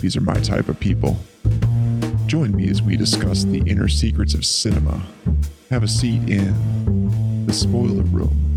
these 0.00 0.16
are 0.16 0.22
my 0.22 0.34
type 0.40 0.68
of 0.68 0.80
people. 0.80 1.18
Join 2.26 2.56
me 2.56 2.70
as 2.70 2.80
we 2.80 2.96
discuss 2.96 3.44
the 3.44 3.58
inner 3.66 3.88
secrets 3.88 4.34
of 4.34 4.44
cinema. 4.46 5.02
Have 5.70 5.82
a 5.82 5.88
seat 5.88 6.28
in 6.28 7.46
the 7.46 7.52
spoiler 7.52 8.02
room. 8.04 8.50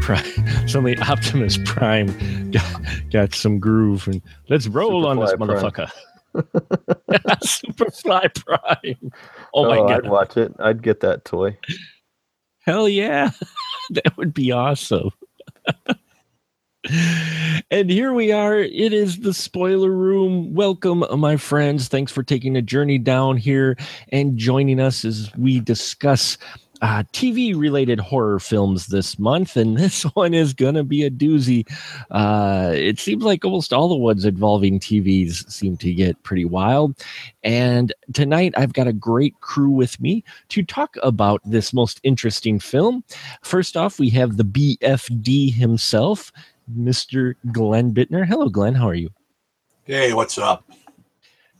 Prime, 0.00 0.68
suddenly 0.68 0.98
Optimus 0.98 1.58
Prime 1.64 2.50
got, 2.50 2.82
got 3.10 3.34
some 3.34 3.58
groove 3.58 4.06
and 4.06 4.22
let's 4.48 4.66
roll 4.68 5.06
on 5.06 5.18
this 5.18 5.32
Superfly 5.32 5.72
Prime. 5.72 5.88
motherfucker. 5.88 5.90
Superfly 7.44 8.44
Prime. 8.44 9.12
Oh 9.54 9.66
my 9.66 9.78
oh, 9.78 9.88
god! 9.88 10.04
I'd 10.04 10.10
watch 10.10 10.36
it. 10.36 10.52
I'd 10.58 10.82
get 10.82 11.00
that 11.00 11.24
toy. 11.24 11.58
Hell 12.60 12.88
yeah. 12.88 13.30
that 13.90 14.16
would 14.16 14.34
be 14.34 14.52
awesome. 14.52 15.10
and 17.70 17.90
here 17.90 18.12
we 18.12 18.32
are. 18.32 18.58
It 18.58 18.92
is 18.92 19.20
the 19.20 19.34
spoiler 19.34 19.90
room. 19.90 20.54
Welcome, 20.54 21.04
my 21.18 21.36
friends. 21.36 21.88
Thanks 21.88 22.12
for 22.12 22.22
taking 22.22 22.56
a 22.56 22.62
journey 22.62 22.98
down 22.98 23.36
here 23.36 23.76
and 24.10 24.38
joining 24.38 24.80
us 24.80 25.04
as 25.04 25.30
we 25.36 25.60
discuss 25.60 26.38
uh, 26.82 27.02
TV 27.12 27.58
related 27.58 28.00
horror 28.00 28.38
films 28.38 28.88
this 28.88 29.18
month. 29.18 29.56
And 29.56 29.76
this 29.78 30.02
one 30.14 30.34
is 30.34 30.54
going 30.54 30.74
to 30.74 30.84
be 30.84 31.04
a 31.04 31.10
doozy. 31.10 31.66
Uh, 32.10 32.72
it 32.74 32.98
seems 32.98 33.24
like 33.24 33.44
almost 33.44 33.72
all 33.72 33.88
the 33.88 33.96
ones 33.96 34.24
involving 34.24 34.80
TVs 34.80 35.50
seem 35.50 35.76
to 35.78 35.92
get 35.92 36.22
pretty 36.22 36.44
wild. 36.44 36.96
And 37.42 37.92
tonight 38.12 38.54
I've 38.56 38.72
got 38.72 38.86
a 38.86 38.92
great 38.92 39.38
crew 39.40 39.70
with 39.70 40.00
me 40.00 40.24
to 40.48 40.62
talk 40.62 40.96
about 41.02 41.40
this 41.44 41.72
most 41.72 42.00
interesting 42.02 42.58
film. 42.58 43.04
First 43.42 43.76
off, 43.76 43.98
we 43.98 44.10
have 44.10 44.36
the 44.36 44.44
BFD 44.44 45.52
himself, 45.52 46.32
Mr. 46.78 47.34
Glenn 47.52 47.94
Bittner. 47.94 48.26
Hello, 48.26 48.48
Glenn. 48.48 48.74
How 48.74 48.88
are 48.88 48.94
you? 48.94 49.10
Hey, 49.84 50.12
what's 50.12 50.36
up? 50.36 50.68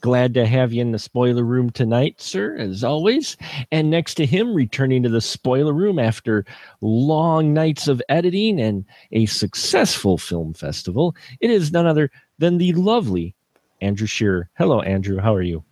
Glad 0.01 0.35
to 0.35 0.47
have 0.47 0.73
you 0.73 0.83
in 0.83 0.93
the 0.93 0.99
spoiler 0.99 1.43
room 1.43 1.71
tonight, 1.71 2.21
sir, 2.21 2.57
as 2.57 2.85
always. 2.85 3.37
And 3.73 3.91
next 3.91 4.15
to 4.15 4.27
him, 4.27 4.55
returning 4.55 5.03
to 5.03 5.09
the 5.09 5.21
spoiler 5.21 5.73
room 5.73 5.99
after 5.99 6.45
long 6.81 7.55
nights 7.55 7.89
of 7.89 8.03
editing 8.09 8.61
and 8.61 8.85
a 9.13 9.27
successful 9.27 10.19
film 10.19 10.55
festival, 10.55 11.17
it 11.41 11.51
is 11.51 11.73
none 11.73 11.87
other 11.87 12.11
than 12.39 12.59
the 12.59 12.73
lovely 12.75 13.35
Andrew 13.81 14.07
Shearer. 14.07 14.49
Hello, 14.59 14.81
Andrew. 14.81 15.19
How 15.19 15.35
are 15.35 15.43
you? 15.43 15.65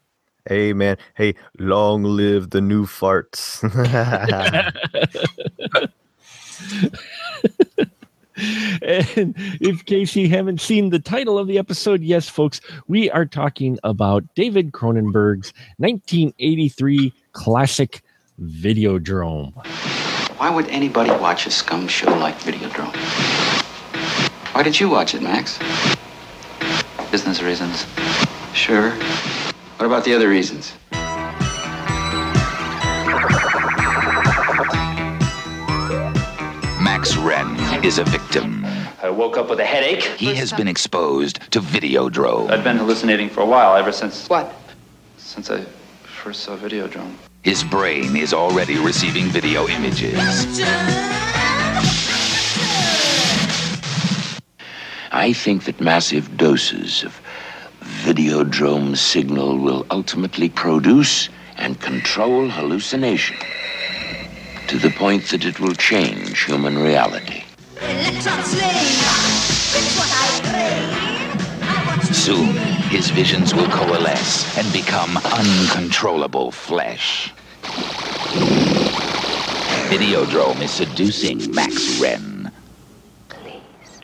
Hey 0.47 0.75
man. 0.75 0.99
Hey, 1.15 1.35
long 1.59 2.03
live 2.03 2.51
the 2.51 2.61
new 2.61 2.85
farts. 2.85 3.65
and 8.37 9.35
if 9.61 9.85
case 9.85 10.17
you 10.17 10.29
haven't 10.29 10.61
seen 10.61 10.91
the 10.91 10.99
title 10.99 11.39
of 11.39 11.47
the 11.47 11.59
episode, 11.59 12.03
yes, 12.03 12.29
folks, 12.29 12.61
we 12.89 13.11
are 13.11 13.25
talking 13.25 13.79
about 13.85 14.23
David 14.35 14.73
Cronenberg's 14.73 15.53
1983 15.79 17.13
classic 17.33 18.03
Videodrome. 18.43 19.55
Why 20.39 20.51
would 20.51 20.69
anybody 20.69 21.11
watch 21.11 21.47
a 21.47 21.51
scum 21.51 21.87
show 21.87 22.11
like 22.17 22.39
Videodrome? 22.41 22.95
Why 24.55 24.63
did 24.63 24.79
you 24.79 24.89
watch 24.89 25.15
it, 25.15 25.23
Max? 25.23 25.59
Business 27.11 27.41
reasons. 27.43 27.87
Sure. 28.53 28.91
What 29.77 29.87
about 29.87 30.05
the 30.05 30.15
other 30.15 30.29
reasons? 30.29 30.73
Max 37.05 37.17
Renn 37.17 37.85
is 37.85 37.99
a 37.99 38.05
victim. 38.05 38.65
I 39.03 39.11
woke 39.11 39.37
up 39.37 39.51
with 39.51 39.61
a 39.61 39.65
headache. 39.67 40.05
He 40.17 40.35
has 40.37 40.55
been 40.55 40.67
exposed 40.67 41.39
to 41.51 41.61
Videodrome. 41.61 42.51
I'd 42.51 42.65
been 42.65 42.79
hallucinating 42.79 43.29
for 43.29 43.43
a 43.43 43.45
while, 43.45 43.77
ever 43.77 43.93
since 43.93 44.27
What? 44.31 44.55
since 45.19 45.51
I 45.51 45.67
first 46.07 46.45
saw 46.45 46.57
Videodrome. 46.57 47.13
His 47.43 47.63
brain 47.63 48.17
is 48.17 48.33
already 48.33 48.79
receiving 48.79 49.27
video 49.27 49.69
images. 49.69 50.15
I 55.13 55.35
think 55.35 55.65
that 55.65 55.83
massive 55.83 56.39
doses 56.39 57.05
of 57.05 57.21
Videodrome 57.83 58.97
signal 58.97 59.59
will 59.59 59.85
ultimately 59.91 60.49
produce 60.49 61.29
and 61.59 61.79
control 61.79 62.49
hallucination 62.49 63.37
to 64.69 64.79
the 64.79 64.91
point 64.91 65.25
that 65.31 65.45
it 65.45 65.61
will 65.61 65.75
change 65.75 66.45
human 66.45 66.79
reality. 66.79 67.45
Soon, 72.13 72.57
his 72.91 73.11
visions 73.11 73.55
will 73.55 73.69
coalesce 73.69 74.57
and 74.59 74.73
become 74.73 75.17
uncontrollable 75.19 76.51
flesh. 76.51 77.33
Videodrome 79.91 80.61
is 80.63 80.71
seducing 80.71 81.55
Max 81.55 81.75
Renn. 82.01 82.51
Please, 83.29 84.01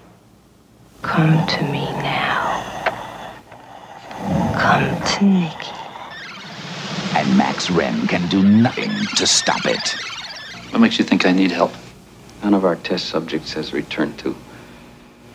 come 1.02 1.46
to 1.46 1.62
me 1.64 1.84
now. 2.02 2.92
Come 4.58 5.00
to 5.02 5.24
Nikki. 5.24 5.70
and 7.14 7.36
Max 7.36 7.68
Renn 7.68 8.08
can 8.08 8.26
do 8.28 8.42
nothing 8.42 8.90
to 9.16 9.26
stop 9.26 9.64
it. 9.66 9.96
What 10.70 10.80
makes 10.80 10.98
you 10.98 11.04
think 11.04 11.26
I 11.26 11.32
need 11.32 11.50
help? 11.50 11.72
None 12.44 12.54
of 12.54 12.64
our 12.64 12.76
test 12.76 13.06
subjects 13.06 13.52
has 13.54 13.72
returned 13.72 14.18
to 14.20 14.36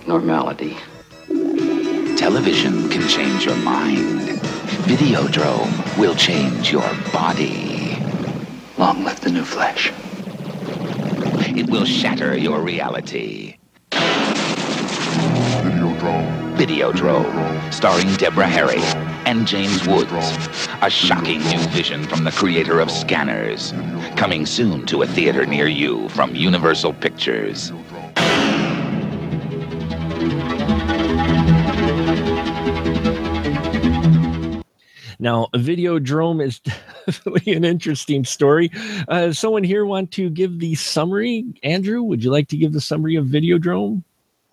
normality. 0.07 0.77
Television 2.15 2.89
can 2.89 3.05
change 3.09 3.45
your 3.45 3.57
mind. 3.57 4.39
Videodrome 4.87 5.97
will 5.97 6.15
change 6.15 6.71
your 6.71 6.89
body. 7.11 7.97
Long 8.77 9.03
live 9.03 9.19
the 9.19 9.29
new 9.29 9.43
flesh. 9.43 9.91
It 11.57 11.69
will 11.69 11.85
shatter 11.85 12.37
your 12.37 12.61
reality. 12.61 13.57
Videodrome. 15.65 16.55
Videodrome, 16.55 17.73
starring 17.73 18.13
Deborah 18.15 18.47
Harry 18.47 19.14
and 19.25 19.47
James 19.47 19.87
Woods. 19.87 20.11
A 20.81 20.89
shocking 20.89 21.39
new 21.39 21.59
vision 21.69 22.03
from 22.03 22.23
the 22.23 22.31
creator 22.31 22.79
of 22.79 22.91
Scanners. 22.91 23.73
Coming 24.15 24.45
soon 24.45 24.85
to 24.87 25.01
a 25.01 25.07
theater 25.07 25.45
near 25.45 25.67
you 25.67 26.09
from 26.09 26.35
Universal 26.35 26.93
Pictures. 26.93 27.71
Now, 35.17 35.47
Videodrome 35.55 36.43
is 36.43 36.59
definitely 37.05 37.53
an 37.53 37.63
interesting 37.63 38.25
story. 38.25 38.69
Uh, 39.07 39.31
someone 39.31 39.63
here 39.63 39.85
want 39.85 40.11
to 40.11 40.29
give 40.29 40.59
the 40.59 40.75
summary? 40.75 41.45
Andrew, 41.63 42.03
would 42.03 42.23
you 42.23 42.29
like 42.29 42.47
to 42.49 42.57
give 42.57 42.73
the 42.73 42.81
summary 42.81 43.15
of 43.15 43.25
Videodrome? 43.25 44.03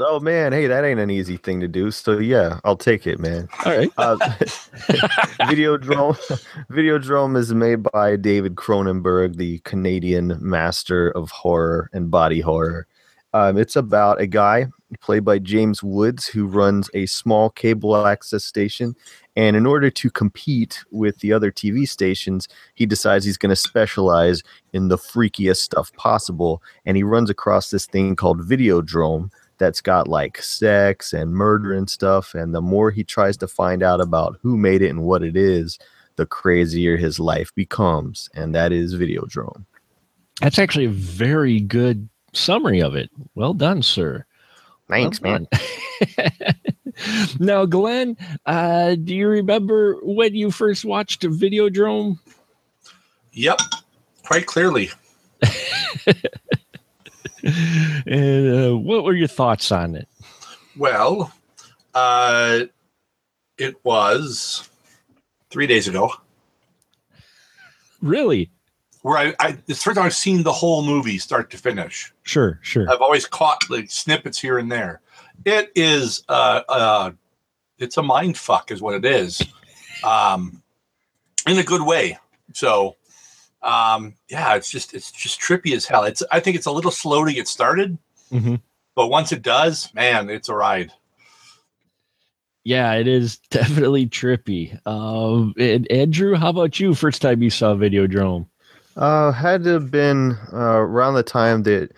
Oh 0.06 0.20
man, 0.20 0.52
hey, 0.52 0.66
that 0.66 0.84
ain't 0.84 1.00
an 1.00 1.10
easy 1.10 1.37
thing 1.37 1.60
to 1.60 1.69
do. 1.69 1.90
So 1.90 2.19
yeah, 2.19 2.60
I'll 2.64 2.76
take 2.76 3.06
it, 3.06 3.19
man. 3.19 3.49
All 3.64 3.76
right. 3.76 3.90
Uh, 3.96 4.16
Videodrome 5.43 6.16
Videodrome 6.70 7.37
is 7.37 7.52
made 7.54 7.82
by 7.93 8.16
David 8.16 8.54
Cronenberg, 8.56 9.37
the 9.37 9.58
Canadian 9.60 10.37
master 10.40 11.10
of 11.10 11.31
horror 11.31 11.90
and 11.93 12.10
body 12.10 12.40
horror. 12.40 12.87
Um, 13.34 13.56
it's 13.56 13.76
about 13.76 14.20
a 14.20 14.26
guy 14.26 14.66
played 15.00 15.25
by 15.25 15.38
James 15.38 15.82
Woods 15.82 16.26
who 16.26 16.46
runs 16.46 16.90
a 16.93 17.06
small 17.06 17.48
cable 17.50 18.06
access 18.06 18.44
station. 18.44 18.94
And 19.37 19.56
in 19.56 19.64
order 19.64 19.90
to 19.90 20.10
compete 20.10 20.84
with 20.90 21.19
the 21.20 21.32
other 21.32 21.50
TV 21.50 21.88
stations, 21.88 22.46
he 22.75 22.84
decides 22.84 23.25
he's 23.25 23.38
going 23.38 23.50
to 23.50 23.56
specialize 23.56 24.43
in 24.75 24.88
the 24.88 24.98
freakiest 24.98 25.58
stuff 25.58 25.93
possible. 25.94 26.62
And 26.84 26.96
he 26.96 27.02
runs 27.02 27.31
across 27.31 27.70
this 27.70 27.87
thing 27.87 28.16
called 28.16 28.46
Videodrome 28.46 29.31
that's 29.62 29.80
got 29.80 30.08
like 30.08 30.42
sex 30.42 31.12
and 31.12 31.32
murder 31.32 31.72
and 31.72 31.88
stuff. 31.88 32.34
And 32.34 32.52
the 32.52 32.60
more 32.60 32.90
he 32.90 33.04
tries 33.04 33.36
to 33.36 33.46
find 33.46 33.80
out 33.80 34.00
about 34.00 34.36
who 34.42 34.56
made 34.56 34.82
it 34.82 34.88
and 34.88 35.04
what 35.04 35.22
it 35.22 35.36
is, 35.36 35.78
the 36.16 36.26
crazier 36.26 36.96
his 36.96 37.20
life 37.20 37.54
becomes. 37.54 38.28
And 38.34 38.56
that 38.56 38.72
is 38.72 38.96
Videodrome. 38.96 39.64
That's 40.40 40.58
actually 40.58 40.86
a 40.86 40.90
very 40.90 41.60
good 41.60 42.08
summary 42.32 42.82
of 42.82 42.96
it. 42.96 43.08
Well 43.36 43.54
done, 43.54 43.82
sir. 43.82 44.26
Thanks, 44.88 45.20
Well 45.20 45.46
man. 45.48 45.48
now, 47.38 47.64
Glenn, 47.64 48.16
uh, 48.44 48.96
do 48.96 49.14
you 49.14 49.28
remember 49.28 50.00
when 50.02 50.34
you 50.34 50.50
first 50.50 50.84
watched 50.84 51.22
Videodrome? 51.22 52.18
Yep, 53.30 53.60
quite 54.24 54.46
clearly. 54.46 54.90
and 57.42 58.66
uh, 58.72 58.76
what 58.76 59.04
were 59.04 59.14
your 59.14 59.28
thoughts 59.28 59.72
on 59.72 59.94
it? 59.94 60.08
Well, 60.76 61.32
uh, 61.94 62.60
it 63.58 63.76
was 63.84 64.68
three 65.50 65.66
days 65.66 65.86
ago 65.88 66.10
Really? 68.00 68.50
where 69.02 69.18
I, 69.18 69.34
I 69.40 69.48
it's 69.66 69.66
the 69.66 69.74
first 69.74 69.96
time 69.96 70.06
I've 70.06 70.14
seen 70.14 70.42
the 70.44 70.52
whole 70.52 70.82
movie 70.84 71.18
start 71.18 71.50
to 71.50 71.58
finish. 71.58 72.12
Sure, 72.22 72.58
sure. 72.62 72.88
I've 72.90 73.00
always 73.00 73.26
caught 73.26 73.58
like 73.68 73.90
snippets 73.90 74.40
here 74.40 74.58
and 74.58 74.70
there. 74.70 75.00
It 75.44 75.72
is 75.74 76.22
uh 76.28 76.62
uh 76.68 77.10
it's 77.78 77.96
a 77.96 78.02
mind 78.02 78.38
fuck 78.38 78.70
is 78.70 78.80
what 78.80 78.94
it 78.94 79.04
is. 79.04 79.42
Um 80.04 80.62
in 81.48 81.58
a 81.58 81.64
good 81.64 81.82
way. 81.82 82.16
So 82.54 82.96
um 83.62 84.14
yeah, 84.28 84.54
it's 84.54 84.70
just 84.70 84.94
it's 84.94 85.10
just 85.12 85.40
trippy 85.40 85.74
as 85.74 85.86
hell. 85.86 86.04
It's 86.04 86.22
I 86.30 86.40
think 86.40 86.56
it's 86.56 86.66
a 86.66 86.72
little 86.72 86.90
slow 86.90 87.24
to 87.24 87.32
get 87.32 87.48
started, 87.48 87.98
Mhm. 88.32 88.60
but 88.94 89.08
once 89.08 89.32
it 89.32 89.42
does, 89.42 89.92
man, 89.94 90.30
it's 90.30 90.48
a 90.48 90.54
ride. 90.54 90.92
Yeah, 92.64 92.92
it 92.94 93.08
is 93.08 93.38
definitely 93.50 94.06
trippy. 94.06 94.78
Um, 94.86 95.54
and 95.58 95.90
Andrew, 95.90 96.34
how 96.36 96.50
about 96.50 96.78
you? 96.80 96.94
First 96.94 97.22
time 97.22 97.42
you 97.42 97.50
saw 97.50 97.74
Videodrome? 97.74 98.46
Uh, 98.96 99.32
had 99.32 99.64
to 99.64 99.70
have 99.70 99.90
been 99.90 100.36
uh, 100.52 100.56
around 100.78 101.14
the 101.14 101.22
time 101.22 101.62
that 101.62 101.90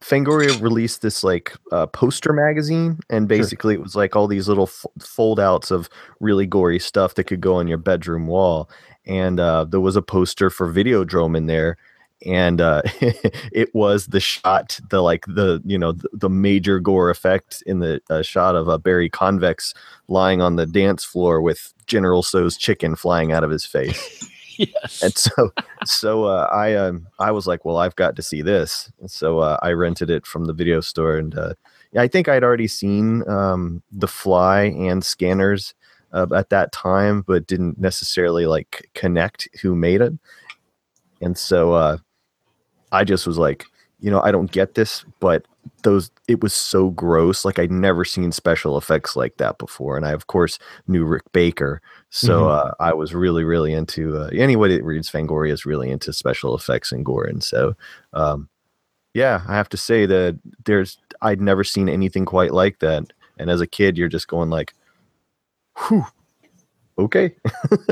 Fangoria 0.00 0.58
released 0.62 1.02
this 1.02 1.22
like 1.22 1.52
uh, 1.72 1.86
poster 1.86 2.32
magazine, 2.32 2.98
and 3.10 3.28
basically 3.28 3.74
it 3.74 3.82
was 3.82 3.94
like 3.94 4.16
all 4.16 4.26
these 4.26 4.48
little 4.48 4.64
f- 4.64 4.86
fold 4.98 5.38
outs 5.38 5.70
of 5.70 5.90
really 6.20 6.46
gory 6.46 6.78
stuff 6.78 7.14
that 7.16 7.24
could 7.24 7.42
go 7.42 7.56
on 7.56 7.68
your 7.68 7.76
bedroom 7.76 8.26
wall. 8.26 8.70
And 9.06 9.40
uh, 9.40 9.64
there 9.64 9.80
was 9.80 9.96
a 9.96 10.02
poster 10.02 10.50
for 10.50 10.72
Videodrome 10.72 11.36
in 11.36 11.46
there, 11.46 11.76
and 12.26 12.60
uh, 12.60 12.82
it 13.52 13.74
was 13.74 14.08
the 14.08 14.20
shot, 14.20 14.78
the 14.90 15.00
like 15.00 15.24
the 15.26 15.62
you 15.64 15.78
know 15.78 15.92
the, 15.92 16.08
the 16.12 16.30
major 16.30 16.78
gore 16.78 17.10
effect 17.10 17.62
in 17.66 17.80
the 17.80 18.00
uh, 18.10 18.22
shot 18.22 18.54
of 18.54 18.68
uh, 18.68 18.78
Barry 18.78 19.08
Convex 19.08 19.74
lying 20.08 20.40
on 20.42 20.56
the 20.56 20.66
dance 20.66 21.04
floor 21.04 21.40
with 21.40 21.72
General 21.86 22.22
Tso's 22.22 22.56
chicken 22.56 22.94
flying 22.94 23.32
out 23.32 23.44
of 23.44 23.50
his 23.50 23.64
face. 23.64 24.26
Yes. 24.60 25.02
And 25.02 25.16
so, 25.16 25.52
so 25.86 26.24
uh, 26.24 26.46
I 26.52 26.74
um 26.74 27.06
I 27.18 27.30
was 27.30 27.46
like, 27.46 27.64
well, 27.64 27.78
I've 27.78 27.96
got 27.96 28.14
to 28.16 28.22
see 28.22 28.42
this. 28.42 28.92
And 29.00 29.10
so 29.10 29.38
uh, 29.38 29.56
I 29.62 29.72
rented 29.72 30.10
it 30.10 30.26
from 30.26 30.44
the 30.44 30.52
video 30.52 30.82
store, 30.82 31.16
and 31.16 31.34
uh, 31.34 31.54
I 31.96 32.08
think 32.08 32.28
I'd 32.28 32.44
already 32.44 32.68
seen 32.68 33.28
um, 33.28 33.82
The 33.90 34.06
Fly 34.06 34.64
and 34.64 35.02
Scanners 35.02 35.74
uh, 36.12 36.26
at 36.34 36.50
that 36.50 36.72
time, 36.72 37.22
but 37.22 37.46
didn't 37.46 37.78
necessarily 37.78 38.46
like 38.46 38.90
connect 38.94 39.48
who 39.62 39.74
made 39.74 40.00
it. 40.00 40.12
And 41.20 41.36
so 41.36 41.72
uh, 41.74 41.98
I 42.92 43.04
just 43.04 43.26
was 43.26 43.38
like, 43.38 43.66
you 44.00 44.10
know, 44.10 44.20
I 44.22 44.32
don't 44.32 44.50
get 44.50 44.74
this, 44.74 45.04
but 45.20 45.44
those 45.82 46.10
it 46.26 46.42
was 46.42 46.54
so 46.54 46.88
gross. 46.90 47.44
Like 47.44 47.58
I'd 47.58 47.70
never 47.70 48.04
seen 48.04 48.32
special 48.32 48.78
effects 48.78 49.14
like 49.14 49.36
that 49.36 49.58
before, 49.58 49.96
and 49.96 50.06
I 50.06 50.12
of 50.12 50.26
course 50.26 50.58
knew 50.88 51.04
Rick 51.04 51.30
Baker, 51.32 51.82
so 52.08 52.44
Mhm. 52.44 52.50
uh, 52.50 52.72
I 52.80 52.94
was 52.94 53.14
really, 53.14 53.44
really 53.44 53.74
into. 53.74 54.16
Uh, 54.16 54.30
anybody 54.32 54.76
that 54.76 54.84
reads 54.84 55.10
Fangoria 55.10 55.52
is 55.52 55.66
really 55.66 55.90
into 55.90 56.14
special 56.14 56.56
effects 56.56 56.92
and 56.92 57.04
gore, 57.04 57.24
and 57.24 57.44
so 57.44 57.76
um, 58.14 58.48
yeah, 59.12 59.42
I 59.46 59.54
have 59.56 59.68
to 59.70 59.76
say 59.76 60.06
that 60.06 60.38
there's 60.64 60.96
I'd 61.20 61.40
never 61.42 61.62
seen 61.64 61.88
anything 61.90 62.24
quite 62.24 62.54
like 62.54 62.78
that. 62.78 63.12
And 63.38 63.50
as 63.50 63.60
a 63.60 63.66
kid, 63.66 63.98
you're 63.98 64.08
just 64.08 64.28
going 64.28 64.48
like, 64.50 64.74
whew. 65.78 66.04
Okay, 66.98 67.34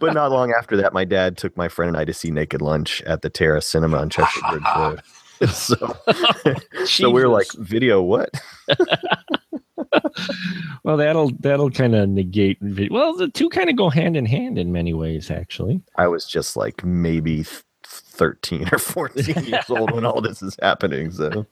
but 0.00 0.12
not 0.12 0.30
long 0.30 0.52
after 0.58 0.76
that, 0.76 0.92
my 0.92 1.04
dad 1.04 1.38
took 1.38 1.56
my 1.56 1.68
friend 1.68 1.88
and 1.88 1.96
I 1.96 2.04
to 2.04 2.12
see 2.12 2.30
Naked 2.30 2.60
Lunch 2.60 3.00
at 3.02 3.22
the 3.22 3.30
Terra 3.30 3.62
Cinema 3.62 3.98
on 3.98 4.10
Chester 4.10 4.40
Bridge 4.50 4.62
Road. 4.76 5.00
so, 5.50 5.96
so 6.84 7.10
we 7.10 7.22
were 7.22 7.28
like, 7.28 7.50
video 7.54 8.02
what? 8.02 8.28
well, 10.84 10.98
that'll 10.98 11.30
that'll 11.40 11.70
kind 11.70 11.94
of 11.94 12.08
negate. 12.10 12.58
Well, 12.90 13.16
the 13.16 13.28
two 13.28 13.48
kind 13.48 13.70
of 13.70 13.76
go 13.76 13.88
hand 13.88 14.16
in 14.16 14.26
hand 14.26 14.58
in 14.58 14.72
many 14.72 14.92
ways, 14.92 15.30
actually. 15.30 15.80
I 15.96 16.06
was 16.08 16.26
just 16.26 16.54
like 16.54 16.84
maybe 16.84 17.46
13 17.84 18.68
or 18.72 18.78
14 18.78 19.44
years 19.44 19.70
old 19.70 19.90
when 19.90 20.04
all 20.04 20.20
this 20.20 20.42
is 20.42 20.56
happening. 20.60 21.12
So 21.12 21.46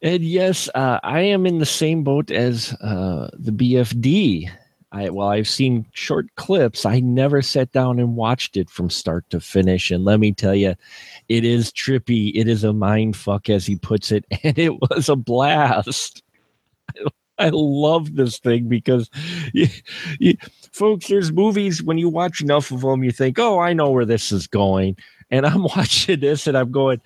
And 0.00 0.22
yes, 0.22 0.68
uh, 0.74 1.00
I 1.02 1.20
am 1.20 1.44
in 1.44 1.58
the 1.58 1.66
same 1.66 2.04
boat 2.04 2.30
as 2.30 2.72
uh, 2.74 3.30
the 3.32 3.50
BFD. 3.50 4.48
I 4.92 5.10
well, 5.10 5.28
I've 5.28 5.48
seen 5.48 5.86
short 5.92 6.26
clips. 6.36 6.86
I 6.86 7.00
never 7.00 7.42
sat 7.42 7.72
down 7.72 7.98
and 7.98 8.16
watched 8.16 8.56
it 8.56 8.70
from 8.70 8.88
start 8.88 9.28
to 9.30 9.40
finish. 9.40 9.90
And 9.90 10.04
let 10.04 10.20
me 10.20 10.32
tell 10.32 10.54
you, 10.54 10.74
it 11.28 11.44
is 11.44 11.72
trippy. 11.72 12.32
It 12.34 12.48
is 12.48 12.64
a 12.64 12.72
mind 12.72 13.16
fuck, 13.16 13.50
as 13.50 13.66
he 13.66 13.76
puts 13.76 14.12
it, 14.12 14.24
and 14.42 14.58
it 14.58 14.80
was 14.80 15.08
a 15.08 15.16
blast. 15.16 16.22
I, 17.40 17.50
love 17.52 18.16
this 18.16 18.38
thing 18.38 18.66
because, 18.66 19.08
you, 19.52 19.68
you, 20.18 20.34
folks, 20.72 21.06
there's 21.06 21.30
movies 21.30 21.80
when 21.82 21.96
you 21.96 22.08
watch 22.08 22.40
enough 22.40 22.72
of 22.72 22.80
them, 22.80 23.04
you 23.04 23.12
think, 23.12 23.38
"Oh, 23.38 23.60
I 23.60 23.72
know 23.74 23.90
where 23.90 24.06
this 24.06 24.32
is 24.32 24.46
going," 24.46 24.96
and 25.30 25.44
I'm 25.44 25.62
watching 25.76 26.20
this, 26.20 26.46
and 26.46 26.56
I'm 26.56 26.70
going 26.70 27.00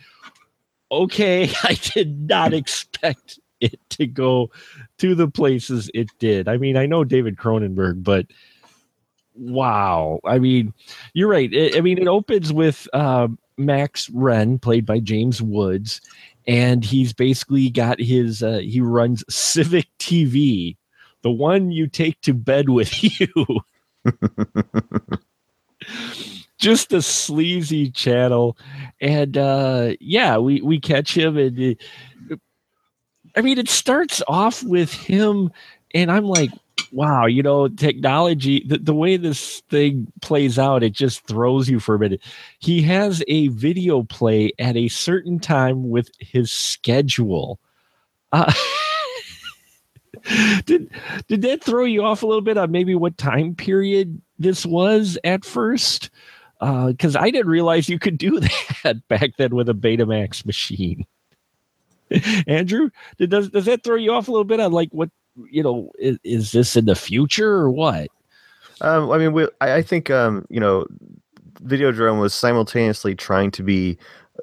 okay, 0.93 1.51
I 1.65 1.75
did 1.75 2.29
not 2.29 2.55
expect 2.55 3.41
it 3.61 3.79
to 3.91 4.07
go 4.07 4.51
to 4.99 5.15
the 5.15 5.29
places 5.29 5.91
it 5.95 6.09
did. 6.19 6.49
I 6.49 6.57
mean, 6.57 6.77
I 6.77 6.87
know 6.87 7.05
David 7.05 7.37
Cronenberg, 7.37 8.03
but 8.03 8.27
wow. 9.35 10.21
I 10.25 10.39
mean, 10.39 10.75
you're 11.15 11.29
right. 11.29 11.51
I 11.53 11.79
I 11.79 11.81
mean, 11.81 11.99
it 11.99 12.09
opens 12.09 12.53
with 12.53 12.89
uh, 12.93 13.29
Max 13.57 14.09
Renn, 14.09 14.61
played 14.61 14.85
by 14.85 14.99
James 14.99 15.41
Woods, 15.41 16.01
and 16.47 16.85
he's 16.85 17.13
basically 17.13 17.71
got 17.71 18.01
his, 18.01 18.43
uh, 18.43 18.59
he 18.59 18.81
runs 18.81 19.25
Civic 19.33 19.87
TV, 19.99 20.77
the 21.23 21.31
one 21.31 21.71
you 21.71 21.87
take 21.87 22.21
to 22.23 22.35
bed 22.35 22.69
with 22.69 22.93
you. 23.21 23.29
Just 26.63 26.93
a 26.93 27.03
sleazy 27.03 27.91
channel. 27.91 28.57
And 29.01 29.37
uh 29.37 29.95
yeah 29.99 30.39
we 30.39 30.61
we 30.61 30.79
catch 30.79 31.17
him 31.17 31.37
and 31.37 31.77
uh, 32.31 32.37
i 33.37 33.41
mean 33.41 33.59
it 33.59 33.69
starts 33.69 34.23
off 34.29 34.63
with 34.63 34.93
him 34.93 35.51
and 35.93 36.11
i'm 36.11 36.25
like 36.25 36.51
wow 36.93 37.27
you 37.27 37.43
know 37.43 37.67
technology 37.67 38.65
the, 38.69 38.79
the 38.79 38.95
way 38.95 39.17
this 39.17 39.61
thing 39.71 40.07
plays 40.21 40.57
out 40.59 40.85
it 40.85 40.93
just 40.93 41.27
throws 41.27 41.69
you 41.69 41.81
for 41.81 41.97
a 41.97 41.99
minute. 41.99 42.21
He 42.61 42.81
has 42.83 43.25
a 43.27 43.49
video 43.49 44.05
play 44.05 44.53
at 44.61 44.77
a 44.77 44.89
certain 44.89 45.41
time 45.41 45.91
with 45.91 46.11
his 46.21 46.53
schedule. 46.53 47.59
Uh, 48.31 48.53
did 50.65 50.89
did 51.27 51.43
that 51.43 51.65
throw 51.65 51.85
you 51.85 52.05
off 52.05 52.23
a 52.23 52.27
little 52.27 52.41
bit 52.41 52.57
on 52.57 52.71
maybe 52.71 52.95
what 52.95 53.19
time 53.19 53.55
period 53.57 54.23
this 54.39 54.65
was 54.65 55.19
at 55.25 55.45
first 55.45 56.11
because 56.63 57.17
I 57.17 57.31
didn't 57.31 57.51
realize 57.51 57.89
you 57.89 57.99
could 57.99 58.19
do 58.19 58.41
that 58.85 59.07
back 59.09 59.37
then 59.37 59.55
with 59.55 59.69
a 59.69 59.75
Betamax 59.75 60.47
machine. 60.47 61.05
Andrew, 62.47 62.91
does 63.19 63.49
does 63.49 63.65
that 63.65 63.83
throw 63.83 63.97
you 63.97 64.13
off 64.13 64.29
a 64.29 64.31
little 64.31 64.45
bit 64.45 64.61
on 64.61 64.73
like 64.73 64.91
what 64.93 65.11
you 65.51 65.63
know? 65.63 65.91
Is, 65.99 66.19
is 66.25 66.53
this 66.53 66.77
in 66.77 66.85
the 66.85 66.95
future 66.95 67.51
or 67.51 67.71
what? 67.71 68.09
um, 68.83 69.11
I 69.11 69.19
mean, 69.19 69.33
we, 69.33 69.49
I, 69.61 69.77
I 69.77 69.83
think 69.83 70.11
um, 70.11 70.45
you 70.51 70.61
know, 70.61 70.87
Videodrome 71.63 72.21
was 72.21 72.35
simultaneously 72.35 73.15
trying 73.15 73.51
to 73.53 73.63
be 73.63 73.97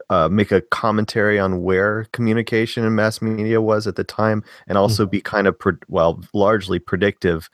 uh, 0.09 0.29
make 0.29 0.51
a 0.51 0.61
commentary 0.61 1.39
on 1.39 1.61
where 1.61 2.05
communication 2.11 2.85
and 2.85 2.95
mass 2.95 3.21
media 3.21 3.61
was 3.61 3.85
at 3.85 3.95
the 3.95 4.03
time, 4.03 4.43
and 4.67 4.77
also 4.77 5.05
be 5.05 5.21
kind 5.21 5.47
of 5.47 5.57
pre- 5.57 5.73
well, 5.87 6.21
largely 6.33 6.79
predictive 6.79 7.49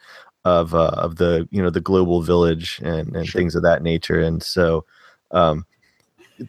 of 0.46 0.74
uh, 0.74 0.92
of 0.96 1.18
the 1.18 1.48
you 1.52 1.62
know 1.62 1.70
the 1.70 1.82
global 1.82 2.22
village 2.22 2.80
and, 2.84 3.14
and 3.16 3.28
Sure. 3.28 3.40
things 3.40 3.56
of 3.56 3.64
that 3.64 3.84
nature. 3.84 4.20
And 4.22 4.42
so, 4.42 4.86
um, 5.32 5.66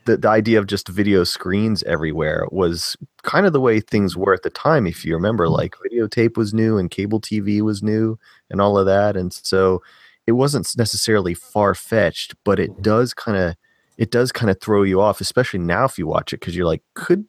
the 0.04 0.16
the 0.16 0.28
idea 0.28 0.58
of 0.58 0.66
just 0.66 0.88
video 0.88 1.24
screens 1.24 1.82
everywhere 1.84 2.46
was 2.52 2.96
kind 3.22 3.46
of 3.46 3.52
the 3.52 3.60
way 3.60 3.80
things 3.80 4.16
were 4.16 4.34
at 4.34 4.42
the 4.42 4.50
time. 4.50 4.86
If 4.86 5.04
you 5.04 5.14
remember, 5.14 5.48
like 5.48 5.74
videotape 5.90 6.36
was 6.36 6.52
new 6.54 6.76
and 6.78 6.90
cable 6.90 7.20
TV 7.20 7.60
was 7.62 7.82
new 7.82 8.18
and 8.50 8.60
all 8.60 8.78
of 8.78 8.86
that, 8.86 9.16
and 9.16 9.32
so 9.32 9.82
it 10.26 10.32
wasn't 10.32 10.68
necessarily 10.76 11.34
far 11.34 11.74
fetched, 11.74 12.34
but 12.44 12.58
it 12.60 12.82
does 12.82 13.14
kind 13.14 13.38
of 13.38 13.56
it 13.96 14.10
does 14.10 14.30
kind 14.30 14.50
of 14.50 14.60
throw 14.60 14.82
you 14.82 15.00
off, 15.00 15.20
especially 15.22 15.60
now 15.60 15.84
if 15.84 15.98
you 15.98 16.06
watch 16.06 16.32
it 16.34 16.40
because 16.40 16.54
you're 16.54 16.66
like, 16.66 16.82
could 16.94 17.24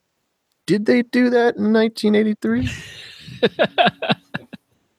did 0.65 0.85
they 0.85 1.01
do 1.03 1.29
that 1.29 1.55
in 1.55 1.71
1983? 1.71 2.67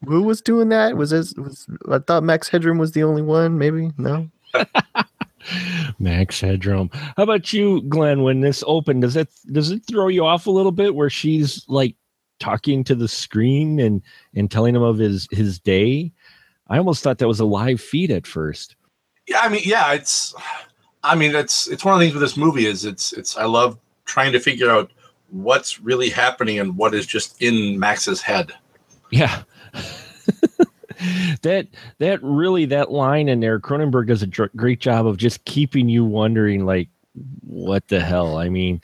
Who 0.08 0.22
was 0.22 0.40
doing 0.40 0.70
that? 0.70 0.96
Was 0.96 1.10
this 1.10 1.34
was 1.34 1.66
I 1.90 1.98
thought 1.98 2.22
Max 2.22 2.48
Headroom 2.48 2.78
was 2.78 2.92
the 2.92 3.02
only 3.02 3.22
one? 3.22 3.58
Maybe 3.58 3.90
no. 3.98 4.28
Max 5.98 6.40
Headroom. 6.40 6.90
How 6.92 7.22
about 7.22 7.52
you, 7.52 7.82
Glenn? 7.82 8.22
When 8.22 8.40
this 8.40 8.64
opened, 8.66 9.02
does 9.02 9.16
it 9.16 9.28
does 9.52 9.70
it 9.70 9.82
throw 9.86 10.08
you 10.08 10.24
off 10.24 10.46
a 10.46 10.50
little 10.50 10.72
bit 10.72 10.94
where 10.94 11.10
she's 11.10 11.64
like 11.68 11.94
talking 12.38 12.84
to 12.84 12.94
the 12.94 13.08
screen 13.08 13.78
and 13.80 14.02
and 14.34 14.50
telling 14.50 14.74
him 14.74 14.82
of 14.82 14.98
his 14.98 15.28
his 15.30 15.58
day. 15.58 16.12
I 16.68 16.78
almost 16.78 17.02
thought 17.02 17.18
that 17.18 17.28
was 17.28 17.40
a 17.40 17.44
live 17.44 17.80
feed 17.80 18.10
at 18.10 18.26
first. 18.26 18.76
Yeah, 19.26 19.40
I 19.40 19.48
mean, 19.48 19.62
yeah, 19.64 19.92
it's. 19.92 20.34
I 21.04 21.14
mean, 21.14 21.34
it's 21.34 21.66
it's 21.68 21.84
one 21.84 21.94
of 21.94 22.00
the 22.00 22.06
things 22.06 22.14
with 22.14 22.22
this 22.22 22.36
movie 22.36 22.66
is 22.66 22.84
it's 22.84 23.12
it's. 23.12 23.36
I 23.36 23.44
love 23.44 23.78
trying 24.04 24.32
to 24.32 24.40
figure 24.40 24.70
out 24.70 24.90
what's 25.30 25.80
really 25.80 26.08
happening 26.08 26.58
and 26.58 26.76
what 26.76 26.94
is 26.94 27.06
just 27.06 27.40
in 27.42 27.78
Max's 27.78 28.22
head. 28.22 28.52
Yeah. 29.10 29.42
that 31.42 31.68
that 31.98 32.22
really 32.22 32.64
that 32.64 32.90
line 32.90 33.28
in 33.28 33.40
there 33.40 33.60
cronenberg 33.60 34.08
does 34.08 34.22
a 34.22 34.26
great 34.26 34.80
job 34.80 35.06
of 35.06 35.16
just 35.16 35.44
keeping 35.44 35.88
you 35.88 36.04
wondering 36.04 36.64
like 36.66 36.88
what 37.46 37.88
the 37.88 38.00
hell? 38.00 38.36
I 38.36 38.48
mean 38.48 38.80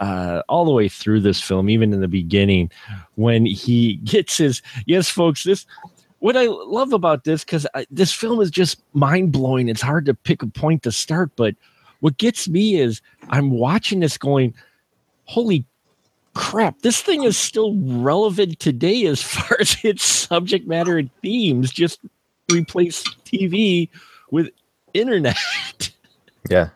uh, 0.00 0.42
all 0.48 0.64
the 0.64 0.70
way 0.70 0.88
through 0.88 1.20
this 1.20 1.40
film 1.40 1.68
even 1.68 1.92
in 1.92 2.00
the 2.00 2.08
beginning 2.08 2.70
when 3.16 3.44
he 3.44 3.96
gets 4.04 4.36
his 4.36 4.62
yes 4.86 5.08
folks 5.08 5.42
this 5.42 5.66
what 6.20 6.36
i 6.36 6.46
love 6.46 6.92
about 6.92 7.24
this 7.24 7.44
because 7.44 7.66
this 7.90 8.12
film 8.12 8.40
is 8.40 8.50
just 8.50 8.82
mind-blowing. 8.92 9.68
It's 9.68 9.82
hard 9.82 10.06
to 10.06 10.14
pick 10.14 10.42
a 10.42 10.46
point 10.46 10.84
to 10.84 10.92
start 10.92 11.32
but 11.36 11.54
what 12.00 12.16
gets 12.18 12.48
me 12.48 12.76
is 12.76 13.02
i'm 13.30 13.50
watching 13.50 14.00
this 14.00 14.16
going 14.16 14.54
holy 15.24 15.64
crap, 16.38 16.82
this 16.82 17.02
thing 17.02 17.24
is 17.24 17.36
still 17.36 17.74
relevant 17.76 18.60
today 18.60 19.06
as 19.06 19.20
far 19.34 19.56
as 19.60 19.76
its 19.82 20.04
subject 20.04 20.66
matter 20.66 20.96
and 20.96 21.10
themes. 21.20 21.70
Just 21.70 22.00
replace 22.50 23.02
TV 23.24 23.88
with 24.30 24.48
internet. 24.94 25.36
Yeah. 26.48 26.70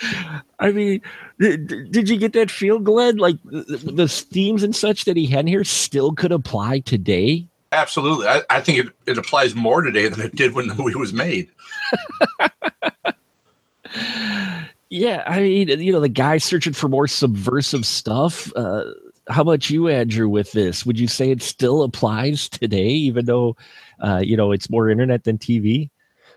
I 0.60 0.70
mean, 0.70 1.02
did, 1.38 1.90
did 1.90 2.08
you 2.08 2.16
get 2.16 2.32
that 2.34 2.50
feel, 2.50 2.78
Glenn? 2.78 3.16
Like 3.16 3.36
the, 3.44 3.76
the 3.82 4.08
themes 4.08 4.62
and 4.62 4.74
such 4.74 5.04
that 5.04 5.16
he 5.16 5.26
had 5.26 5.48
here 5.48 5.64
still 5.64 6.12
could 6.12 6.32
apply 6.32 6.80
today? 6.80 7.46
Absolutely. 7.72 8.28
I, 8.28 8.42
I 8.48 8.60
think 8.60 8.78
it, 8.78 8.92
it 9.06 9.18
applies 9.18 9.54
more 9.54 9.82
today 9.82 10.08
than 10.08 10.20
it 10.20 10.36
did 10.36 10.54
when 10.54 10.68
the 10.68 10.74
movie 10.76 10.94
was 10.94 11.12
made. 11.12 11.50
Yeah, 14.88 15.24
I 15.26 15.40
mean, 15.40 15.68
you 15.80 15.92
know, 15.92 16.00
the 16.00 16.08
guy 16.08 16.38
searching 16.38 16.72
for 16.72 16.88
more 16.88 17.08
subversive 17.08 17.84
stuff. 17.84 18.52
Uh, 18.54 18.84
how 19.28 19.42
about 19.42 19.68
you, 19.68 19.88
Andrew, 19.88 20.28
with 20.28 20.52
this? 20.52 20.86
Would 20.86 20.98
you 20.98 21.08
say 21.08 21.30
it 21.30 21.42
still 21.42 21.82
applies 21.82 22.48
today, 22.48 22.86
even 22.86 23.26
though, 23.26 23.56
uh, 24.00 24.22
you 24.24 24.36
know, 24.36 24.52
it's 24.52 24.70
more 24.70 24.88
internet 24.88 25.24
than 25.24 25.38
TV? 25.38 25.90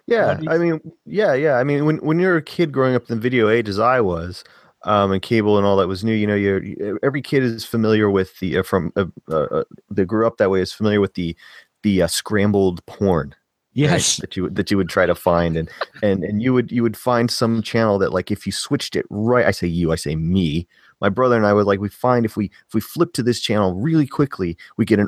Yeah, 0.07 0.39
I 0.47 0.57
mean, 0.57 0.81
yeah, 1.05 1.35
yeah. 1.35 1.57
I 1.57 1.63
mean, 1.63 1.85
when 1.85 1.97
when 1.97 2.19
you're 2.19 2.37
a 2.37 2.41
kid 2.41 2.71
growing 2.71 2.95
up 2.95 3.07
in 3.07 3.15
the 3.15 3.21
video 3.21 3.47
age, 3.47 3.69
as 3.69 3.77
I 3.77 4.01
was, 4.01 4.43
um, 4.83 5.11
and 5.11 5.21
cable 5.21 5.57
and 5.57 5.67
all 5.67 5.77
that 5.77 5.87
was 5.87 6.03
new, 6.03 6.15
you 6.15 6.25
know, 6.25 6.33
you 6.33 6.99
every 7.03 7.21
kid 7.21 7.43
is 7.43 7.63
familiar 7.63 8.09
with 8.09 8.39
the 8.39 8.57
uh, 8.57 8.63
from 8.63 8.91
uh, 8.95 9.05
uh, 9.31 9.63
that 9.91 10.05
grew 10.05 10.25
up 10.25 10.37
that 10.37 10.49
way 10.49 10.61
is 10.61 10.73
familiar 10.73 10.99
with 10.99 11.13
the 11.13 11.37
the 11.83 12.01
uh, 12.01 12.07
scrambled 12.07 12.83
porn 12.87 13.35
yes. 13.79 14.19
right, 14.19 14.21
that 14.21 14.37
you 14.37 14.49
that 14.49 14.71
you 14.71 14.77
would 14.77 14.89
try 14.89 15.05
to 15.05 15.15
find 15.15 15.57
and 15.57 15.69
and 16.03 16.23
and 16.23 16.41
you 16.41 16.53
would 16.53 16.71
you 16.71 16.83
would 16.83 16.97
find 16.97 17.29
some 17.31 17.61
channel 17.61 17.97
that 17.99 18.13
like 18.13 18.31
if 18.31 18.45
you 18.45 18.51
switched 18.51 18.95
it 18.95 19.05
right 19.09 19.45
i 19.45 19.51
say 19.51 19.67
you 19.67 19.91
i 19.91 19.95
say 19.95 20.15
me 20.15 20.67
my 21.01 21.09
brother 21.09 21.35
and 21.35 21.45
i 21.45 21.53
would 21.53 21.65
like 21.65 21.79
we 21.79 21.89
find 21.89 22.25
if 22.25 22.35
we 22.35 22.45
if 22.67 22.73
we 22.73 22.81
flip 22.81 23.13
to 23.13 23.23
this 23.23 23.39
channel 23.39 23.75
really 23.75 24.07
quickly 24.07 24.57
we 24.77 24.85
get 24.85 24.99
an 24.99 25.07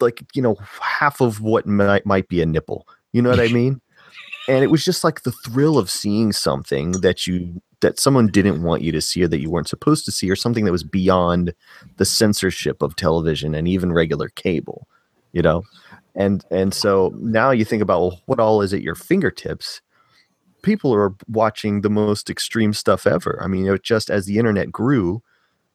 like 0.00 0.24
you 0.34 0.42
know 0.42 0.56
half 0.80 1.20
of 1.20 1.40
what 1.40 1.66
might 1.66 2.06
might 2.06 2.28
be 2.28 2.40
a 2.40 2.46
nipple. 2.46 2.86
You 3.12 3.22
know 3.22 3.30
what 3.30 3.40
i 3.40 3.48
mean? 3.52 3.80
And 4.48 4.64
it 4.64 4.68
was 4.68 4.84
just 4.84 5.04
like 5.04 5.22
the 5.22 5.32
thrill 5.32 5.78
of 5.78 5.90
seeing 5.90 6.32
something 6.32 6.92
that 6.92 7.26
you 7.26 7.60
that 7.80 7.98
someone 7.98 8.26
didn't 8.26 8.62
want 8.62 8.82
you 8.82 8.92
to 8.92 9.00
see 9.00 9.22
or 9.22 9.28
that 9.28 9.40
you 9.40 9.50
weren't 9.50 9.68
supposed 9.68 10.04
to 10.04 10.12
see 10.12 10.30
or 10.30 10.36
something 10.36 10.64
that 10.64 10.72
was 10.72 10.84
beyond 10.84 11.54
the 11.96 12.04
censorship 12.04 12.82
of 12.82 12.96
television 12.96 13.54
and 13.54 13.66
even 13.66 13.90
regular 13.90 14.28
cable 14.28 14.86
you 15.32 15.40
know 15.40 15.62
and 16.20 16.44
and 16.50 16.74
so 16.74 17.12
now 17.16 17.50
you 17.50 17.64
think 17.64 17.82
about 17.82 18.00
well, 18.00 18.20
what 18.26 18.40
all 18.40 18.60
is 18.62 18.74
at 18.74 18.82
your 18.82 18.94
fingertips? 18.94 19.80
People 20.62 20.94
are 20.94 21.14
watching 21.28 21.80
the 21.80 21.88
most 21.90 22.28
extreme 22.28 22.74
stuff 22.74 23.06
ever. 23.06 23.40
I 23.42 23.46
mean 23.46 23.66
it 23.66 23.82
just 23.82 24.10
as 24.10 24.26
the 24.26 24.38
internet 24.38 24.70
grew 24.70 25.22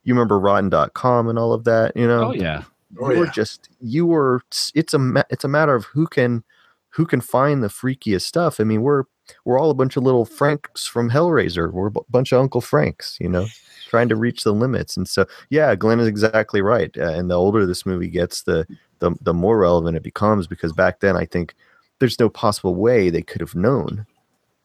you 0.03 0.13
remember 0.13 0.39
rotten.com 0.39 1.27
and 1.27 1.39
all 1.39 1.51
of 1.51 1.63
that 1.63 1.97
you 1.97 2.07
know? 2.07 2.29
Oh 2.29 2.33
yeah. 2.33 2.63
Oh, 3.01 3.11
you 3.11 3.19
were 3.19 3.25
yeah. 3.25 3.31
just 3.31 3.69
you 3.81 4.05
were 4.05 4.41
it's 4.75 4.93
a 4.93 5.25
it's 5.29 5.43
a 5.43 5.49
matter 5.49 5.73
of 5.73 5.85
who 5.85 6.05
can 6.05 6.43
who 6.89 7.05
can 7.05 7.19
find 7.19 7.61
the 7.61 7.67
freakiest 7.67 8.21
stuff. 8.21 8.59
I 8.59 8.63
mean 8.63 8.83
we're 8.83 9.03
we're 9.43 9.59
all 9.59 9.71
a 9.71 9.75
bunch 9.75 9.97
of 9.97 10.03
little 10.03 10.25
franks 10.25 10.85
from 10.85 11.09
hellraiser. 11.09 11.73
We're 11.73 11.87
a 11.87 11.91
bunch 12.09 12.31
of 12.31 12.39
uncle 12.39 12.61
franks 12.61 13.17
you 13.19 13.29
know 13.29 13.47
trying 13.85 14.09
to 14.09 14.15
reach 14.15 14.43
the 14.43 14.53
limits 14.53 14.97
and 14.97 15.07
so 15.07 15.25
yeah 15.49 15.75
glenn 15.75 15.99
is 15.99 16.07
exactly 16.07 16.61
right 16.61 16.97
uh, 16.97 17.11
and 17.11 17.29
the 17.29 17.35
older 17.35 17.65
this 17.65 17.85
movie 17.85 18.09
gets 18.09 18.43
the 18.43 18.65
the, 18.99 19.11
the 19.21 19.33
more 19.33 19.57
relevant 19.59 19.95
it 19.97 20.03
becomes 20.03 20.47
because 20.47 20.73
back 20.73 20.99
then 20.99 21.15
i 21.15 21.25
think 21.25 21.53
there's 21.99 22.19
no 22.19 22.29
possible 22.29 22.75
way 22.75 23.09
they 23.09 23.21
could 23.21 23.41
have 23.41 23.55
known 23.55 24.05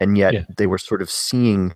and 0.00 0.16
yet 0.18 0.32
Yeah. 0.34 0.44
they 0.56 0.66
were 0.66 0.78
sort 0.78 1.02
of 1.02 1.10
seeing 1.10 1.74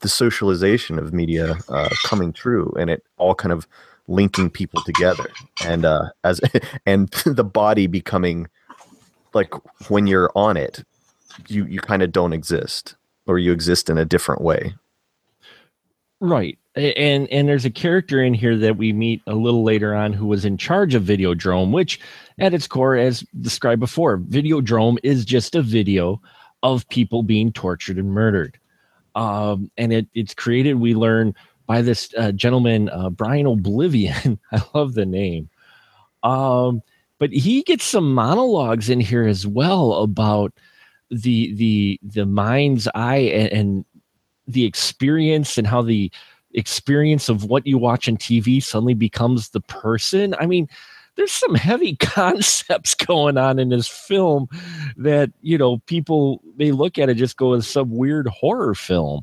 the 0.00 0.08
socialization 0.08 0.98
of 0.98 1.12
media 1.12 1.62
uh, 1.68 1.90
coming 2.02 2.32
true 2.32 2.72
and 2.78 2.90
it 2.90 3.04
all 3.18 3.34
kind 3.34 3.52
of 3.52 3.68
linking 4.08 4.50
people 4.50 4.82
together 4.82 5.36
and 5.64 5.84
uh 5.84 6.08
as 6.24 6.40
and 6.86 7.08
the 7.24 7.44
body 7.44 7.86
becoming 7.86 8.48
like 9.32 9.52
when 9.88 10.06
you're 10.08 10.30
on 10.34 10.56
it 10.56 10.82
you 11.48 11.64
you 11.66 11.80
kind 11.80 12.02
of 12.02 12.10
don't 12.12 12.32
exist 12.32 12.96
or 13.26 13.38
you 13.38 13.52
exist 13.52 13.88
in 13.88 13.96
a 13.96 14.04
different 14.04 14.42
way 14.42 14.74
Right. 16.20 16.58
And 16.74 17.28
and 17.28 17.48
there's 17.48 17.66
a 17.66 17.70
character 17.70 18.22
in 18.22 18.32
here 18.32 18.56
that 18.56 18.78
we 18.78 18.92
meet 18.94 19.20
a 19.26 19.34
little 19.34 19.62
later 19.62 19.94
on 19.94 20.14
who 20.14 20.26
was 20.26 20.44
in 20.44 20.56
charge 20.56 20.94
of 20.94 21.02
Videodrome, 21.02 21.70
which 21.70 22.00
at 22.38 22.54
its 22.54 22.66
core, 22.66 22.96
as 22.96 23.20
described 23.40 23.80
before, 23.80 24.18
Videodrome 24.18 24.96
is 25.02 25.26
just 25.26 25.54
a 25.54 25.60
video 25.60 26.20
of 26.62 26.88
people 26.88 27.22
being 27.22 27.52
tortured 27.52 27.98
and 27.98 28.10
murdered. 28.12 28.58
Um, 29.14 29.70
and 29.76 29.92
it, 29.92 30.06
it's 30.14 30.32
created, 30.32 30.74
we 30.74 30.94
learn, 30.94 31.34
by 31.66 31.82
this 31.82 32.12
uh, 32.16 32.32
gentleman, 32.32 32.88
uh, 32.88 33.10
Brian 33.10 33.46
Oblivion. 33.46 34.38
I 34.52 34.62
love 34.74 34.94
the 34.94 35.06
name. 35.06 35.50
Um, 36.22 36.82
but 37.18 37.30
he 37.32 37.62
gets 37.62 37.84
some 37.84 38.14
monologues 38.14 38.88
in 38.88 39.00
here 39.00 39.26
as 39.26 39.46
well 39.46 39.94
about 39.94 40.52
the 41.10 41.54
the 41.54 42.00
the 42.02 42.24
mind's 42.24 42.88
eye 42.94 43.16
and, 43.16 43.52
and 43.52 43.84
the 44.46 44.64
experience 44.64 45.58
and 45.58 45.66
how 45.66 45.82
the 45.82 46.10
experience 46.54 47.28
of 47.28 47.44
what 47.44 47.66
you 47.66 47.78
watch 47.78 48.08
on 48.08 48.16
TV 48.16 48.62
suddenly 48.62 48.94
becomes 48.94 49.50
the 49.50 49.60
person. 49.60 50.34
I 50.38 50.46
mean, 50.46 50.68
there's 51.16 51.32
some 51.32 51.54
heavy 51.54 51.96
concepts 52.00 52.94
going 52.94 53.38
on 53.38 53.58
in 53.58 53.68
this 53.68 53.88
film 53.88 54.48
that, 54.96 55.30
you 55.40 55.58
know, 55.58 55.78
people 55.86 56.42
may 56.56 56.72
look 56.72 56.98
at 56.98 57.08
it 57.08 57.14
just 57.14 57.36
go 57.36 57.52
as 57.54 57.66
some 57.66 57.90
weird 57.90 58.26
horror 58.28 58.74
film. 58.74 59.22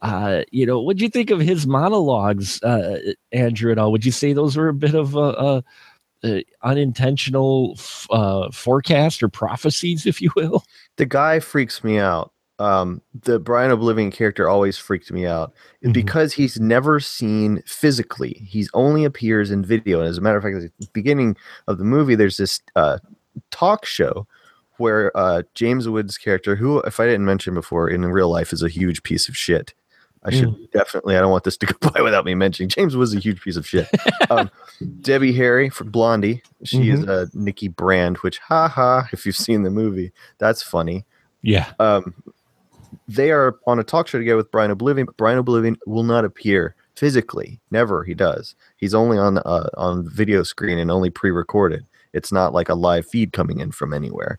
Uh, 0.00 0.42
you 0.52 0.64
know, 0.64 0.80
what'd 0.80 1.02
you 1.02 1.08
think 1.08 1.30
of 1.30 1.40
his 1.40 1.66
monologues, 1.66 2.62
uh, 2.62 2.98
Andrew, 3.32 3.72
at 3.72 3.78
all? 3.78 3.90
Would 3.90 4.04
you 4.04 4.12
say 4.12 4.32
those 4.32 4.56
were 4.56 4.68
a 4.68 4.74
bit 4.74 4.94
of 4.94 5.16
a, 5.16 5.18
a, 5.18 5.64
a 6.24 6.44
unintentional 6.62 7.74
f- 7.76 8.06
uh, 8.10 8.48
forecast 8.52 9.24
or 9.24 9.28
prophecies, 9.28 10.06
if 10.06 10.22
you 10.22 10.30
will? 10.36 10.62
the 10.98 11.06
guy 11.06 11.40
freaks 11.40 11.82
me 11.82 11.98
out 11.98 12.32
um 12.60 13.00
the 13.22 13.38
brian 13.38 13.70
oblivion 13.70 14.10
character 14.10 14.48
always 14.48 14.76
freaked 14.76 15.12
me 15.12 15.24
out 15.26 15.52
Mhm. 15.84 15.92
because 15.92 16.32
he's 16.32 16.58
never 16.58 16.98
seen 17.00 17.62
physically 17.66 18.42
he's 18.46 18.68
only 18.74 19.04
appears 19.04 19.50
in 19.50 19.64
video 19.64 20.00
and 20.00 20.08
as 20.08 20.18
a 20.18 20.20
matter 20.20 20.36
of 20.38 20.42
fact 20.42 20.56
at 20.56 20.70
the 20.80 20.88
beginning 20.92 21.36
of 21.68 21.78
the 21.78 21.84
movie 21.84 22.14
there's 22.16 22.36
this 22.36 22.60
uh 22.74 22.98
talk 23.52 23.84
show 23.86 24.26
where 24.78 25.16
uh 25.16 25.42
james 25.54 25.88
wood's 25.88 26.18
character 26.18 26.56
who 26.56 26.80
if 26.80 26.98
i 26.98 27.06
didn't 27.06 27.24
mention 27.24 27.54
before 27.54 27.88
in 27.88 28.04
real 28.06 28.28
life 28.30 28.52
is 28.52 28.62
a 28.62 28.68
huge 28.68 29.02
piece 29.04 29.28
of 29.28 29.36
shit. 29.36 29.72
I 30.24 30.30
should 30.32 30.70
definitely 30.72 31.16
i 31.16 31.20
don't 31.20 31.30
want 31.30 31.44
this 31.44 31.56
to 31.58 31.66
go 31.72 31.90
by 31.90 32.02
without 32.02 32.24
me 32.24 32.34
mentioning 32.34 32.68
james 32.68 32.96
was 32.96 33.14
a 33.14 33.20
huge 33.20 33.40
piece 33.40 33.56
of 33.56 33.66
shit. 33.66 33.86
Um, 34.30 34.50
debbie 35.00 35.32
harry 35.32 35.68
for 35.70 35.84
blondie 35.84 36.42
she 36.64 36.90
is 36.90 37.06
uh 37.06 37.26
nikki 37.34 37.68
brand 37.68 38.16
which 38.18 38.38
ha 38.40 38.66
ha 38.68 39.08
if 39.12 39.24
you've 39.24 39.36
seen 39.36 39.62
the 39.62 39.70
movie 39.70 40.12
that's 40.38 40.60
funny. 40.62 41.06
Yeah. 41.40 41.72
um, 41.78 42.14
they 43.08 43.30
are 43.30 43.56
on 43.66 43.78
a 43.78 43.84
talk 43.84 44.06
show 44.06 44.18
together 44.18 44.36
with 44.36 44.50
Brian 44.52 44.70
Oblivion, 44.70 45.06
but 45.06 45.16
Brian 45.16 45.38
Oblivion 45.38 45.76
will 45.86 46.02
not 46.04 46.24
appear 46.24 46.74
physically. 46.94 47.58
Never, 47.70 48.04
he 48.04 48.12
does. 48.14 48.54
He's 48.76 48.94
only 48.94 49.16
on 49.18 49.38
uh, 49.38 49.68
on 49.76 50.08
video 50.08 50.42
screen 50.42 50.78
and 50.78 50.90
only 50.90 51.10
pre-recorded. 51.10 51.86
It's 52.12 52.32
not 52.32 52.52
like 52.52 52.68
a 52.68 52.74
live 52.74 53.06
feed 53.06 53.32
coming 53.32 53.60
in 53.60 53.72
from 53.72 53.92
anywhere. 53.94 54.38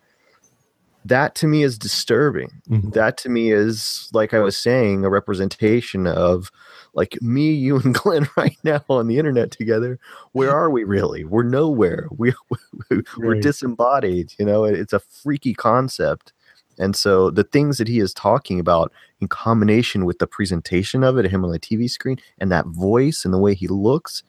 That 1.06 1.34
to 1.36 1.48
me 1.48 1.64
is 1.64 1.78
disturbing. 1.80 2.62
Mhm. 2.70 2.94
That 2.94 3.18
to 3.20 3.30
me 3.30 3.52
is 3.52 4.10
like 4.14 4.34
I 4.34 4.40
was 4.40 4.58
saying, 4.58 5.06
a 5.06 5.10
representation 5.10 6.06
of 6.06 6.52
like 6.94 7.20
me, 7.22 7.52
you, 7.54 7.78
and 7.80 7.94
Glenn 8.04 8.28
right 8.36 8.58
now 8.64 8.84
on 8.90 9.08
the 9.08 9.18
internet 9.18 9.50
together. 9.52 9.98
Where 10.34 10.52
are 10.52 10.70
we 10.70 10.84
really? 10.84 11.24
We're 11.24 11.44
nowhere. 11.44 12.08
We 12.18 12.34
we're 12.92 13.04
Right. 13.18 13.42
disembodied. 13.42 14.34
You 14.38 14.46
know, 14.46 14.66
it's 14.66 14.94
a 14.94 15.00
freaky 15.00 15.54
concept. 15.54 16.34
And 16.80 16.96
so 16.96 17.30
the 17.30 17.44
things 17.44 17.78
that 17.78 17.88
he 17.88 18.00
is 18.00 18.14
talking 18.14 18.60
about 18.60 18.92
in 19.20 19.28
combination 19.28 20.06
with 20.06 20.20
the 20.20 20.28
presentation 20.28 21.04
of 21.04 21.18
it, 21.18 21.30
him 21.30 21.44
on 21.46 21.52
the 21.52 21.60
TV 21.60 21.90
screen, 21.90 22.18
and 22.40 22.52
that 22.52 22.66
voice 22.68 23.26
and 23.26 23.34
the 23.34 23.38
way 23.38 23.54
he 23.54 23.68
looks, 23.68 24.24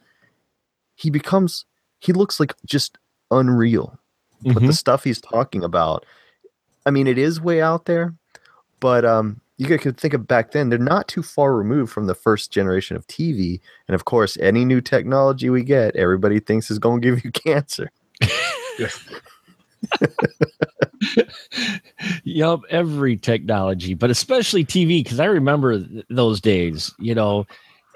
he 0.97 1.11
becomes 1.11 1.64
he 2.00 2.12
looks 2.12 2.40
like 2.40 2.54
just 2.66 2.99
unreal. 3.30 3.99
But 4.42 4.54
the 4.54 4.69
Mhm. 4.69 4.75
stuff 4.75 5.04
he's 5.04 5.21
talking 5.21 5.62
about, 5.62 6.04
I 6.87 6.90
mean, 6.90 7.07
it 7.07 7.19
is 7.19 7.40
way 7.42 7.61
out 7.61 7.85
there, 7.85 8.14
but 8.80 9.04
um, 9.04 9.40
you 9.59 9.66
could- 9.66 9.83
could 9.83 9.99
think 9.99 10.14
of 10.14 10.26
back 10.26 10.52
then, 10.52 10.71
they're 10.71 10.78
not 10.78 11.07
too 11.09 11.23
far 11.23 11.54
removed 11.54 11.92
from 11.92 12.07
the 12.07 12.14
first 12.14 12.50
generation 12.50 12.97
of 12.97 13.07
TV. 13.07 13.61
And 13.87 13.95
of 13.95 14.07
course, 14.07 14.38
any 14.40 14.64
new 14.64 14.80
technology 14.80 15.50
we 15.50 15.62
get, 15.62 15.95
everybody 15.95 16.40
thinks 16.40 16.71
is 16.71 16.78
going 16.78 17.02
to 17.02 17.07
give 17.11 17.23
you 17.23 17.30
cancer. 17.47 17.90
Yup, 22.25 22.62
every 22.70 23.16
technology, 23.16 23.94
but 23.94 24.10
especially 24.10 24.64
TV, 24.64 25.02
because 25.02 25.20
I 25.20 25.26
remember 25.26 25.80
th- 25.80 26.04
those 26.08 26.40
days, 26.40 26.92
you 26.99 27.14
know, 27.14 27.46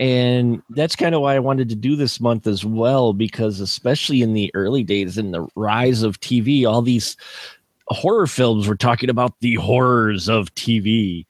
and 0.01 0.63
that's 0.71 0.97
kind 0.97 1.15
of 1.15 1.21
why 1.21 1.37
I 1.37 1.41
wanted 1.41 1.69
to 1.69 1.75
do 1.77 1.97
this 1.97 2.21
month 2.21 2.47
as 2.47 2.65
well, 2.65 3.13
because 3.13 3.61
especially 3.61 4.23
in 4.23 4.33
the 4.33 4.51
early 4.55 4.83
days, 4.83 5.19
in 5.19 5.31
the 5.31 5.47
rise 5.55 6.03
of 6.03 6.21
TV, 6.21 6.67
all 6.67 6.83
these 6.83 7.17
horror 7.89 8.27
films 8.27 8.67
were 8.67 8.77
talking 8.77 9.11
about 9.11 9.39
the 9.41 9.55
horrors 9.55 10.29
of 10.29 10.53
TV, 10.55 11.27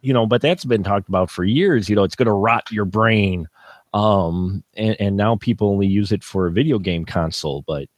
you 0.00 0.12
know, 0.12 0.26
but 0.26 0.40
that's 0.40 0.64
been 0.64 0.82
talked 0.82 1.08
about 1.08 1.30
for 1.30 1.44
years. 1.44 1.88
You 1.88 1.96
know, 1.96 2.04
it's 2.04 2.16
going 2.16 2.26
to 2.26 2.32
rot 2.32 2.70
your 2.70 2.84
brain. 2.84 3.48
Um, 3.94 4.62
and, 4.76 4.96
and 5.00 5.16
now 5.16 5.36
people 5.36 5.68
only 5.68 5.86
use 5.86 6.12
it 6.12 6.24
for 6.24 6.46
a 6.46 6.52
video 6.52 6.78
game 6.78 7.04
console, 7.04 7.62
but 7.66 7.88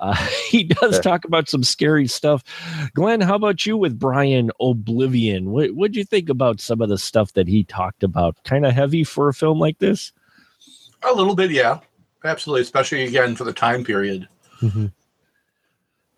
uh, 0.00 0.14
he 0.48 0.64
does 0.64 0.94
Yeah. 0.96 1.00
talk 1.00 1.24
about 1.24 1.48
some 1.48 1.62
scary 1.62 2.06
stuff. 2.06 2.42
Glenn, 2.94 3.20
how 3.20 3.34
about 3.36 3.64
you 3.66 3.76
with 3.76 3.98
Brian 3.98 4.50
Oblivion? 4.60 5.50
What 5.50 5.72
what'd 5.72 5.96
you 5.96 6.04
think 6.04 6.28
about 6.28 6.60
some 6.60 6.80
of 6.80 6.88
the 6.88 6.98
stuff 6.98 7.32
that 7.34 7.48
he 7.48 7.64
talked 7.64 8.02
about? 8.02 8.36
Kind 8.44 8.66
of 8.66 8.72
heavy 8.72 9.04
for 9.04 9.28
a 9.28 9.34
film 9.34 9.58
like 9.58 9.78
this. 9.78 10.12
A 11.02 11.12
little 11.14 11.34
bit, 11.34 11.50
yeah, 11.50 11.80
absolutely. 12.24 12.62
Especially 12.62 13.04
again 13.04 13.36
for 13.36 13.44
the 13.44 13.52
time 13.52 13.84
period. 13.84 14.28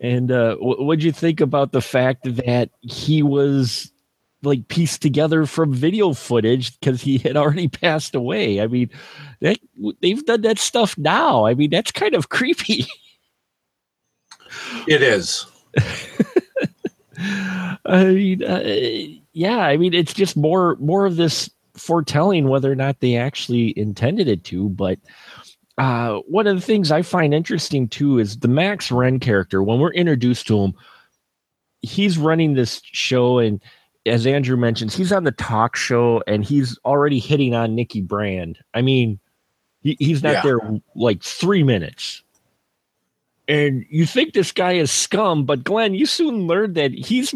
And 0.01 0.31
uh, 0.31 0.55
wh- 0.55 0.79
what'd 0.79 1.03
you 1.03 1.11
think 1.11 1.41
about 1.41 1.71
the 1.71 1.81
fact 1.81 2.23
that 2.23 2.69
he 2.81 3.21
was 3.21 3.91
like 4.41 4.69
pieced 4.69 5.01
together 5.01 5.45
from 5.45 5.73
video 5.73 6.13
footage 6.13 6.79
because 6.79 7.01
he 7.01 7.17
had 7.17 7.35
already 7.35 7.67
passed 7.81 8.15
away? 8.15 8.61
I 8.61 8.67
mean, 8.67 8.89
that 9.41 9.59
they've 10.01 10.25
done 10.25 10.41
that 10.41 10.57
stuff 10.59 10.97
now. 10.97 11.45
I 11.45 11.53
mean, 11.53 11.69
that's 11.69 11.91
kind 11.91 12.15
of 12.15 12.29
creepy. 12.29 12.87
It 14.87 15.01
is. 15.01 15.45
I 17.85 18.05
mean, 18.05 18.43
uh, 18.43 18.63
yeah, 19.33 19.59
I 19.59 19.77
mean, 19.77 19.93
it's 19.93 20.13
just 20.13 20.37
more 20.37 20.75
more 20.77 21.05
of 21.05 21.15
this 21.15 21.49
foretelling 21.75 22.47
whether 22.49 22.71
or 22.71 22.75
not 22.75 22.99
they 22.99 23.15
actually 23.15 23.77
intended 23.77 24.27
it 24.27 24.43
to. 24.45 24.69
But 24.69 24.99
uh, 25.77 26.19
one 26.27 26.47
of 26.47 26.55
the 26.55 26.61
things 26.61 26.91
I 26.91 27.01
find 27.01 27.33
interesting 27.33 27.87
too 27.87 28.19
is 28.19 28.39
the 28.39 28.47
Max 28.47 28.89
Renn 28.89 29.19
character. 29.21 29.63
When 29.63 29.79
we're 29.79 29.93
introduced 29.93 30.47
to 30.47 30.59
him, 30.59 30.73
he's 31.81 32.17
running 32.17 32.53
this 32.53 32.81
show, 32.83 33.39
and 33.39 33.61
as 34.05 34.25
Andrew 34.27 34.57
mentions, 34.57 34.95
he's 34.95 35.11
on 35.11 35.23
the 35.23 35.31
talk 35.31 35.75
show, 35.75 36.21
and 36.27 36.43
he's 36.43 36.77
already 36.85 37.19
hitting 37.19 37.53
on 37.53 37.75
Nikki 37.75 38.01
Brand. 38.01 38.59
I 38.73 38.81
mean, 38.81 39.19
he, 39.81 39.95
he's 39.99 40.23
not 40.23 40.33
Yeah. 40.33 40.41
there 40.43 40.59
like 40.95 41.23
three 41.23 41.63
minutes 41.63 42.23
and 43.49 43.85
you 43.89 44.05
think 44.05 44.33
this 44.33 44.51
guy 44.51 44.73
is 44.73 44.91
scum, 44.91 45.43
but 45.43 45.63
Glenn, 45.63 45.95
you 45.95 46.05
soon 46.05 46.47
learned 46.47 46.75
that 46.75 46.93
he's 46.93 47.33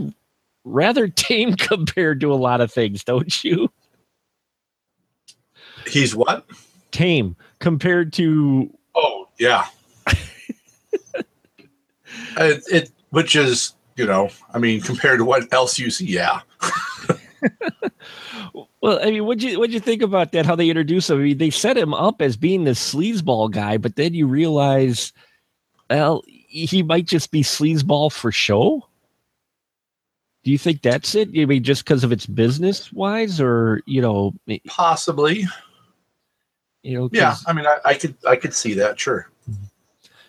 rather 0.63 1.07
tame 1.09 1.55
compared 1.55 2.21
to 2.21 2.31
a 2.31 2.35
lot 2.35 2.61
of 2.61 2.71
things, 2.71 3.03
don't 3.03 3.43
you? 3.43 3.69
He's 5.87 6.15
what? 6.15 6.45
Tame 6.91 7.35
compared 7.59 8.13
to 8.13 8.69
Oh 8.95 9.27
yeah. 9.39 9.65
it, 10.07 10.17
uh, 12.37 12.53
it 12.71 12.91
which 13.09 13.35
is 13.35 13.73
you 13.95 14.05
know 14.05 14.29
I 14.53 14.59
mean 14.59 14.79
compared 14.81 15.17
to 15.19 15.25
what 15.25 15.51
else 15.51 15.79
you 15.79 15.89
see, 15.89 16.05
yeah. 16.05 16.41
well, 18.81 18.99
I 19.01 19.11
mean, 19.11 19.25
what'd 19.25 19.43
you 19.43 19.59
what'd 19.59 19.73
you 19.73 19.79
think 19.79 20.01
about 20.01 20.31
that? 20.31 20.45
How 20.45 20.55
they 20.55 20.69
introduce 20.69 21.09
him? 21.09 21.19
I 21.19 21.23
mean, 21.23 21.37
they 21.37 21.49
set 21.49 21.77
him 21.77 21.93
up 21.93 22.21
as 22.21 22.37
being 22.37 22.63
this 22.63 22.93
sleazeball 22.93 23.51
guy, 23.51 23.77
but 23.77 23.95
then 23.95 24.13
you 24.13 24.27
realize, 24.27 25.11
well, 25.93 26.23
he 26.27 26.83
might 26.83 27.05
just 27.05 27.31
be 27.31 27.41
sleazeball 27.43 28.11
for 28.11 28.31
show. 28.31 28.87
Do 30.43 30.51
you 30.51 30.57
think 30.57 30.81
that's 30.81 31.15
it? 31.15 31.29
I 31.37 31.45
mean, 31.45 31.63
just 31.63 31.83
because 31.85 32.03
of 32.03 32.11
its 32.11 32.25
business 32.25 32.91
wise, 32.91 33.39
or 33.39 33.81
you 33.85 34.01
know, 34.01 34.33
Possibly. 34.67 35.45
you 36.83 36.97
know, 36.99 37.09
Yeah. 37.13 37.35
I 37.47 37.53
mean 37.53 37.65
I, 37.65 37.77
I 37.85 37.93
could 37.93 38.15
I 38.27 38.35
could 38.35 38.53
see 38.53 38.73
that, 38.73 38.99
sure. 38.99 39.29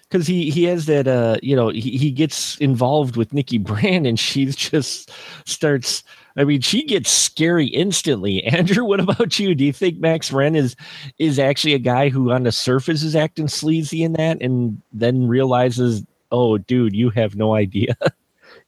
because 0.08 0.26
he 0.26 0.50
he 0.50 0.64
has 0.64 0.86
that 0.86 1.08
uh 1.08 1.36
you 1.42 1.56
know 1.56 1.68
he, 1.70 1.96
he 1.96 2.10
gets 2.10 2.56
involved 2.58 3.16
with 3.16 3.32
Nikki 3.32 3.58
Brand 3.58 4.06
and 4.06 4.18
she 4.18 4.44
just 4.70 5.10
starts 5.46 6.04
I 6.36 6.44
mean 6.44 6.60
she 6.60 6.84
gets 6.84 7.10
scary 7.10 7.66
instantly. 7.66 8.42
Andrew, 8.44 8.84
what 8.84 9.00
about 9.00 9.38
you? 9.38 9.54
Do 9.54 9.64
you 9.64 9.72
think 9.72 9.98
Max 9.98 10.30
Renn 10.30 10.56
is 10.56 10.76
is 11.18 11.38
actually 11.38 11.74
a 11.74 11.78
guy 11.78 12.08
who 12.08 12.30
on 12.30 12.44
the 12.44 12.52
surface 12.52 13.02
is 13.02 13.16
acting 13.16 13.48
sleazy 13.48 14.02
in 14.02 14.14
that 14.14 14.40
and 14.40 14.80
then 14.92 15.28
realizes, 15.28 16.04
oh 16.32 16.58
dude, 16.58 16.94
you 16.94 17.10
have 17.10 17.36
no 17.36 17.54
idea. 17.54 17.96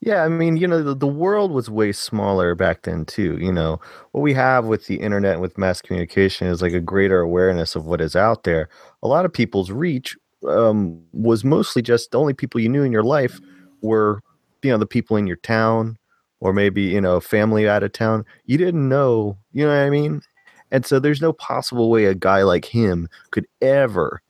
Yeah, 0.00 0.24
I 0.24 0.28
mean, 0.28 0.56
you 0.56 0.68
know, 0.68 0.82
the, 0.82 0.94
the 0.94 1.06
world 1.06 1.52
was 1.52 1.70
way 1.70 1.92
smaller 1.92 2.54
back 2.54 2.82
then 2.82 3.04
too. 3.04 3.38
You 3.40 3.52
know, 3.52 3.80
what 4.12 4.20
we 4.20 4.34
have 4.34 4.66
with 4.66 4.86
the 4.86 4.96
internet 4.96 5.34
and 5.34 5.40
with 5.40 5.56
mass 5.56 5.80
communication 5.80 6.48
is 6.48 6.60
like 6.60 6.72
a 6.72 6.80
greater 6.80 7.20
awareness 7.20 7.74
of 7.74 7.86
what 7.86 8.00
is 8.00 8.14
out 8.14 8.44
there. 8.44 8.68
A 9.02 9.08
lot 9.08 9.24
of 9.24 9.32
people's 9.32 9.70
reach 9.70 10.16
um, 10.46 11.00
was 11.12 11.44
mostly 11.44 11.82
just 11.82 12.10
the 12.10 12.18
only 12.18 12.34
people 12.34 12.60
you 12.60 12.68
knew 12.68 12.82
in 12.82 12.92
your 12.92 13.02
life 13.02 13.40
were, 13.80 14.20
you 14.62 14.70
know, 14.70 14.78
the 14.78 14.86
people 14.86 15.16
in 15.16 15.26
your 15.26 15.36
town 15.36 15.96
or 16.40 16.52
maybe 16.52 16.82
you 16.82 17.00
know 17.00 17.20
family 17.20 17.68
out 17.68 17.82
of 17.82 17.92
town. 17.92 18.24
You 18.44 18.58
didn't 18.58 18.88
know, 18.88 19.36
you 19.52 19.64
know 19.64 19.70
what 19.70 19.86
I 19.86 19.90
mean? 19.90 20.22
And 20.70 20.84
so 20.84 20.98
there's 20.98 21.20
no 21.22 21.32
possible 21.32 21.90
way 21.90 22.06
a 22.06 22.14
guy 22.14 22.42
like 22.42 22.64
him 22.64 23.08
could 23.30 23.46
ever 23.62 24.20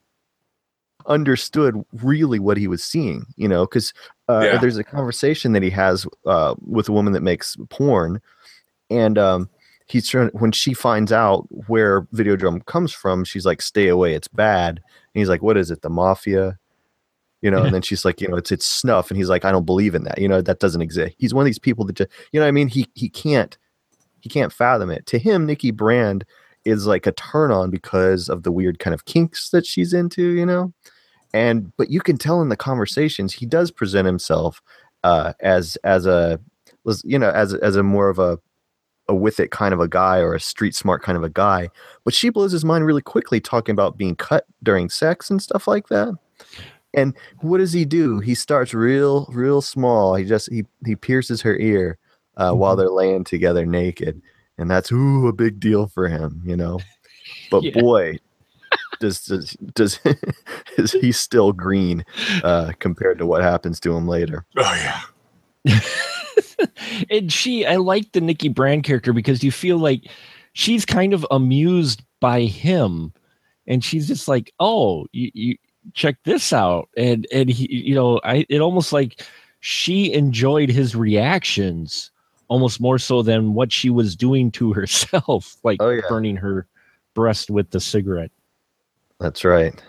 understood 1.07 1.83
really 1.93 2.39
what 2.39 2.57
he 2.57 2.67
was 2.69 2.85
seeing, 2.85 3.25
you 3.37 3.49
know, 3.49 3.65
because 3.65 3.93
uh, 4.29 4.41
Yeah. 4.45 4.59
there's 4.59 4.77
a 4.77 4.85
conversation 4.85 5.53
that 5.53 5.63
he 5.63 5.71
has 5.71 6.07
uh, 6.27 6.55
with 6.61 6.89
a 6.89 6.93
woman 6.93 7.13
that 7.13 7.23
makes 7.23 7.57
porn, 7.71 8.21
and 8.91 9.17
um, 9.19 9.49
he's 9.87 10.09
trying 10.09 10.29
when 10.31 10.53
she 10.53 10.75
finds 10.75 11.13
out 11.13 11.47
where 11.69 12.03
Videodrome 12.15 12.65
comes 12.67 12.93
from, 12.93 13.25
she's 13.25 13.47
like, 13.47 13.63
"Stay 13.63 13.89
away, 13.89 14.15
it's 14.15 14.29
bad." 14.29 14.79
And 14.79 15.21
he's 15.21 15.29
like, 15.29 15.43
"What 15.43 15.57
is 15.57 15.71
it? 15.71 15.83
The 15.83 15.91
mafia?" 15.91 16.59
You 17.43 17.51
know, 17.51 17.63
and 17.63 17.75
then 17.75 17.83
she's 17.89 18.05
like, 18.05 18.21
"You 18.21 18.29
know, 18.29 18.37
it's 18.37 18.53
it's 18.53 18.67
snuff," 18.67 19.11
and 19.11 19.17
he's 19.17 19.29
like, 19.29 19.45
"I 19.45 19.53
don't 19.53 19.67
believe 19.67 19.95
in 19.95 20.05
that. 20.05 20.19
You 20.19 20.29
know, 20.29 20.41
that 20.43 20.61
doesn't 20.61 20.83
exist." 20.83 21.15
He's 21.19 21.35
one 21.35 21.43
of 21.43 21.47
these 21.47 21.59
people 21.59 21.85
that 21.87 21.97
just, 21.97 22.11
you 22.33 22.41
know, 22.41 22.47
what 22.47 22.49
I 22.49 22.53
mean, 22.53 22.69
he 22.69 22.87
he 22.95 23.09
can't 23.09 23.57
he 24.21 24.29
can't 24.29 24.53
fathom 24.53 24.91
it. 24.91 25.07
To 25.07 25.19
him, 25.19 25.47
Nikki 25.47 25.71
Brand 25.71 26.25
is 26.65 26.87
like 26.87 27.07
a 27.07 27.13
turn 27.13 27.53
on 27.53 27.71
because 27.71 28.29
of 28.29 28.43
the 28.43 28.51
weird 28.51 28.79
kind 28.79 28.93
of 28.95 29.05
kinks 29.05 29.51
that 29.51 29.65
she's 29.65 29.93
into, 29.93 30.31
you 30.31 30.47
know 30.47 30.73
and 31.37 31.77
but 31.77 31.91
you 31.91 32.01
can 32.01 32.17
tell 32.17 32.41
in 32.41 32.49
the 32.49 32.57
conversations 32.57 33.33
he 33.33 33.45
does 33.45 33.71
present 33.71 34.07
himself 34.07 34.63
uh, 35.05 35.35
as 35.41 35.77
as 35.85 36.07
a 36.07 36.41
you 37.05 37.19
know 37.19 37.31
as 37.31 37.55
as 37.55 37.77
a 37.77 37.83
more 37.83 38.09
of 38.09 38.19
a 38.19 38.39
a 39.09 39.15
with 39.15 39.39
it 39.39 39.51
kind 39.51 39.73
of 39.73 39.79
a 39.79 39.87
guy 39.87 40.19
or 40.19 40.35
a 40.35 40.41
street 40.41 40.75
smart 40.75 41.03
kind 41.03 41.17
of 41.17 41.23
a 41.23 41.29
guy 41.29 41.69
but 42.05 42.15
she 42.15 42.29
blows 42.29 42.53
his 42.53 42.65
mind 42.65 42.87
really 42.87 43.03
quickly 43.03 43.41
talking 43.41 43.73
about 43.73 43.99
being 43.99 44.17
cut 44.17 44.47
during 44.63 44.89
sex 44.89 45.31
and 45.31 45.43
stuff 45.43 45.69
like 45.69 45.89
that 45.89 46.13
and 46.95 47.15
what 47.41 47.59
does 47.59 47.73
he 47.73 47.85
do? 47.85 48.21
He 48.21 48.35
starts 48.35 48.73
real 48.75 49.27
real 49.31 49.61
small. 49.61 50.15
He 50.15 50.25
just 50.25 50.51
he 50.51 50.65
he 50.85 50.97
pierces 50.97 51.43
her 51.43 51.57
ear 51.59 51.99
uh, 52.37 52.53
while 52.53 52.77
they're 52.77 52.89
laying 52.91 53.25
together 53.25 53.65
naked 53.67 54.21
and 54.59 54.71
that's 54.71 54.91
ooh 54.93 55.27
a 55.29 55.33
big 55.33 55.61
deal 55.61 55.87
for 55.87 56.09
him 56.09 56.43
you 56.45 56.57
know? 56.57 56.79
But 57.51 57.65
Yeah. 57.65 57.81
boy 57.81 58.19
does 59.01 59.21
does 59.27 59.53
does 59.75 60.01
is 60.79 60.93
he 60.93 61.13
still 61.13 61.53
green 61.53 62.05
uh 62.45 62.73
compared 62.79 63.19
to 63.19 63.27
what 63.27 63.43
happens 63.43 63.81
to 63.81 63.95
him 63.97 64.07
later. 64.09 64.45
Oh 64.57 64.75
yeah. 65.65 65.81
and 67.11 67.33
she 67.33 67.67
I 67.67 67.77
like 67.77 68.13
the 68.13 68.21
Nikki 68.21 68.49
Brand 68.49 68.85
character 68.85 69.13
because 69.13 69.43
you 69.43 69.51
feel 69.53 69.79
like 69.79 70.03
she's 70.53 70.85
kind 70.85 71.13
of 71.13 71.27
amused 71.31 72.03
by 72.21 72.43
him 72.43 73.13
and 73.67 73.85
she's 73.85 74.07
just 74.07 74.29
like, 74.29 74.53
"Oh, 74.61 75.07
you, 75.13 75.31
you 75.35 75.57
check 75.95 76.17
this 76.25 76.53
out." 76.53 76.89
And 76.97 77.27
and 77.33 77.49
he 77.51 77.67
you 77.73 77.95
know, 77.95 78.21
I 78.25 78.47
it 78.49 78.61
almost 78.61 78.93
like 78.93 79.25
she 79.61 80.13
enjoyed 80.13 80.69
his 80.71 80.95
reactions 80.95 82.11
almost 82.49 82.81
more 82.81 82.99
so 82.99 83.23
than 83.23 83.55
what 83.55 83.73
she 83.73 83.91
was 83.91 84.15
doing 84.15 84.51
to 84.53 84.73
herself, 84.75 85.57
like 85.65 85.83
Oh, 85.83 85.91
yeah. 85.91 86.03
burning 86.09 86.37
her 86.37 86.67
breast 87.15 87.51
with 87.51 87.71
the 87.71 87.81
cigarette. 87.81 88.31
that's 89.19 89.45
right 89.45 89.83